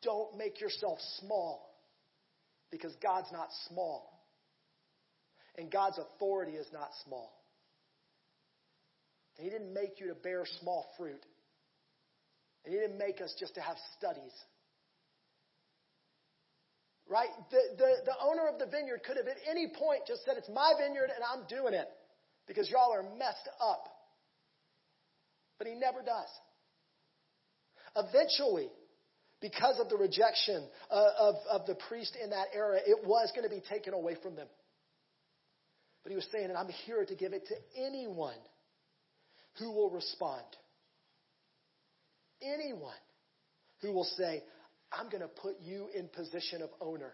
Don't 0.02 0.36
make 0.36 0.60
yourself 0.60 0.98
small 1.20 1.75
because 2.70 2.94
God's 3.02 3.30
not 3.32 3.48
small. 3.68 4.12
And 5.58 5.70
God's 5.70 5.98
authority 5.98 6.52
is 6.52 6.66
not 6.72 6.90
small. 7.04 7.32
He 9.38 9.48
didn't 9.50 9.72
make 9.72 10.00
you 10.00 10.08
to 10.08 10.14
bear 10.14 10.44
small 10.60 10.86
fruit. 10.96 11.24
And 12.64 12.74
He 12.74 12.80
didn't 12.80 12.98
make 12.98 13.20
us 13.20 13.34
just 13.38 13.54
to 13.54 13.60
have 13.60 13.76
studies. 13.96 14.32
Right? 17.08 17.28
The, 17.50 17.60
the, 17.78 17.90
the 18.06 18.14
owner 18.20 18.48
of 18.52 18.58
the 18.58 18.66
vineyard 18.66 19.00
could 19.06 19.16
have 19.16 19.26
at 19.28 19.36
any 19.48 19.68
point 19.68 20.00
just 20.08 20.24
said, 20.24 20.34
It's 20.36 20.50
my 20.52 20.72
vineyard 20.78 21.10
and 21.14 21.22
I'm 21.22 21.46
doing 21.48 21.74
it 21.74 21.88
because 22.46 22.68
y'all 22.70 22.92
are 22.92 23.04
messed 23.16 23.48
up. 23.60 23.84
But 25.58 25.68
He 25.68 25.74
never 25.74 26.00
does. 26.02 26.28
Eventually, 27.96 28.68
because 29.40 29.78
of 29.80 29.88
the 29.88 29.96
rejection 29.96 30.66
uh, 30.90 31.08
of, 31.18 31.34
of 31.50 31.66
the 31.66 31.76
priest 31.88 32.16
in 32.22 32.30
that 32.30 32.46
era, 32.54 32.78
it 32.86 33.06
was 33.06 33.30
going 33.34 33.48
to 33.48 33.54
be 33.54 33.62
taken 33.68 33.92
away 33.92 34.16
from 34.22 34.34
them. 34.34 34.48
But 36.02 36.10
he 36.10 36.16
was 36.16 36.26
saying, 36.32 36.46
and 36.46 36.56
I'm 36.56 36.68
here 36.68 37.04
to 37.04 37.14
give 37.14 37.32
it 37.32 37.46
to 37.48 37.54
anyone 37.84 38.38
who 39.58 39.72
will 39.72 39.90
respond. 39.90 40.44
Anyone 42.40 42.94
who 43.82 43.92
will 43.92 44.08
say, 44.16 44.42
I'm 44.92 45.08
going 45.08 45.22
to 45.22 45.28
put 45.28 45.56
you 45.60 45.88
in 45.94 46.08
position 46.08 46.62
of 46.62 46.70
owner. 46.80 47.12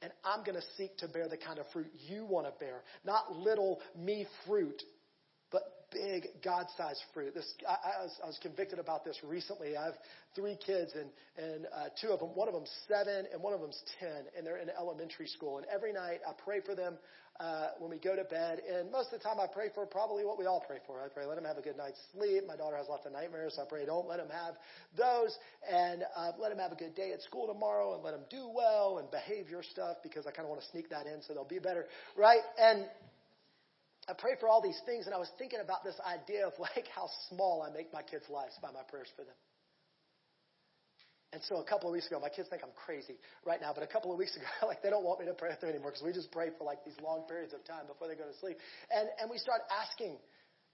And 0.00 0.12
I'm 0.24 0.44
going 0.44 0.54
to 0.54 0.66
seek 0.76 0.96
to 0.98 1.08
bear 1.08 1.28
the 1.28 1.36
kind 1.36 1.58
of 1.58 1.66
fruit 1.72 1.88
you 2.06 2.24
want 2.24 2.46
to 2.46 2.52
bear. 2.64 2.82
Not 3.04 3.32
little 3.32 3.80
me 3.98 4.26
fruit, 4.46 4.80
big 5.90 6.28
God-sized 6.44 7.02
fruit. 7.14 7.34
This, 7.34 7.46
I, 7.68 7.72
I, 7.72 8.02
was, 8.04 8.12
I, 8.24 8.26
was, 8.26 8.38
convicted 8.42 8.78
about 8.78 9.04
this 9.04 9.16
recently. 9.24 9.76
I 9.76 9.84
have 9.86 9.98
three 10.34 10.56
kids, 10.64 10.92
and 10.94 11.10
and 11.36 11.66
uh, 11.66 11.88
two 12.00 12.08
of 12.08 12.20
them, 12.20 12.30
one 12.34 12.48
of 12.48 12.54
them's 12.54 12.72
seven, 12.88 13.26
and 13.32 13.42
one 13.42 13.54
of 13.54 13.60
them's 13.60 13.80
ten, 14.00 14.24
and 14.36 14.46
they're 14.46 14.58
in 14.58 14.70
elementary 14.70 15.26
school. 15.26 15.58
And 15.58 15.66
every 15.72 15.92
night 15.92 16.20
I 16.26 16.32
pray 16.44 16.60
for 16.64 16.74
them 16.74 16.98
uh, 17.40 17.68
when 17.78 17.90
we 17.90 17.98
go 17.98 18.16
to 18.16 18.24
bed. 18.24 18.60
And 18.68 18.90
most 18.90 19.12
of 19.12 19.20
the 19.20 19.24
time 19.24 19.38
I 19.40 19.46
pray 19.46 19.68
for 19.74 19.86
probably 19.86 20.24
what 20.24 20.38
we 20.38 20.46
all 20.46 20.62
pray 20.66 20.78
for. 20.86 21.00
I 21.02 21.08
pray 21.08 21.24
let 21.24 21.36
them 21.36 21.44
have 21.44 21.58
a 21.58 21.62
good 21.62 21.76
night's 21.76 22.00
sleep. 22.12 22.44
My 22.46 22.56
daughter 22.56 22.76
has 22.76 22.86
lots 22.88 23.06
of 23.06 23.12
nightmares, 23.12 23.54
so 23.56 23.62
I 23.62 23.66
pray 23.68 23.86
don't 23.86 24.08
let 24.08 24.18
them 24.18 24.30
have 24.30 24.54
those, 24.96 25.36
and 25.70 26.02
uh, 26.16 26.32
let 26.40 26.50
them 26.50 26.58
have 26.58 26.72
a 26.72 26.76
good 26.76 26.94
day 26.94 27.12
at 27.12 27.22
school 27.22 27.46
tomorrow, 27.46 27.94
and 27.94 28.02
let 28.02 28.12
them 28.12 28.24
do 28.30 28.50
well 28.52 28.98
and 28.98 29.10
behavior 29.10 29.62
stuff 29.62 29.98
because 30.02 30.26
I 30.26 30.30
kind 30.30 30.46
of 30.46 30.50
want 30.50 30.62
to 30.62 30.68
sneak 30.68 30.90
that 30.90 31.06
in 31.06 31.22
so 31.22 31.34
they'll 31.34 31.44
be 31.44 31.60
better, 31.60 31.86
right? 32.16 32.42
And 32.58 32.86
I 34.08 34.14
pray 34.16 34.32
for 34.40 34.48
all 34.48 34.62
these 34.62 34.80
things, 34.86 35.04
and 35.04 35.14
I 35.14 35.18
was 35.18 35.28
thinking 35.36 35.60
about 35.60 35.84
this 35.84 36.00
idea 36.00 36.46
of 36.46 36.56
like 36.58 36.88
how 36.94 37.08
small 37.28 37.60
I 37.62 37.70
make 37.70 37.92
my 37.92 38.02
kids' 38.02 38.24
lives 38.30 38.56
by 38.62 38.72
my 38.72 38.82
prayers 38.88 39.12
for 39.14 39.22
them. 39.22 39.36
And 41.36 41.44
so 41.44 41.60
a 41.60 41.64
couple 41.64 41.92
of 41.92 41.92
weeks 41.92 42.08
ago, 42.08 42.16
my 42.16 42.32
kids 42.32 42.48
think 42.48 42.64
I'm 42.64 42.72
crazy 42.72 43.20
right 43.44 43.60
now, 43.60 43.76
but 43.76 43.84
a 43.84 43.86
couple 43.86 44.08
of 44.10 44.16
weeks 44.16 44.32
ago, 44.34 44.48
like 44.66 44.80
they 44.80 44.88
don't 44.88 45.04
want 45.04 45.20
me 45.20 45.26
to 45.28 45.36
pray 45.36 45.52
with 45.52 45.60
them 45.60 45.68
anymore 45.68 45.92
because 45.92 46.00
we 46.00 46.12
just 46.16 46.32
pray 46.32 46.48
for 46.56 46.64
like 46.64 46.80
these 46.88 46.96
long 47.04 47.28
periods 47.28 47.52
of 47.52 47.60
time 47.68 47.84
before 47.84 48.08
they 48.08 48.16
go 48.16 48.24
to 48.24 48.36
sleep. 48.40 48.56
And 48.88 49.12
and 49.20 49.28
we 49.28 49.36
start 49.36 49.60
asking 49.68 50.16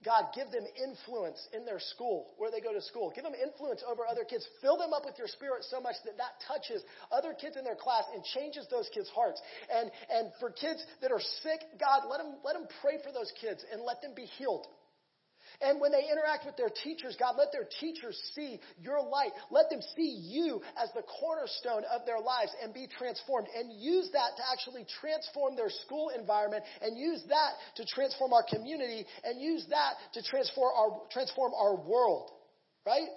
God, 0.05 0.29
give 0.35 0.51
them 0.51 0.63
influence 0.77 1.41
in 1.51 1.65
their 1.65 1.79
school, 1.79 2.29
where 2.37 2.51
they 2.51 2.61
go 2.61 2.71
to 2.71 2.81
school. 2.81 3.11
Give 3.13 3.23
them 3.23 3.33
influence 3.33 3.81
over 3.89 4.05
other 4.05 4.23
kids. 4.23 4.45
Fill 4.61 4.77
them 4.77 4.93
up 4.93 5.03
with 5.03 5.17
your 5.17 5.27
spirit 5.27 5.65
so 5.65 5.81
much 5.81 5.95
that 6.05 6.17
that 6.21 6.37
touches 6.47 6.83
other 7.11 7.33
kids 7.33 7.57
in 7.57 7.65
their 7.65 7.75
class 7.75 8.03
and 8.13 8.23
changes 8.23 8.67
those 8.69 8.87
kids' 8.93 9.09
hearts. 9.09 9.41
And, 9.73 9.89
and 10.13 10.29
for 10.39 10.51
kids 10.51 10.85
that 11.01 11.11
are 11.11 11.21
sick, 11.41 11.65
God, 11.81 12.05
let 12.05 12.21
them, 12.21 12.37
let 12.45 12.53
them 12.53 12.69
pray 12.81 13.01
for 13.03 13.11
those 13.11 13.33
kids 13.41 13.65
and 13.73 13.81
let 13.81 14.03
them 14.03 14.13
be 14.15 14.29
healed. 14.37 14.67
And 15.61 15.79
when 15.79 15.91
they 15.91 16.03
interact 16.11 16.45
with 16.45 16.57
their 16.57 16.71
teachers, 16.83 17.15
God, 17.19 17.35
let 17.37 17.51
their 17.51 17.67
teachers 17.79 18.19
see 18.35 18.59
your 18.79 19.01
light. 19.01 19.31
Let 19.51 19.69
them 19.69 19.81
see 19.95 20.19
you 20.21 20.61
as 20.81 20.89
the 20.93 21.03
cornerstone 21.03 21.83
of 21.93 22.05
their 22.05 22.19
lives 22.19 22.51
and 22.63 22.73
be 22.73 22.87
transformed. 22.87 23.47
And 23.55 23.71
use 23.79 24.09
that 24.13 24.35
to 24.37 24.43
actually 24.51 24.85
transform 24.99 25.55
their 25.55 25.69
school 25.69 26.09
environment 26.09 26.63
and 26.81 26.97
use 26.97 27.23
that 27.29 27.51
to 27.77 27.85
transform 27.85 28.33
our 28.33 28.45
community 28.47 29.05
and 29.23 29.41
use 29.41 29.65
that 29.69 29.93
to 30.13 30.21
transform 30.23 30.71
our, 30.75 31.01
transform 31.11 31.53
our 31.53 31.75
world. 31.75 32.31
Right? 32.85 33.09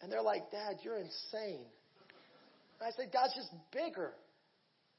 And 0.00 0.12
they're 0.12 0.22
like, 0.22 0.50
Dad, 0.50 0.76
you're 0.82 0.98
insane. 0.98 1.66
And 2.80 2.86
I 2.86 2.90
said, 2.96 3.12
God's 3.12 3.34
just 3.34 3.50
bigger. 3.72 4.12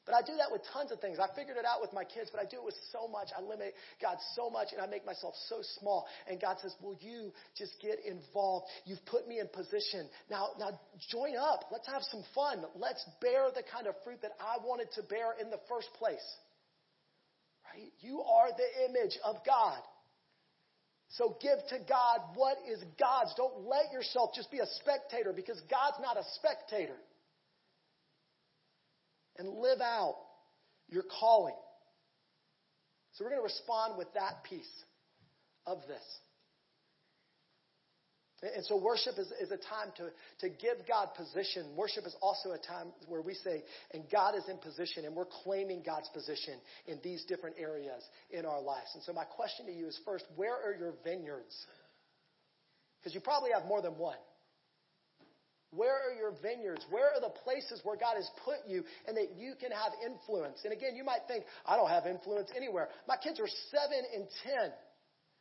But 0.10 0.18
I 0.18 0.26
do 0.26 0.34
that 0.42 0.50
with 0.50 0.66
tons 0.74 0.90
of 0.90 0.98
things. 0.98 1.22
I 1.22 1.30
figured 1.38 1.58
it 1.62 1.70
out 1.70 1.86
with 1.86 1.94
my 1.94 2.02
kids, 2.04 2.34
but 2.34 2.42
I 2.42 2.50
do 2.50 2.58
it 2.58 2.66
with 2.66 2.74
so 2.90 3.08
much. 3.08 3.30
I 3.30 3.46
limit 3.46 3.78
God 4.02 4.18
so 4.34 4.50
much 4.50 4.74
and 4.74 4.82
I 4.82 4.88
make 4.90 5.06
myself 5.06 5.36
so 5.46 5.62
small. 5.78 6.08
And 6.26 6.42
God 6.42 6.58
says, 6.64 6.74
Will 6.82 6.98
you 7.00 7.30
just 7.54 7.78
get 7.80 8.02
involved? 8.02 8.66
You've 8.90 9.06
put 9.06 9.28
me 9.28 9.38
in 9.38 9.46
position. 9.54 10.10
Now, 10.26 10.58
now 10.58 10.82
join 11.14 11.38
up. 11.38 11.70
Let's 11.72 11.86
have 11.86 12.02
some 12.10 12.24
fun. 12.34 12.66
Let's 12.74 13.06
bear 13.22 13.54
the 13.54 13.62
kind 13.62 13.86
of 13.86 13.94
fruit 14.04 14.18
that 14.24 14.34
I 14.42 14.58
wanted 14.66 14.90
to 14.98 15.04
bear 15.04 15.38
in 15.40 15.52
the 15.52 15.62
first 15.70 15.94
place. 16.00 16.26
Right? 17.70 17.94
You 18.02 18.26
are 18.26 18.50
the 18.50 18.90
image 18.90 19.14
of 19.24 19.46
God. 19.46 19.78
So 21.10 21.38
give 21.40 21.62
to 21.70 21.86
God 21.86 22.34
what 22.34 22.58
is 22.66 22.82
God's. 23.00 23.36
Don't 23.38 23.70
let 23.70 23.94
yourself 23.94 24.32
just 24.34 24.50
be 24.50 24.58
a 24.58 24.70
spectator 24.82 25.34
because 25.36 25.62
God's 25.70 26.02
not 26.02 26.18
a 26.18 26.26
spectator 26.34 26.98
and 29.40 29.48
live 29.58 29.82
out 29.82 30.16
your 30.90 31.04
calling. 31.20 31.56
So 33.14 33.24
we're 33.24 33.32
going 33.32 33.42
to 33.42 33.44
respond 33.44 33.98
with 33.98 34.14
that 34.14 34.44
piece 34.48 34.70
of 35.66 35.80
this. 35.88 36.04
And 38.56 38.64
so 38.66 38.78
worship 38.78 39.16
is, 39.18 39.28
is 39.42 39.52
a 39.52 39.58
time 39.58 39.92
to, 39.98 40.10
to 40.48 40.50
give 40.50 40.88
God 40.88 41.10
position. 41.18 41.76
Worship 41.76 42.06
is 42.06 42.16
also 42.22 42.52
a 42.52 42.58
time 42.58 42.88
where 43.08 43.22
we 43.22 43.34
say, 43.34 43.64
and 43.94 44.04
God 44.10 44.36
is 44.36 44.44
in 44.48 44.58
position, 44.60 45.04
and 45.04 45.14
we're 45.14 45.28
claiming 45.44 45.84
God's 45.86 46.08
position 46.14 46.54
in 46.88 47.00
these 47.04 47.26
different 47.26 47.58
areas 47.60 48.02
in 48.32 48.46
our 48.46 48.62
lives. 48.62 48.92
And 48.94 49.04
so 49.04 49.12
my 49.12 49.26
question 49.26 49.66
to 49.66 49.74
you 49.74 49.88
is 49.88 50.00
first, 50.06 50.24
where 50.38 50.56
are 50.56 50.74
your 50.74 50.94
vineyards? 51.04 51.54
Because 53.00 53.14
you 53.14 53.20
probably 53.20 53.52
have 53.52 53.66
more 53.66 53.82
than 53.82 53.98
one. 53.98 54.18
Where 55.72 55.94
are 55.94 56.14
your 56.18 56.34
vineyards? 56.42 56.86
Where 56.90 57.14
are 57.14 57.22
the 57.22 57.34
places 57.44 57.82
where 57.84 57.96
God 57.96 58.16
has 58.16 58.30
put 58.44 58.66
you 58.68 58.84
and 59.08 59.16
that 59.18 59.38
you 59.38 59.54
can 59.60 59.72
have 59.72 59.94
influence? 60.04 60.62
And 60.64 60.74
again, 60.74 60.96
you 60.96 61.04
might 61.04 61.28
think, 61.28 61.46
I 61.66 61.76
don't 61.76 61.90
have 61.90 62.08
influence 62.08 62.50
anywhere. 62.56 62.90
My 63.08 63.18
kids 63.18 63.40
are 63.40 63.48
seven 63.70 64.02
and 64.16 64.26
ten, 64.44 64.74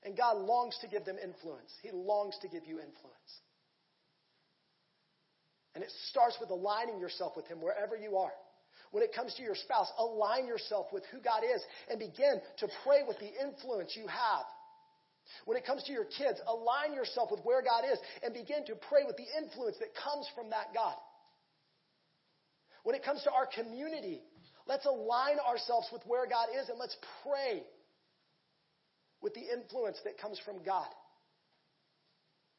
and 0.04 0.16
God 0.16 0.36
longs 0.36 0.76
to 0.82 0.88
give 0.88 1.04
them 1.04 1.16
influence. 1.16 1.72
He 1.82 1.90
longs 1.92 2.36
to 2.42 2.48
give 2.48 2.66
you 2.66 2.76
influence. 2.76 3.32
And 5.74 5.82
it 5.82 5.92
starts 6.10 6.36
with 6.40 6.50
aligning 6.50 7.00
yourself 7.00 7.32
with 7.34 7.46
Him 7.46 7.62
wherever 7.62 7.96
you 7.96 8.18
are. 8.18 8.32
When 8.90 9.02
it 9.02 9.14
comes 9.14 9.32
to 9.34 9.42
your 9.42 9.54
spouse, 9.54 9.88
align 9.98 10.46
yourself 10.46 10.86
with 10.92 11.04
who 11.12 11.20
God 11.20 11.42
is 11.44 11.62
and 11.90 11.98
begin 11.98 12.40
to 12.58 12.68
pray 12.84 13.00
with 13.06 13.18
the 13.18 13.30
influence 13.40 13.96
you 13.96 14.06
have 14.06 14.44
when 15.44 15.56
it 15.56 15.66
comes 15.66 15.82
to 15.84 15.92
your 15.92 16.04
kids, 16.04 16.40
align 16.46 16.94
yourself 16.94 17.30
with 17.30 17.40
where 17.44 17.62
God 17.62 17.84
is 17.90 17.98
and 18.22 18.32
begin 18.32 18.64
to 18.66 18.74
pray 18.88 19.04
with 19.06 19.16
the 19.16 19.26
influence 19.36 19.76
that 19.78 19.94
comes 19.94 20.26
from 20.34 20.50
that 20.50 20.74
God. 20.74 20.96
When 22.84 22.94
it 22.94 23.04
comes 23.04 23.22
to 23.24 23.32
our 23.32 23.46
community, 23.46 24.22
let's 24.66 24.86
align 24.86 25.38
ourselves 25.38 25.88
with 25.92 26.02
where 26.06 26.26
God 26.26 26.48
is 26.60 26.68
and 26.68 26.78
let's 26.78 26.96
pray 27.22 27.62
with 29.20 29.34
the 29.34 29.44
influence 29.52 29.98
that 30.04 30.18
comes 30.18 30.38
from 30.44 30.62
God. 30.64 30.88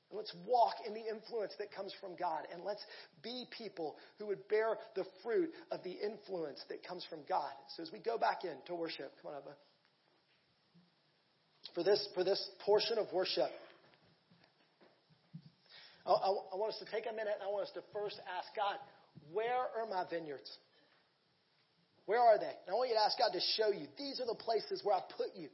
And 0.10 0.18
let's 0.18 0.34
walk 0.46 0.76
in 0.88 0.94
the 0.94 1.06
influence 1.06 1.54
that 1.60 1.72
comes 1.72 1.94
from 2.02 2.16
God. 2.16 2.48
And 2.52 2.64
let's 2.64 2.84
be 3.24 3.46
people 3.56 3.96
who 4.18 4.26
would 4.28 4.48
bear 4.48 4.78
the 4.96 5.06
fruit 5.24 5.52
of 5.72 5.84
the 5.84 5.92
influence 5.92 6.60
that 6.70 6.86
comes 6.86 7.06
from 7.10 7.20
God. 7.30 7.52
So 7.76 7.84
as 7.84 7.92
we 7.92 8.00
go 8.00 8.18
back 8.18 8.44
in 8.44 8.56
to 8.66 8.76
worship, 8.76 9.14
come 9.22 9.32
on 9.32 9.38
up 9.38 9.58
for 11.80 11.84
this, 11.84 12.10
for 12.14 12.26
this 12.26 12.44
portion 12.66 12.98
of 12.98 13.08
worship, 13.14 13.48
I, 16.06 16.12
I, 16.12 16.28
I 16.28 16.56
want 16.60 16.76
us 16.76 16.80
to 16.84 16.92
take 16.92 17.06
a 17.08 17.16
minute 17.16 17.40
and 17.40 17.48
I 17.48 17.48
want 17.48 17.72
us 17.72 17.74
to 17.76 17.84
first 17.94 18.20
ask 18.36 18.52
God, 18.52 18.76
where 19.32 19.64
are 19.80 19.88
my 19.90 20.04
vineyards? 20.12 20.52
Where 22.06 22.20
are 22.20 22.38
they? 22.38 22.52
And 22.52 22.68
I 22.68 22.74
want 22.74 22.90
you 22.90 23.00
to 23.00 23.06
ask 23.08 23.16
God 23.16 23.32
to 23.32 23.40
show 23.56 23.72
you. 23.72 23.88
These 23.98 24.20
are 24.20 24.28
the 24.28 24.36
places 24.36 24.84
where 24.84 24.94
I 24.94 25.00
put 25.16 25.40
you. 25.40 25.48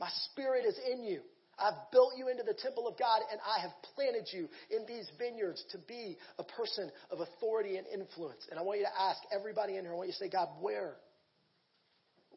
My 0.00 0.08
spirit 0.32 0.64
is 0.64 0.80
in 0.90 1.04
you. 1.04 1.20
I've 1.58 1.76
built 1.92 2.16
you 2.16 2.28
into 2.32 2.42
the 2.42 2.56
temple 2.56 2.88
of 2.88 2.96
God 2.96 3.20
and 3.30 3.38
I 3.44 3.60
have 3.60 3.72
planted 3.92 4.32
you 4.32 4.48
in 4.72 4.88
these 4.88 5.12
vineyards 5.18 5.62
to 5.72 5.78
be 5.84 6.16
a 6.38 6.44
person 6.44 6.88
of 7.10 7.20
authority 7.20 7.76
and 7.76 7.84
influence. 7.86 8.48
And 8.48 8.58
I 8.58 8.62
want 8.62 8.80
you 8.80 8.86
to 8.86 8.96
ask 8.96 9.20
everybody 9.28 9.76
in 9.76 9.84
here, 9.84 9.92
I 9.92 9.96
want 9.96 10.08
you 10.08 10.16
to 10.16 10.24
say, 10.24 10.30
God, 10.32 10.48
where? 10.62 10.96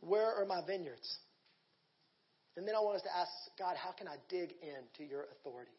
Where 0.02 0.28
are 0.36 0.46
my 0.46 0.60
vineyards? 0.68 1.08
And 2.58 2.68
then 2.68 2.76
I 2.76 2.80
want 2.80 2.98
us 2.98 3.04
to 3.04 3.16
ask 3.16 3.32
God, 3.58 3.76
how 3.78 3.92
can 3.92 4.08
I 4.08 4.16
dig 4.30 4.52
into 4.60 5.10
your 5.10 5.26
authority? 5.40 5.72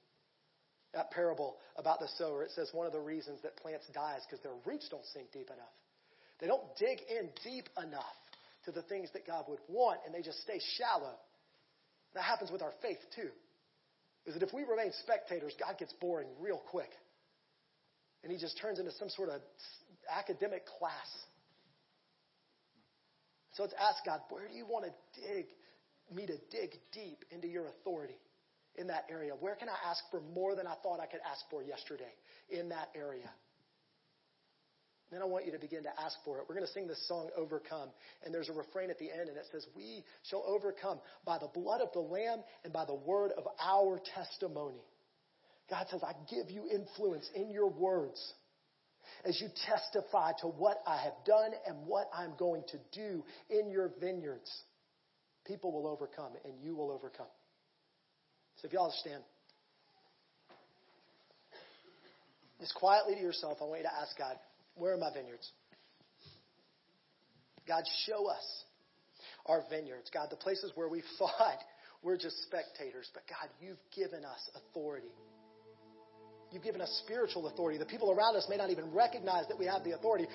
That 0.94 1.10
parable 1.10 1.56
about 1.76 2.00
the 2.00 2.08
sower, 2.18 2.44
it 2.44 2.50
says 2.54 2.68
one 2.72 2.86
of 2.86 2.92
the 2.92 3.00
reasons 3.00 3.40
that 3.42 3.56
plants 3.56 3.86
die 3.94 4.16
is 4.18 4.24
because 4.28 4.42
their 4.42 4.56
roots 4.64 4.88
don't 4.90 5.04
sink 5.12 5.32
deep 5.32 5.48
enough. 5.48 5.76
They 6.40 6.46
don't 6.46 6.64
dig 6.78 6.98
in 7.08 7.30
deep 7.44 7.68
enough 7.76 8.18
to 8.64 8.72
the 8.72 8.82
things 8.82 9.08
that 9.12 9.26
God 9.26 9.44
would 9.48 9.60
want, 9.68 10.00
and 10.04 10.14
they 10.14 10.22
just 10.22 10.40
stay 10.42 10.60
shallow. 10.78 11.14
That 12.14 12.24
happens 12.24 12.50
with 12.50 12.62
our 12.62 12.72
faith 12.82 12.98
too. 13.16 13.30
Is 14.26 14.34
that 14.34 14.42
if 14.42 14.52
we 14.52 14.62
remain 14.62 14.92
spectators, 15.02 15.54
God 15.58 15.78
gets 15.78 15.92
boring 16.00 16.28
real 16.40 16.62
quick. 16.70 16.90
And 18.22 18.30
he 18.30 18.38
just 18.38 18.58
turns 18.60 18.78
into 18.78 18.92
some 18.92 19.08
sort 19.08 19.30
of 19.30 19.40
academic 20.08 20.62
class. 20.78 21.08
So 23.54 23.64
let's 23.64 23.74
ask 23.74 24.04
God, 24.04 24.20
where 24.30 24.46
do 24.46 24.54
you 24.54 24.64
want 24.64 24.86
to 24.86 24.92
dig 25.20 25.46
me 26.14 26.26
to 26.26 26.36
dig 26.50 26.78
deep 26.92 27.24
into 27.30 27.48
your 27.48 27.66
authority 27.66 28.18
in 28.76 28.86
that 28.88 29.06
area? 29.10 29.32
Where 29.38 29.54
can 29.54 29.68
I 29.68 29.90
ask 29.90 30.02
for 30.10 30.20
more 30.34 30.54
than 30.54 30.66
I 30.66 30.74
thought 30.82 31.00
I 31.00 31.06
could 31.06 31.20
ask 31.30 31.40
for 31.50 31.62
yesterday 31.62 32.12
in 32.50 32.68
that 32.70 32.88
area? 32.94 33.30
then 35.12 35.20
I 35.20 35.26
want 35.26 35.44
you 35.44 35.52
to 35.52 35.58
begin 35.58 35.82
to 35.82 36.00
ask 36.00 36.16
for 36.24 36.38
it. 36.38 36.44
We're 36.48 36.54
going 36.54 36.66
to 36.66 36.72
sing 36.72 36.88
this 36.88 37.06
song, 37.06 37.28
Overcome. 37.36 37.90
And 38.24 38.32
there's 38.34 38.48
a 38.48 38.54
refrain 38.54 38.90
at 38.90 38.98
the 38.98 39.10
end, 39.12 39.28
and 39.28 39.36
it 39.36 39.44
says, 39.52 39.66
We 39.76 40.02
shall 40.22 40.42
overcome 40.46 41.00
by 41.26 41.38
the 41.38 41.48
blood 41.52 41.82
of 41.82 41.92
the 41.92 42.00
Lamb 42.00 42.42
and 42.64 42.72
by 42.72 42.86
the 42.86 42.94
word 42.94 43.32
of 43.36 43.44
our 43.62 44.00
testimony. 44.14 44.80
God 45.68 45.86
says, 45.90 46.00
I 46.02 46.14
give 46.30 46.50
you 46.50 46.64
influence 46.66 47.28
in 47.34 47.50
your 47.50 47.68
words 47.68 48.18
as 49.24 49.40
you 49.40 49.48
testify 49.66 50.32
to 50.40 50.46
what 50.46 50.78
I 50.86 50.96
have 51.02 51.24
done 51.26 51.50
and 51.66 51.86
what 51.86 52.08
I'm 52.16 52.32
going 52.38 52.62
to 52.68 52.78
do 52.92 53.22
in 53.50 53.70
your 53.70 53.90
vineyards. 54.00 54.50
People 55.44 55.72
will 55.72 55.86
overcome, 55.86 56.32
and 56.44 56.54
you 56.62 56.74
will 56.74 56.90
overcome. 56.90 57.26
So 58.60 58.66
if 58.66 58.72
y'all 58.72 58.92
stand. 59.00 59.22
Just 62.60 62.74
quietly 62.74 63.16
to 63.16 63.20
yourself, 63.20 63.58
I 63.60 63.64
want 63.64 63.80
you 63.80 63.86
to 63.86 63.94
ask 63.94 64.16
God, 64.16 64.36
where 64.76 64.94
are 64.94 64.98
my 64.98 65.12
vineyards? 65.12 65.50
God, 67.66 67.82
show 68.06 68.26
us 68.28 68.64
our 69.46 69.64
vineyards. 69.68 70.10
God, 70.14 70.28
the 70.30 70.36
places 70.36 70.70
where 70.74 70.88
we 70.88 71.02
thought 71.18 71.58
we're 72.02 72.16
just 72.16 72.42
spectators, 72.42 73.10
but 73.14 73.22
God, 73.28 73.48
you've 73.60 73.78
given 73.94 74.24
us 74.24 74.50
authority. 74.54 75.10
You've 76.50 76.62
given 76.62 76.80
us 76.80 77.02
spiritual 77.04 77.46
authority. 77.46 77.78
The 77.78 77.86
people 77.86 78.12
around 78.12 78.36
us 78.36 78.46
may 78.48 78.56
not 78.56 78.70
even 78.70 78.92
recognize 78.92 79.48
that 79.48 79.58
we 79.58 79.64
have 79.66 79.84
the 79.84 79.92
authority. 79.92 80.26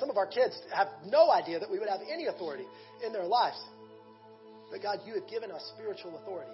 Some 0.00 0.08
of 0.08 0.16
our 0.16 0.26
kids 0.26 0.58
have 0.74 0.88
no 1.06 1.30
idea 1.30 1.60
that 1.60 1.70
we 1.70 1.78
would 1.78 1.88
have 1.88 2.00
any 2.10 2.26
authority 2.26 2.64
in 3.04 3.12
their 3.12 3.26
lives. 3.26 3.58
But 4.70 4.82
God, 4.82 4.98
you 5.06 5.14
have 5.14 5.28
given 5.28 5.50
us 5.50 5.62
spiritual 5.74 6.18
authority. 6.18 6.52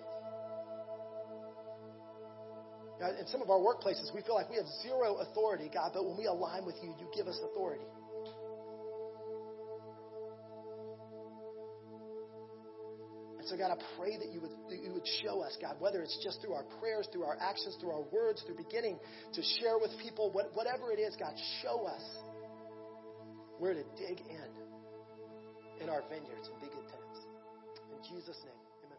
God, 3.01 3.19
in 3.19 3.27
some 3.27 3.43
of 3.43 3.51
our 3.51 3.59
workplaces, 3.59 4.15
we 4.15 4.23
feel 4.23 4.35
like 4.35 4.49
we 4.49 4.57
have 4.57 4.69
zero 4.83 5.17
authority, 5.17 5.71
God, 5.73 5.91
but 5.95 6.05
when 6.05 6.17
we 6.17 6.27
align 6.27 6.65
with 6.65 6.77
you, 6.83 6.95
you 7.01 7.07
give 7.15 7.27
us 7.27 7.39
authority. 7.51 7.85
And 13.43 13.49
so, 13.51 13.57
God, 13.57 13.75
I 13.75 13.79
pray 13.99 14.17
that 14.19 14.31
you 14.31 14.41
would, 14.41 14.55
that 14.71 14.85
you 14.85 14.93
would 14.93 15.07
show 15.25 15.41
us, 15.43 15.59
God, 15.61 15.75
whether 15.81 16.01
it's 16.01 16.17
just 16.23 16.41
through 16.41 16.55
our 16.55 16.63
prayers, 16.79 17.09
through 17.13 17.25
our 17.25 17.37
actions, 17.41 17.77
through 17.81 17.91
our 17.91 18.07
words, 18.13 18.41
through 18.47 18.55
beginning 18.55 19.01
to 19.35 19.43
share 19.59 19.79
with 19.81 19.91
people, 20.01 20.31
what, 20.31 20.55
whatever 20.55 20.93
it 20.93 21.01
is, 21.01 21.17
God, 21.19 21.35
show 21.61 21.85
us 21.87 22.03
where 23.59 23.75
to 23.75 23.83
dig 23.99 24.21
in 24.21 25.83
in 25.83 25.89
our 25.89 26.03
vineyards 26.09 26.47
and 26.47 26.61
be 26.61 26.69
good 26.69 26.82
tenants. 26.82 26.82
Jesus' 28.03 28.39
name. 28.43 28.59
Amen. 28.83 28.99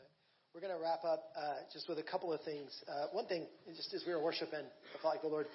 Right. 0.00 0.08
We're 0.54 0.64
going 0.64 0.72
to 0.72 0.80
wrap 0.80 1.04
up 1.04 1.28
uh, 1.36 1.68
just 1.72 1.88
with 1.88 1.98
a 1.98 2.02
couple 2.02 2.32
of 2.32 2.40
things. 2.40 2.72
Uh, 2.88 3.12
one 3.12 3.26
thing, 3.26 3.44
just 3.76 3.92
as 3.92 4.02
we 4.06 4.14
were 4.14 4.22
worshiping, 4.22 4.64
I 4.64 4.96
felt 5.02 5.12
like 5.14 5.22
the 5.22 5.28
Lord 5.28 5.46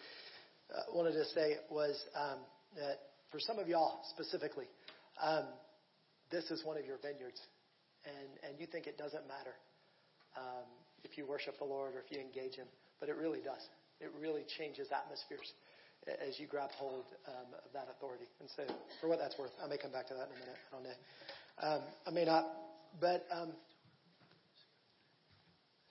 uh, 0.69 0.93
wanted 0.93 1.13
to 1.13 1.25
say 1.33 1.57
was 1.71 1.97
um, 2.13 2.45
that 2.77 3.09
for 3.31 3.39
some 3.39 3.57
of 3.57 3.67
y'all 3.67 4.01
specifically, 4.13 4.69
um, 5.17 5.45
this 6.29 6.45
is 6.51 6.63
one 6.63 6.77
of 6.77 6.85
your 6.85 6.97
vineyards, 7.01 7.41
and 8.05 8.29
and 8.45 8.59
you 8.61 8.67
think 8.69 8.85
it 8.85 8.97
doesn't 8.97 9.25
matter 9.25 9.57
um, 10.37 10.69
if 11.03 11.17
you 11.17 11.25
worship 11.25 11.57
the 11.57 11.65
Lord 11.65 11.95
or 11.95 12.05
if 12.05 12.13
you 12.13 12.21
engage 12.21 12.53
Him, 12.53 12.67
but 12.99 13.09
it 13.09 13.17
really 13.17 13.41
does. 13.41 13.65
It 13.99 14.13
really 14.21 14.45
changes 14.57 14.87
atmospheres 14.93 15.49
as 16.07 16.39
you 16.39 16.47
grab 16.47 16.71
hold 16.71 17.05
um, 17.27 17.53
of 17.53 17.71
that 17.73 17.87
authority. 17.95 18.25
And 18.39 18.49
so, 18.55 18.63
for 19.01 19.07
what 19.09 19.19
that's 19.19 19.37
worth, 19.37 19.51
I 19.63 19.67
may 19.67 19.77
come 19.77 19.91
back 19.91 20.07
to 20.07 20.13
that 20.13 20.29
in 20.29 20.35
a 20.35 20.39
minute. 20.39 20.59
I 20.71 20.75
don't 20.75 20.83
know. 20.83 20.97
Um, 21.61 21.81
I 22.07 22.11
may 22.11 22.25
not, 22.25 22.45
but 22.99 23.25
um, 23.31 23.51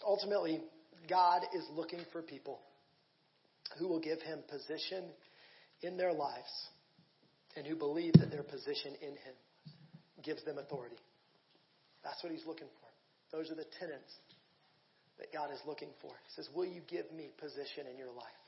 ultimately, 0.04 0.60
God 1.08 1.42
is 1.54 1.64
looking 1.74 2.00
for 2.12 2.22
people 2.22 2.60
who 3.78 3.88
will 3.88 4.00
give 4.00 4.20
him 4.22 4.40
position 4.48 5.04
in 5.82 5.96
their 5.96 6.12
lives 6.12 6.68
and 7.56 7.66
who 7.66 7.76
believe 7.76 8.14
that 8.14 8.30
their 8.30 8.42
position 8.42 8.94
in 9.02 9.10
him 9.10 9.36
gives 10.24 10.44
them 10.44 10.58
authority. 10.58 10.96
That's 12.02 12.22
what 12.22 12.32
he's 12.32 12.46
looking 12.46 12.68
for. 12.80 13.36
Those 13.36 13.50
are 13.50 13.54
the 13.54 13.66
tenants 13.78 14.12
that 15.18 15.32
God 15.32 15.50
is 15.52 15.60
looking 15.66 15.90
for. 16.00 16.10
He 16.10 16.32
says, 16.36 16.48
Will 16.54 16.64
you 16.64 16.80
give 16.88 17.10
me 17.12 17.28
position 17.38 17.86
in 17.90 17.98
your 17.98 18.12
life? 18.12 18.42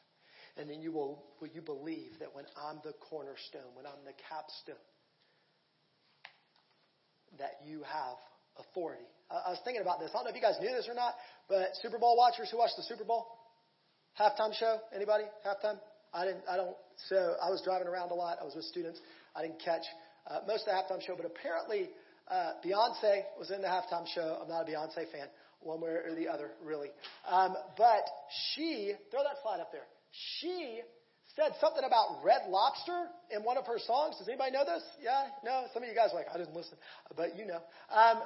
And 0.57 0.69
then 0.69 0.81
you 0.81 0.93
will, 0.93 1.23
will 1.41 1.49
you 1.49 1.61
believe 1.61 2.19
that 2.19 2.35
when 2.35 2.45
I'm 2.57 2.81
the 2.85 2.93
cornerstone, 3.09 3.75
when 3.75 3.87
I'm 3.87 4.05
the 4.05 4.15
capstone, 4.29 4.83
that 7.39 7.63
you 7.65 7.83
have 7.87 8.19
authority. 8.59 9.07
I 9.31 9.55
was 9.55 9.61
thinking 9.65 9.83
about 9.83 10.01
this. 10.01 10.11
I 10.11 10.19
don't 10.19 10.25
know 10.25 10.31
if 10.31 10.37
you 10.37 10.43
guys 10.43 10.59
knew 10.61 10.75
this 10.75 10.89
or 10.91 10.95
not, 10.95 11.15
but 11.49 11.71
Super 11.83 11.99
Bowl 11.99 12.17
watchers 12.17 12.51
who 12.51 12.59
watch 12.59 12.75
the 12.77 12.83
Super 12.83 13.05
Bowl 13.05 13.27
halftime 14.19 14.53
show. 14.53 14.79
Anybody 14.95 15.25
halftime? 15.47 15.79
I 16.13 16.27
didn't. 16.27 16.43
I 16.51 16.57
don't. 16.57 16.75
So 17.09 17.37
I 17.41 17.51
was 17.51 17.63
driving 17.63 17.87
around 17.87 18.11
a 18.11 18.15
lot. 18.15 18.39
I 18.41 18.45
was 18.45 18.55
with 18.57 18.65
students. 18.65 18.99
I 19.37 19.43
didn't 19.43 19.63
catch 19.63 19.87
uh, 20.27 20.41
most 20.47 20.67
of 20.67 20.75
the 20.75 20.77
halftime 20.77 21.01
show, 21.07 21.15
but 21.15 21.27
apparently 21.27 21.91
uh, 22.27 22.59
Beyonce 22.65 23.23
was 23.39 23.51
in 23.51 23.63
the 23.63 23.69
halftime 23.69 24.07
show. 24.13 24.39
I'm 24.43 24.49
not 24.49 24.69
a 24.69 24.71
Beyonce 24.71 25.07
fan, 25.11 25.31
one 25.61 25.81
way 25.81 25.91
or 25.91 26.15
the 26.17 26.29
other, 26.29 26.51
really. 26.65 26.89
Um, 27.29 27.55
but 27.79 28.03
she 28.53 28.95
throw 29.11 29.23
that 29.23 29.39
slide 29.43 29.61
up 29.61 29.71
there. 29.71 29.87
She 30.11 30.81
said 31.37 31.53
something 31.61 31.85
about 31.85 32.25
Red 32.25 32.49
Lobster 32.49 33.07
in 33.31 33.43
one 33.43 33.57
of 33.57 33.67
her 33.67 33.79
songs. 33.79 34.19
Does 34.19 34.29
anybody 34.29 34.51
know 34.51 34.65
this? 34.65 34.83
Yeah? 35.03 35.31
No? 35.45 35.65
Some 35.73 35.83
of 35.83 35.89
you 35.89 35.95
guys 35.95 36.11
are 36.13 36.19
like, 36.19 36.27
I 36.33 36.39
didn't 36.39 36.55
listen, 36.55 36.77
but 37.17 37.39
you 37.39 37.47
know. 37.47 37.63
Um, 37.89 38.23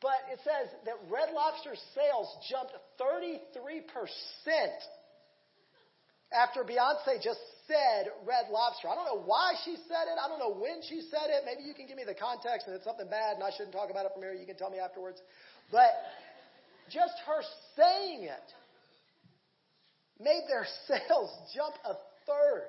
but 0.00 0.20
it 0.30 0.38
says 0.44 0.70
that 0.86 0.94
Red 1.10 1.34
Lobster 1.34 1.74
sales 1.94 2.28
jumped 2.46 2.76
33% 3.00 3.42
after 6.30 6.62
Beyonce 6.62 7.18
just 7.18 7.40
said 7.66 8.12
Red 8.22 8.52
Lobster. 8.52 8.88
I 8.88 8.94
don't 8.94 9.08
know 9.08 9.22
why 9.24 9.54
she 9.64 9.74
said 9.88 10.06
it. 10.06 10.16
I 10.20 10.28
don't 10.28 10.38
know 10.38 10.54
when 10.54 10.84
she 10.86 11.02
said 11.10 11.32
it. 11.32 11.42
Maybe 11.44 11.66
you 11.66 11.74
can 11.74 11.88
give 11.88 11.96
me 11.96 12.04
the 12.06 12.14
context 12.14 12.68
and 12.68 12.76
it's 12.76 12.84
something 12.84 13.08
bad 13.08 13.40
and 13.40 13.42
I 13.42 13.50
shouldn't 13.50 13.74
talk 13.74 13.90
about 13.90 14.06
it 14.06 14.12
from 14.12 14.22
here. 14.22 14.36
You 14.36 14.46
can 14.46 14.56
tell 14.56 14.70
me 14.70 14.78
afterwards. 14.78 15.18
But 15.72 15.90
just 16.92 17.16
her 17.26 17.42
saying 17.74 18.24
it 18.24 18.48
made 20.20 20.42
their 20.48 20.66
sales 20.86 21.30
jump 21.54 21.74
a 21.84 21.94
third. 22.26 22.68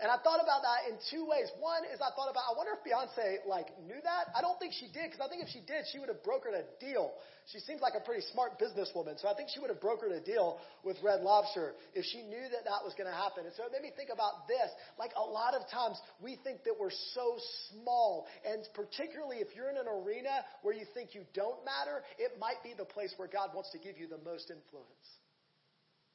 And 0.00 0.08
I 0.08 0.16
thought 0.24 0.40
about 0.40 0.64
that 0.64 0.88
in 0.88 0.96
two 1.12 1.28
ways. 1.28 1.52
One 1.60 1.84
is 1.92 2.00
I 2.00 2.08
thought 2.16 2.32
about, 2.32 2.48
I 2.48 2.56
wonder 2.56 2.72
if 2.72 2.80
Beyonce 2.80 3.44
like 3.44 3.68
knew 3.84 4.00
that. 4.00 4.32
I 4.32 4.40
don't 4.40 4.56
think 4.56 4.72
she 4.72 4.88
did, 4.88 5.12
because 5.12 5.20
I 5.20 5.28
think 5.28 5.44
if 5.44 5.52
she 5.52 5.60
did, 5.60 5.84
she 5.92 6.00
would 6.00 6.08
have 6.08 6.24
brokered 6.24 6.56
a 6.56 6.64
deal. 6.80 7.12
She 7.52 7.60
seems 7.60 7.84
like 7.84 7.92
a 7.92 8.00
pretty 8.00 8.24
smart 8.32 8.56
businesswoman, 8.56 9.20
so 9.20 9.28
I 9.28 9.36
think 9.36 9.52
she 9.52 9.60
would 9.60 9.68
have 9.68 9.82
brokered 9.84 10.16
a 10.16 10.24
deal 10.24 10.56
with 10.88 10.96
Red 11.04 11.20
Lobster 11.20 11.76
if 11.92 12.08
she 12.08 12.24
knew 12.24 12.48
that 12.48 12.64
that 12.64 12.80
was 12.80 12.96
going 12.96 13.12
to 13.12 13.16
happen. 13.16 13.44
And 13.44 13.52
so 13.52 13.68
it 13.68 13.76
made 13.76 13.84
me 13.84 13.92
think 13.92 14.08
about 14.08 14.48
this. 14.48 14.72
Like 14.96 15.12
a 15.20 15.24
lot 15.24 15.52
of 15.52 15.68
times 15.68 16.00
we 16.16 16.40
think 16.40 16.64
that 16.64 16.72
we're 16.80 16.96
so 17.12 17.36
small, 17.68 18.24
and 18.48 18.64
particularly 18.72 19.44
if 19.44 19.52
you're 19.52 19.68
in 19.68 19.76
an 19.76 19.88
arena 19.88 20.48
where 20.64 20.72
you 20.72 20.88
think 20.96 21.12
you 21.12 21.28
don't 21.36 21.60
matter, 21.68 22.00
it 22.16 22.40
might 22.40 22.64
be 22.64 22.72
the 22.72 22.88
place 22.88 23.12
where 23.20 23.28
God 23.28 23.52
wants 23.52 23.68
to 23.76 23.78
give 23.82 24.00
you 24.00 24.08
the 24.08 24.22
most 24.24 24.48
influence, 24.48 25.06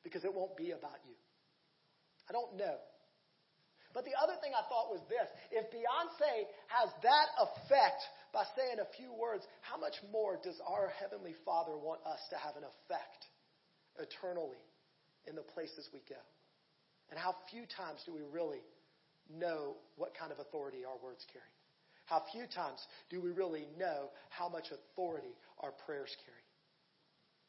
because 0.06 0.22
it 0.24 0.30
won't 0.30 0.54
be 0.56 0.70
about 0.70 1.02
you. 1.10 1.18
I 2.30 2.32
don't 2.32 2.54
know. 2.56 2.78
But 3.90 4.06
the 4.06 4.14
other 4.22 4.38
thing 4.44 4.54
I 4.54 4.62
thought 4.70 4.94
was 4.94 5.02
this 5.10 5.26
if 5.50 5.66
Beyonce 5.74 6.46
has 6.70 6.94
that 7.02 7.28
effect 7.42 8.06
by 8.30 8.46
saying 8.54 8.78
a 8.78 8.94
few 8.94 9.10
words, 9.18 9.48
how 9.66 9.82
much 9.82 9.98
more 10.14 10.38
does 10.38 10.62
our 10.62 10.94
Heavenly 11.02 11.34
Father 11.42 11.74
want 11.74 12.06
us 12.06 12.22
to 12.30 12.38
have 12.38 12.54
an 12.54 12.68
effect 12.68 13.26
eternally 13.98 14.62
in 15.26 15.34
the 15.34 15.48
places 15.58 15.90
we 15.90 16.06
go? 16.06 16.22
And 17.10 17.18
how 17.18 17.34
few 17.50 17.66
times 17.66 18.04
do 18.06 18.14
we 18.14 18.22
really 18.22 18.62
know 19.32 19.80
what 19.96 20.14
kind 20.14 20.32
of 20.32 20.38
authority 20.38 20.86
our 20.86 21.00
words 21.02 21.26
carry? 21.32 21.50
How 22.06 22.22
few 22.30 22.46
times 22.46 22.78
do 23.10 23.22
we 23.22 23.32
really 23.32 23.66
know 23.80 24.14
how 24.30 24.50
much 24.50 24.70
authority 24.70 25.34
our 25.64 25.74
prayers 25.86 26.14
carry? 26.26 26.45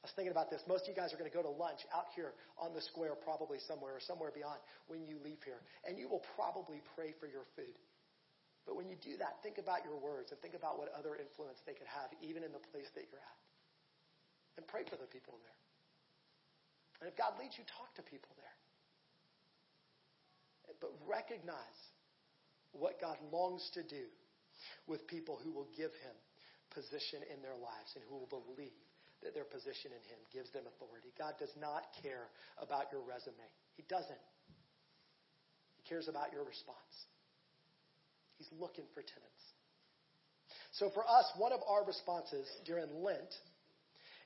I 0.07 0.15
was 0.15 0.15
thinking 0.15 0.39
about 0.39 0.55
this. 0.55 0.63
Most 0.71 0.87
of 0.87 0.95
you 0.95 0.95
guys 0.95 1.11
are 1.11 1.19
going 1.19 1.27
to 1.27 1.35
go 1.35 1.43
to 1.43 1.51
lunch 1.51 1.83
out 1.91 2.15
here 2.15 2.31
on 2.63 2.71
the 2.71 2.79
square, 2.79 3.19
probably 3.19 3.59
somewhere 3.67 3.99
or 3.99 4.03
somewhere 4.07 4.31
beyond 4.31 4.63
when 4.87 5.03
you 5.03 5.19
leave 5.19 5.43
here. 5.43 5.59
And 5.83 5.99
you 5.99 6.07
will 6.07 6.23
probably 6.39 6.79
pray 6.95 7.11
for 7.19 7.27
your 7.27 7.43
food. 7.59 7.75
But 8.71 8.79
when 8.79 8.87
you 8.87 8.95
do 9.03 9.19
that, 9.19 9.43
think 9.43 9.59
about 9.59 9.83
your 9.83 9.99
words 9.99 10.31
and 10.31 10.39
think 10.39 10.55
about 10.55 10.79
what 10.79 10.95
other 10.95 11.19
influence 11.19 11.59
they 11.67 11.75
could 11.75 11.91
have, 11.91 12.15
even 12.23 12.47
in 12.47 12.55
the 12.55 12.63
place 12.71 12.87
that 12.95 13.11
you're 13.11 13.19
at. 13.19 13.39
And 14.55 14.63
pray 14.71 14.87
for 14.87 14.95
the 14.95 15.11
people 15.11 15.43
there. 15.43 15.59
And 17.03 17.11
if 17.11 17.19
God 17.19 17.35
leads 17.43 17.59
you, 17.59 17.67
talk 17.67 17.91
to 17.99 18.07
people 18.07 18.31
there. 18.39 18.57
But 20.79 20.95
recognize 21.03 21.83
what 22.71 23.03
God 23.03 23.19
longs 23.35 23.67
to 23.75 23.83
do 23.83 24.07
with 24.87 25.03
people 25.11 25.43
who 25.43 25.51
will 25.51 25.67
give 25.75 25.91
Him 25.99 26.15
position 26.71 27.27
in 27.27 27.43
their 27.43 27.59
lives 27.59 27.91
and 27.99 28.07
who 28.07 28.23
will 28.23 28.31
believe 28.31 28.86
their 29.35 29.49
position 29.49 29.91
in 29.91 30.03
Him 30.11 30.21
gives 30.31 30.53
them 30.53 30.69
authority. 30.69 31.11
God 31.17 31.35
does 31.41 31.53
not 31.59 31.89
care 32.03 32.29
about 32.61 32.93
your 32.93 33.03
resume, 33.03 33.47
He 33.75 33.83
doesn't. 33.89 34.25
He 35.81 35.83
cares 35.89 36.07
about 36.07 36.33
your 36.35 36.45
response. 36.45 36.95
He's 38.37 38.51
looking 38.61 38.85
for 38.93 39.01
tenants. 39.01 39.45
So 40.77 40.91
for 40.93 41.09
us, 41.09 41.25
one 41.41 41.53
of 41.53 41.61
our 41.65 41.85
responses 41.85 42.45
during 42.69 42.87
Lent 43.01 43.33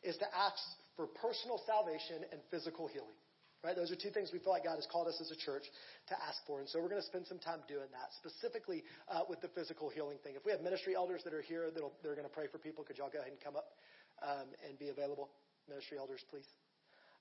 is 0.02 0.16
to 0.18 0.26
ask 0.34 0.58
for 0.96 1.06
personal 1.06 1.62
salvation 1.66 2.26
and 2.32 2.40
physical 2.50 2.88
healing. 2.88 3.16
Right? 3.60 3.76
Those 3.76 3.92
are 3.92 4.00
two 4.00 4.08
things 4.08 4.32
we 4.32 4.40
feel 4.40 4.56
like 4.56 4.64
God 4.64 4.80
has 4.80 4.88
called 4.88 5.04
us 5.04 5.20
as 5.20 5.28
a 5.28 5.36
church 5.36 5.68
to 6.08 6.16
ask 6.16 6.40
for. 6.48 6.64
And 6.64 6.68
so 6.68 6.80
we're 6.80 6.88
going 6.88 7.04
to 7.04 7.06
spend 7.12 7.28
some 7.28 7.36
time 7.36 7.60
doing 7.68 7.92
that, 7.92 8.08
specifically 8.16 8.80
uh, 9.04 9.28
with 9.28 9.44
the 9.44 9.52
physical 9.52 9.92
healing 9.92 10.16
thing. 10.24 10.32
If 10.32 10.48
we 10.48 10.52
have 10.56 10.64
ministry 10.64 10.96
elders 10.96 11.20
that 11.28 11.36
are 11.36 11.44
here 11.44 11.68
that 11.68 11.84
are 11.84 12.16
going 12.16 12.24
to 12.24 12.32
pray 12.32 12.48
for 12.48 12.56
people, 12.56 12.88
could 12.88 12.96
y'all 12.96 13.12
go 13.12 13.20
ahead 13.20 13.36
and 13.36 13.40
come 13.44 13.60
up 13.60 13.76
um, 14.22 14.48
and 14.66 14.78
be 14.78 14.88
available? 14.88 15.28
Ministry 15.68 15.98
elders, 15.98 16.20
please. 16.30 16.48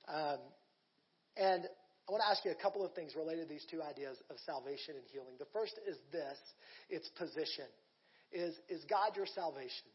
Um, 0.07 0.39
and 1.37 1.63
I 1.65 2.11
want 2.11 2.23
to 2.25 2.29
ask 2.29 2.43
you 2.43 2.51
a 2.51 2.61
couple 2.61 2.83
of 2.83 2.93
things 2.93 3.13
related 3.15 3.47
to 3.47 3.53
these 3.53 3.65
two 3.69 3.81
ideas 3.83 4.17
of 4.29 4.37
salvation 4.45 4.95
and 4.97 5.05
healing. 5.13 5.37
The 5.37 5.49
first 5.53 5.77
is 5.87 5.97
this 6.11 6.37
it's 6.89 7.07
position. 7.19 7.69
Is, 8.31 8.57
is 8.69 8.83
God 8.89 9.15
your 9.15 9.25
salvation? 9.25 9.89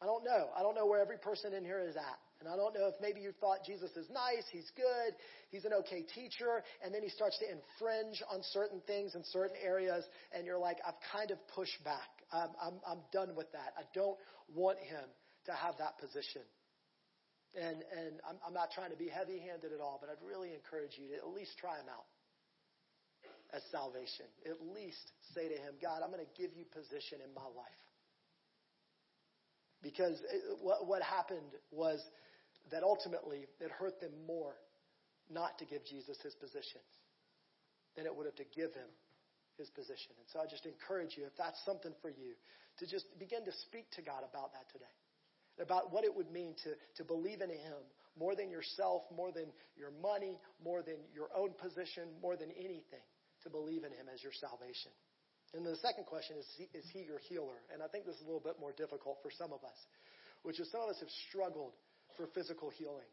I 0.00 0.06
don't 0.06 0.24
know. 0.24 0.48
I 0.56 0.62
don't 0.62 0.74
know 0.74 0.86
where 0.86 1.00
every 1.00 1.18
person 1.18 1.52
in 1.52 1.64
here 1.64 1.80
is 1.80 1.96
at. 1.96 2.18
And 2.40 2.48
I 2.48 2.54
don't 2.54 2.72
know 2.72 2.86
if 2.86 2.94
maybe 3.02 3.20
you 3.20 3.32
thought 3.40 3.66
Jesus 3.66 3.90
is 3.96 4.06
nice, 4.14 4.46
he's 4.52 4.70
good, 4.76 5.12
he's 5.50 5.64
an 5.64 5.72
okay 5.80 6.06
teacher, 6.14 6.62
and 6.84 6.94
then 6.94 7.02
he 7.02 7.08
starts 7.08 7.36
to 7.40 7.46
infringe 7.50 8.22
on 8.30 8.40
certain 8.54 8.80
things 8.86 9.16
in 9.16 9.24
certain 9.24 9.56
areas, 9.60 10.04
and 10.32 10.46
you're 10.46 10.58
like, 10.58 10.78
I've 10.86 11.02
kind 11.12 11.32
of 11.32 11.38
pushed 11.48 11.82
back. 11.82 12.08
I'm, 12.32 12.50
I'm, 12.62 12.74
I'm 12.86 13.02
done 13.12 13.34
with 13.34 13.50
that. 13.52 13.74
I 13.76 13.82
don't 13.92 14.16
want 14.54 14.78
him 14.78 15.02
to 15.48 15.56
have 15.56 15.80
that 15.80 15.96
position. 15.98 16.44
And, 17.56 17.80
and 17.88 18.20
I'm, 18.28 18.36
I'm 18.44 18.52
not 18.52 18.70
trying 18.70 18.92
to 18.92 19.00
be 19.00 19.08
heavy 19.08 19.40
handed 19.40 19.72
at 19.72 19.80
all, 19.80 19.96
but 19.96 20.12
I'd 20.12 20.20
really 20.20 20.52
encourage 20.52 21.00
you 21.00 21.08
to 21.08 21.16
at 21.16 21.28
least 21.32 21.56
try 21.56 21.80
him 21.80 21.88
out 21.88 22.04
as 23.56 23.64
salvation. 23.72 24.28
At 24.44 24.60
least 24.60 25.00
say 25.32 25.48
to 25.48 25.56
him, 25.56 25.80
God, 25.80 26.04
I'm 26.04 26.12
going 26.12 26.22
to 26.24 26.34
give 26.36 26.52
you 26.52 26.68
position 26.68 27.24
in 27.24 27.32
my 27.32 27.48
life. 27.56 27.82
Because 29.80 30.20
it, 30.28 30.60
what, 30.60 30.84
what 30.84 31.00
happened 31.00 31.56
was 31.72 32.04
that 32.70 32.84
ultimately 32.84 33.48
it 33.58 33.72
hurt 33.72 34.00
them 34.04 34.12
more 34.28 34.52
not 35.32 35.56
to 35.58 35.64
give 35.64 35.80
Jesus 35.88 36.20
his 36.20 36.36
position 36.36 36.84
than 37.96 38.04
it 38.04 38.12
would 38.12 38.28
have 38.28 38.36
to 38.36 38.48
give 38.52 38.76
him 38.76 38.90
his 39.56 39.72
position. 39.72 40.12
And 40.20 40.28
so 40.28 40.40
I 40.40 40.46
just 40.46 40.68
encourage 40.68 41.16
you, 41.16 41.24
if 41.24 41.32
that's 41.40 41.58
something 41.64 41.96
for 42.04 42.12
you, 42.12 42.36
to 42.78 42.84
just 42.86 43.06
begin 43.18 43.44
to 43.48 43.54
speak 43.66 43.90
to 43.96 44.02
God 44.02 44.22
about 44.28 44.52
that 44.52 44.68
today. 44.70 44.92
About 45.60 45.92
what 45.92 46.04
it 46.04 46.14
would 46.14 46.30
mean 46.30 46.54
to, 46.64 46.70
to 46.96 47.04
believe 47.04 47.40
in 47.40 47.50
him 47.50 47.82
more 48.18 48.34
than 48.34 48.50
yourself, 48.50 49.02
more 49.14 49.30
than 49.30 49.46
your 49.76 49.90
money, 50.02 50.38
more 50.62 50.82
than 50.82 50.98
your 51.14 51.30
own 51.34 51.54
position, 51.54 52.10
more 52.22 52.36
than 52.36 52.50
anything, 52.58 53.02
to 53.42 53.50
believe 53.50 53.84
in 53.84 53.92
him 53.92 54.06
as 54.12 54.22
your 54.22 54.34
salvation. 54.34 54.90
And 55.54 55.64
the 55.64 55.76
second 55.80 56.04
question 56.04 56.36
is, 56.36 56.44
is 56.74 56.84
he 56.92 57.06
your 57.06 57.22
healer? 57.30 57.56
And 57.72 57.82
I 57.82 57.88
think 57.88 58.04
this 58.04 58.16
is 58.16 58.22
a 58.22 58.28
little 58.28 58.44
bit 58.44 58.60
more 58.60 58.74
difficult 58.76 59.18
for 59.22 59.30
some 59.30 59.52
of 59.54 59.64
us, 59.64 59.78
which 60.42 60.60
is 60.60 60.68
some 60.70 60.82
of 60.82 60.90
us 60.90 61.00
have 61.00 61.10
struggled 61.30 61.72
for 62.16 62.26
physical 62.34 62.68
healing. 62.68 63.08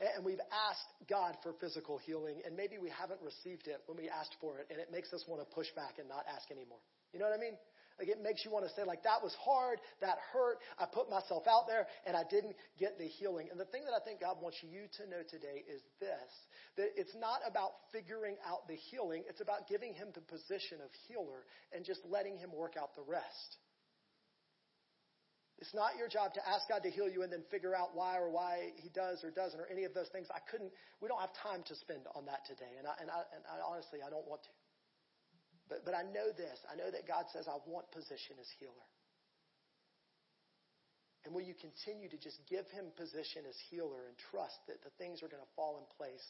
And 0.00 0.24
we've 0.24 0.40
asked 0.70 0.88
God 1.10 1.36
for 1.42 1.52
physical 1.60 1.98
healing, 1.98 2.40
and 2.46 2.56
maybe 2.56 2.78
we 2.80 2.88
haven't 2.88 3.20
received 3.20 3.68
it 3.68 3.84
when 3.84 3.98
we 4.00 4.08
asked 4.08 4.32
for 4.40 4.56
it, 4.56 4.68
and 4.70 4.80
it 4.80 4.88
makes 4.88 5.12
us 5.12 5.24
want 5.28 5.44
to 5.44 5.48
push 5.52 5.68
back 5.76 6.00
and 6.00 6.08
not 6.08 6.24
ask 6.24 6.48
anymore. 6.48 6.80
You 7.12 7.20
know 7.20 7.28
what 7.28 7.36
I 7.36 7.42
mean? 7.42 7.58
Like 8.00 8.08
it 8.08 8.24
makes 8.24 8.48
you 8.48 8.50
want 8.50 8.64
to 8.64 8.72
say, 8.72 8.80
like, 8.80 9.04
that 9.04 9.20
was 9.20 9.36
hard, 9.36 9.76
that 10.00 10.16
hurt, 10.32 10.56
I 10.80 10.88
put 10.88 11.12
myself 11.12 11.44
out 11.44 11.68
there, 11.68 11.84
and 12.08 12.16
I 12.16 12.24
didn't 12.24 12.56
get 12.80 12.96
the 12.96 13.04
healing. 13.04 13.52
And 13.52 13.60
the 13.60 13.68
thing 13.68 13.84
that 13.84 13.92
I 13.92 14.00
think 14.00 14.24
God 14.24 14.40
wants 14.40 14.56
you 14.64 14.88
to 14.96 15.02
know 15.04 15.20
today 15.28 15.68
is 15.68 15.84
this 16.00 16.32
that 16.80 16.96
it's 16.96 17.12
not 17.20 17.44
about 17.44 17.76
figuring 17.92 18.40
out 18.40 18.64
the 18.72 18.78
healing, 18.88 19.28
it's 19.28 19.44
about 19.44 19.68
giving 19.68 19.92
Him 19.92 20.08
the 20.16 20.24
position 20.24 20.80
of 20.80 20.88
healer 21.12 21.44
and 21.76 21.84
just 21.84 22.00
letting 22.08 22.40
Him 22.40 22.56
work 22.56 22.80
out 22.80 22.96
the 22.96 23.04
rest. 23.04 23.60
It's 25.60 25.76
not 25.76 26.00
your 26.00 26.08
job 26.08 26.32
to 26.40 26.42
ask 26.48 26.64
God 26.72 26.80
to 26.88 26.90
heal 26.90 27.04
you 27.04 27.20
and 27.20 27.28
then 27.28 27.44
figure 27.52 27.76
out 27.76 27.92
why 27.92 28.16
or 28.16 28.32
why 28.32 28.72
He 28.80 28.88
does 28.88 29.20
or 29.20 29.28
doesn't 29.28 29.60
or 29.60 29.68
any 29.68 29.84
of 29.84 29.92
those 29.92 30.08
things. 30.08 30.24
I 30.32 30.40
couldn't, 30.48 30.72
we 31.04 31.08
don't 31.12 31.20
have 31.20 31.36
time 31.36 31.60
to 31.68 31.74
spend 31.76 32.08
on 32.16 32.24
that 32.32 32.48
today. 32.48 32.80
And, 32.80 32.88
I, 32.88 32.96
and, 32.96 33.12
I, 33.12 33.28
and 33.36 33.44
I, 33.44 33.60
honestly, 33.60 34.00
I 34.00 34.08
don't 34.08 34.24
want 34.24 34.40
to. 34.48 34.52
But, 35.70 35.86
but 35.86 35.94
I 35.94 36.02
know 36.02 36.34
this. 36.34 36.58
I 36.66 36.74
know 36.74 36.90
that 36.90 37.06
God 37.06 37.30
says, 37.30 37.46
I 37.46 37.62
want 37.64 37.86
position 37.94 38.34
as 38.42 38.50
healer. 38.58 38.90
And 41.22 41.30
will 41.30 41.46
you 41.46 41.54
continue 41.54 42.10
to 42.10 42.18
just 42.18 42.42
give 42.50 42.66
him 42.74 42.90
position 42.98 43.46
as 43.46 43.54
healer 43.70 44.10
and 44.10 44.16
trust 44.34 44.58
that 44.66 44.82
the 44.82 44.90
things 44.98 45.22
are 45.22 45.30
going 45.30 45.44
to 45.44 45.54
fall 45.54 45.78
in 45.78 45.86
place 45.94 46.26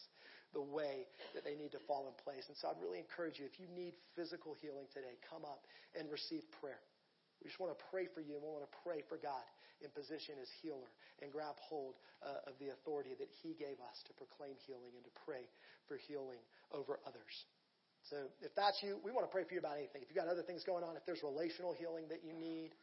the 0.53 0.61
way 0.61 1.07
that 1.33 1.47
they 1.47 1.55
need 1.55 1.73
to 1.73 1.83
fall 1.89 2.11
in 2.11 2.17
place? 2.21 2.45
And 2.53 2.59
so 2.59 2.69
I'd 2.69 2.83
really 2.83 3.01
encourage 3.01 3.41
you, 3.41 3.49
if 3.49 3.57
you 3.57 3.71
need 3.71 3.97
physical 4.13 4.53
healing 4.61 4.91
today, 4.93 5.17
come 5.25 5.47
up 5.47 5.65
and 5.97 6.11
receive 6.11 6.45
prayer. 6.61 6.83
We 7.41 7.49
just 7.49 7.63
want 7.63 7.73
to 7.73 7.81
pray 7.89 8.11
for 8.13 8.21
you 8.21 8.37
and 8.37 8.45
we 8.45 8.51
want 8.51 8.67
to 8.67 8.77
pray 8.85 9.01
for 9.09 9.17
God 9.17 9.47
in 9.81 9.89
position 9.97 10.37
as 10.43 10.51
healer 10.61 10.91
and 11.23 11.33
grab 11.33 11.57
hold 11.57 11.97
uh, 12.21 12.51
of 12.51 12.59
the 12.61 12.77
authority 12.77 13.17
that 13.17 13.31
He 13.41 13.57
gave 13.57 13.81
us 13.81 13.97
to 14.05 14.13
proclaim 14.19 14.59
healing 14.67 14.93
and 14.93 15.07
to 15.07 15.15
pray 15.25 15.49
for 15.89 15.97
healing 15.97 16.43
over 16.75 17.01
others. 17.07 17.47
So 18.11 18.27
if 18.43 18.51
that's 18.59 18.83
you, 18.83 18.99
we 19.07 19.15
want 19.15 19.23
to 19.23 19.31
pray 19.31 19.47
for 19.47 19.55
you 19.55 19.63
about 19.63 19.79
anything. 19.79 20.03
If 20.03 20.11
you've 20.11 20.19
got 20.19 20.27
other 20.27 20.43
things 20.43 20.67
going 20.67 20.83
on, 20.83 20.99
if 20.99 21.07
there's 21.07 21.23
relational 21.23 21.73
healing 21.79 22.11
that 22.11 22.27
you 22.27 22.35
need, 22.35 22.75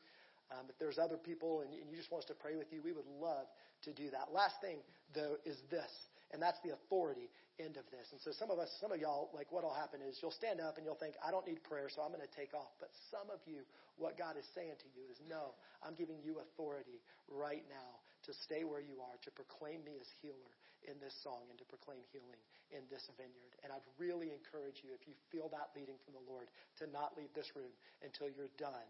um, 0.56 0.72
if 0.72 0.80
there's 0.80 0.96
other 0.96 1.20
people 1.20 1.68
and, 1.68 1.76
and 1.76 1.92
you 1.92 2.00
just 2.00 2.08
want 2.08 2.24
us 2.24 2.30
to 2.32 2.40
pray 2.40 2.56
with 2.56 2.72
you, 2.72 2.80
we 2.80 2.96
would 2.96 3.08
love 3.20 3.52
to 3.84 3.92
do 3.92 4.08
that. 4.16 4.32
Last 4.32 4.56
thing, 4.64 4.80
though, 5.12 5.36
is 5.44 5.60
this. 5.68 5.92
And 6.32 6.40
that's 6.40 6.60
the 6.64 6.72
authority 6.72 7.28
end 7.60 7.76
of 7.76 7.84
this. 7.92 8.08
And 8.16 8.20
so 8.24 8.32
some 8.32 8.48
of 8.52 8.60
us, 8.60 8.72
some 8.80 8.96
of 8.96 9.00
y'all, 9.04 9.28
like 9.36 9.52
what'll 9.52 9.76
happen 9.76 10.00
is 10.00 10.16
you'll 10.24 10.36
stand 10.36 10.64
up 10.64 10.80
and 10.80 10.88
you'll 10.88 11.00
think, 11.00 11.20
I 11.20 11.32
don't 11.32 11.44
need 11.44 11.60
prayer, 11.68 11.92
so 11.92 12.00
I'm 12.04 12.16
going 12.16 12.24
to 12.24 12.36
take 12.36 12.56
off. 12.56 12.72
But 12.80 12.92
some 13.12 13.28
of 13.28 13.44
you, 13.44 13.68
what 14.00 14.16
God 14.16 14.40
is 14.40 14.48
saying 14.56 14.80
to 14.80 14.90
you 14.96 15.04
is, 15.12 15.20
no, 15.28 15.56
I'm 15.84 15.96
giving 15.96 16.24
you 16.24 16.40
authority 16.40 17.04
right 17.28 17.64
now 17.68 17.92
to 18.28 18.32
stay 18.48 18.64
where 18.64 18.84
you 18.84 19.04
are, 19.04 19.16
to 19.28 19.32
proclaim 19.36 19.84
me 19.84 20.00
as 20.00 20.08
healer 20.24 20.52
in 20.88 20.98
this 21.04 21.14
song 21.22 21.46
and 21.52 21.60
to 21.60 21.68
proclaim 21.68 22.02
healing 22.10 22.40
in 22.72 22.84
this 22.88 23.06
vineyard. 23.20 23.54
And 23.64 23.72
I'd 23.76 23.86
really 24.00 24.32
encourage 24.32 24.82
you, 24.82 24.96
if 24.96 25.04
you 25.06 25.14
feel 25.30 25.52
that 25.52 25.76
leading 25.76 26.00
from 26.08 26.16
the 26.16 26.26
Lord, 26.26 26.48
to 26.82 26.88
not 26.90 27.14
leave 27.20 27.32
this 27.36 27.52
room 27.54 27.72
until 28.02 28.32
you're 28.32 28.52
done 28.56 28.88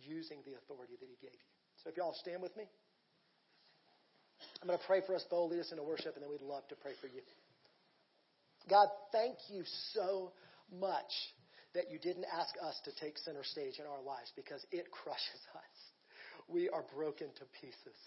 using 0.00 0.40
the 0.46 0.56
authority 0.58 0.94
that 0.98 1.10
he 1.10 1.18
gave 1.18 1.34
you. 1.34 1.50
So 1.82 1.90
if 1.90 1.98
y'all 1.98 2.16
stand 2.16 2.40
with 2.40 2.54
me. 2.56 2.70
I'm 4.62 4.68
going 4.68 4.78
to 4.78 4.86
pray 4.86 5.00
for 5.04 5.14
us, 5.14 5.24
both, 5.28 5.50
lead 5.52 5.60
us 5.60 5.72
into 5.72 5.84
worship, 5.84 6.16
and 6.16 6.22
then 6.24 6.30
we'd 6.30 6.44
love 6.44 6.66
to 6.68 6.76
pray 6.76 6.92
for 7.00 7.08
you. 7.08 7.20
God, 8.68 8.88
thank 9.12 9.36
you 9.48 9.64
so 9.92 10.32
much 10.72 11.12
that 11.74 11.90
you 11.90 11.98
didn't 11.98 12.26
ask 12.28 12.54
us 12.62 12.76
to 12.84 12.90
take 13.00 13.16
center 13.18 13.44
stage 13.44 13.78
in 13.78 13.86
our 13.86 14.02
lives 14.02 14.32
because 14.36 14.64
it 14.70 14.90
crushes 15.02 15.42
us. 15.54 15.76
We 16.48 16.68
are 16.68 16.84
broken 16.94 17.28
to 17.28 17.44
pieces. 17.60 17.98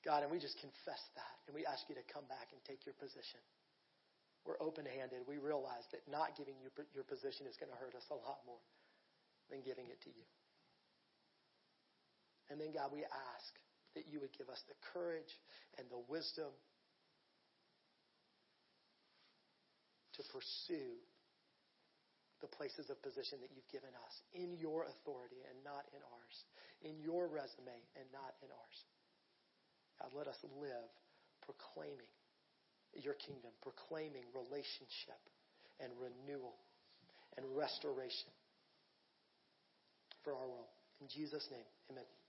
God, 0.00 0.24
and 0.24 0.32
we 0.32 0.40
just 0.40 0.56
confess 0.60 1.02
that, 1.12 1.34
and 1.44 1.52
we 1.52 1.68
ask 1.68 1.84
you 1.88 1.96
to 1.96 2.04
come 2.08 2.24
back 2.24 2.48
and 2.56 2.60
take 2.64 2.88
your 2.88 2.96
position. 2.96 3.40
We're 4.48 4.56
open 4.56 4.88
handed. 4.88 5.28
We 5.28 5.36
realize 5.36 5.84
that 5.92 6.00
not 6.08 6.32
giving 6.40 6.56
you 6.56 6.72
your 6.96 7.04
position 7.04 7.44
is 7.44 7.60
going 7.60 7.68
to 7.68 7.76
hurt 7.76 7.92
us 7.92 8.08
a 8.08 8.16
lot 8.16 8.40
more 8.48 8.64
than 9.52 9.60
giving 9.60 9.92
it 9.92 10.00
to 10.08 10.10
you. 10.10 10.26
And 12.48 12.56
then, 12.56 12.72
God, 12.72 12.88
we 12.88 13.04
ask 13.04 13.52
that 13.94 14.08
you 14.08 14.24
would 14.24 14.32
give 14.32 14.48
us 14.48 14.58
the 14.66 14.78
courage 14.96 15.30
and 15.76 15.84
the 15.92 16.00
wisdom 16.08 16.50
to 20.16 20.22
pursue 20.32 20.96
the 22.40 22.48
places 22.48 22.88
of 22.88 22.96
position 23.04 23.36
that 23.44 23.52
you've 23.52 23.68
given 23.68 23.92
us 24.08 24.14
in 24.32 24.56
your 24.56 24.88
authority 24.88 25.44
and 25.44 25.60
not 25.60 25.84
in 25.92 26.00
ours, 26.00 26.36
in 26.80 26.96
your 27.04 27.28
resume 27.28 27.76
and 28.00 28.08
not 28.10 28.32
in 28.40 28.48
ours. 28.48 28.78
God, 30.00 30.10
let 30.16 30.26
us 30.28 30.36
live 30.60 30.88
proclaiming 31.44 32.08
your 32.94 33.14
kingdom, 33.14 33.50
proclaiming 33.62 34.24
relationship 34.34 35.20
and 35.78 35.92
renewal 36.00 36.56
and 37.36 37.44
restoration 37.56 38.32
for 40.24 40.32
our 40.32 40.48
world. 40.48 40.72
In 41.00 41.08
Jesus' 41.08 41.46
name, 41.50 41.64
amen. 41.90 42.19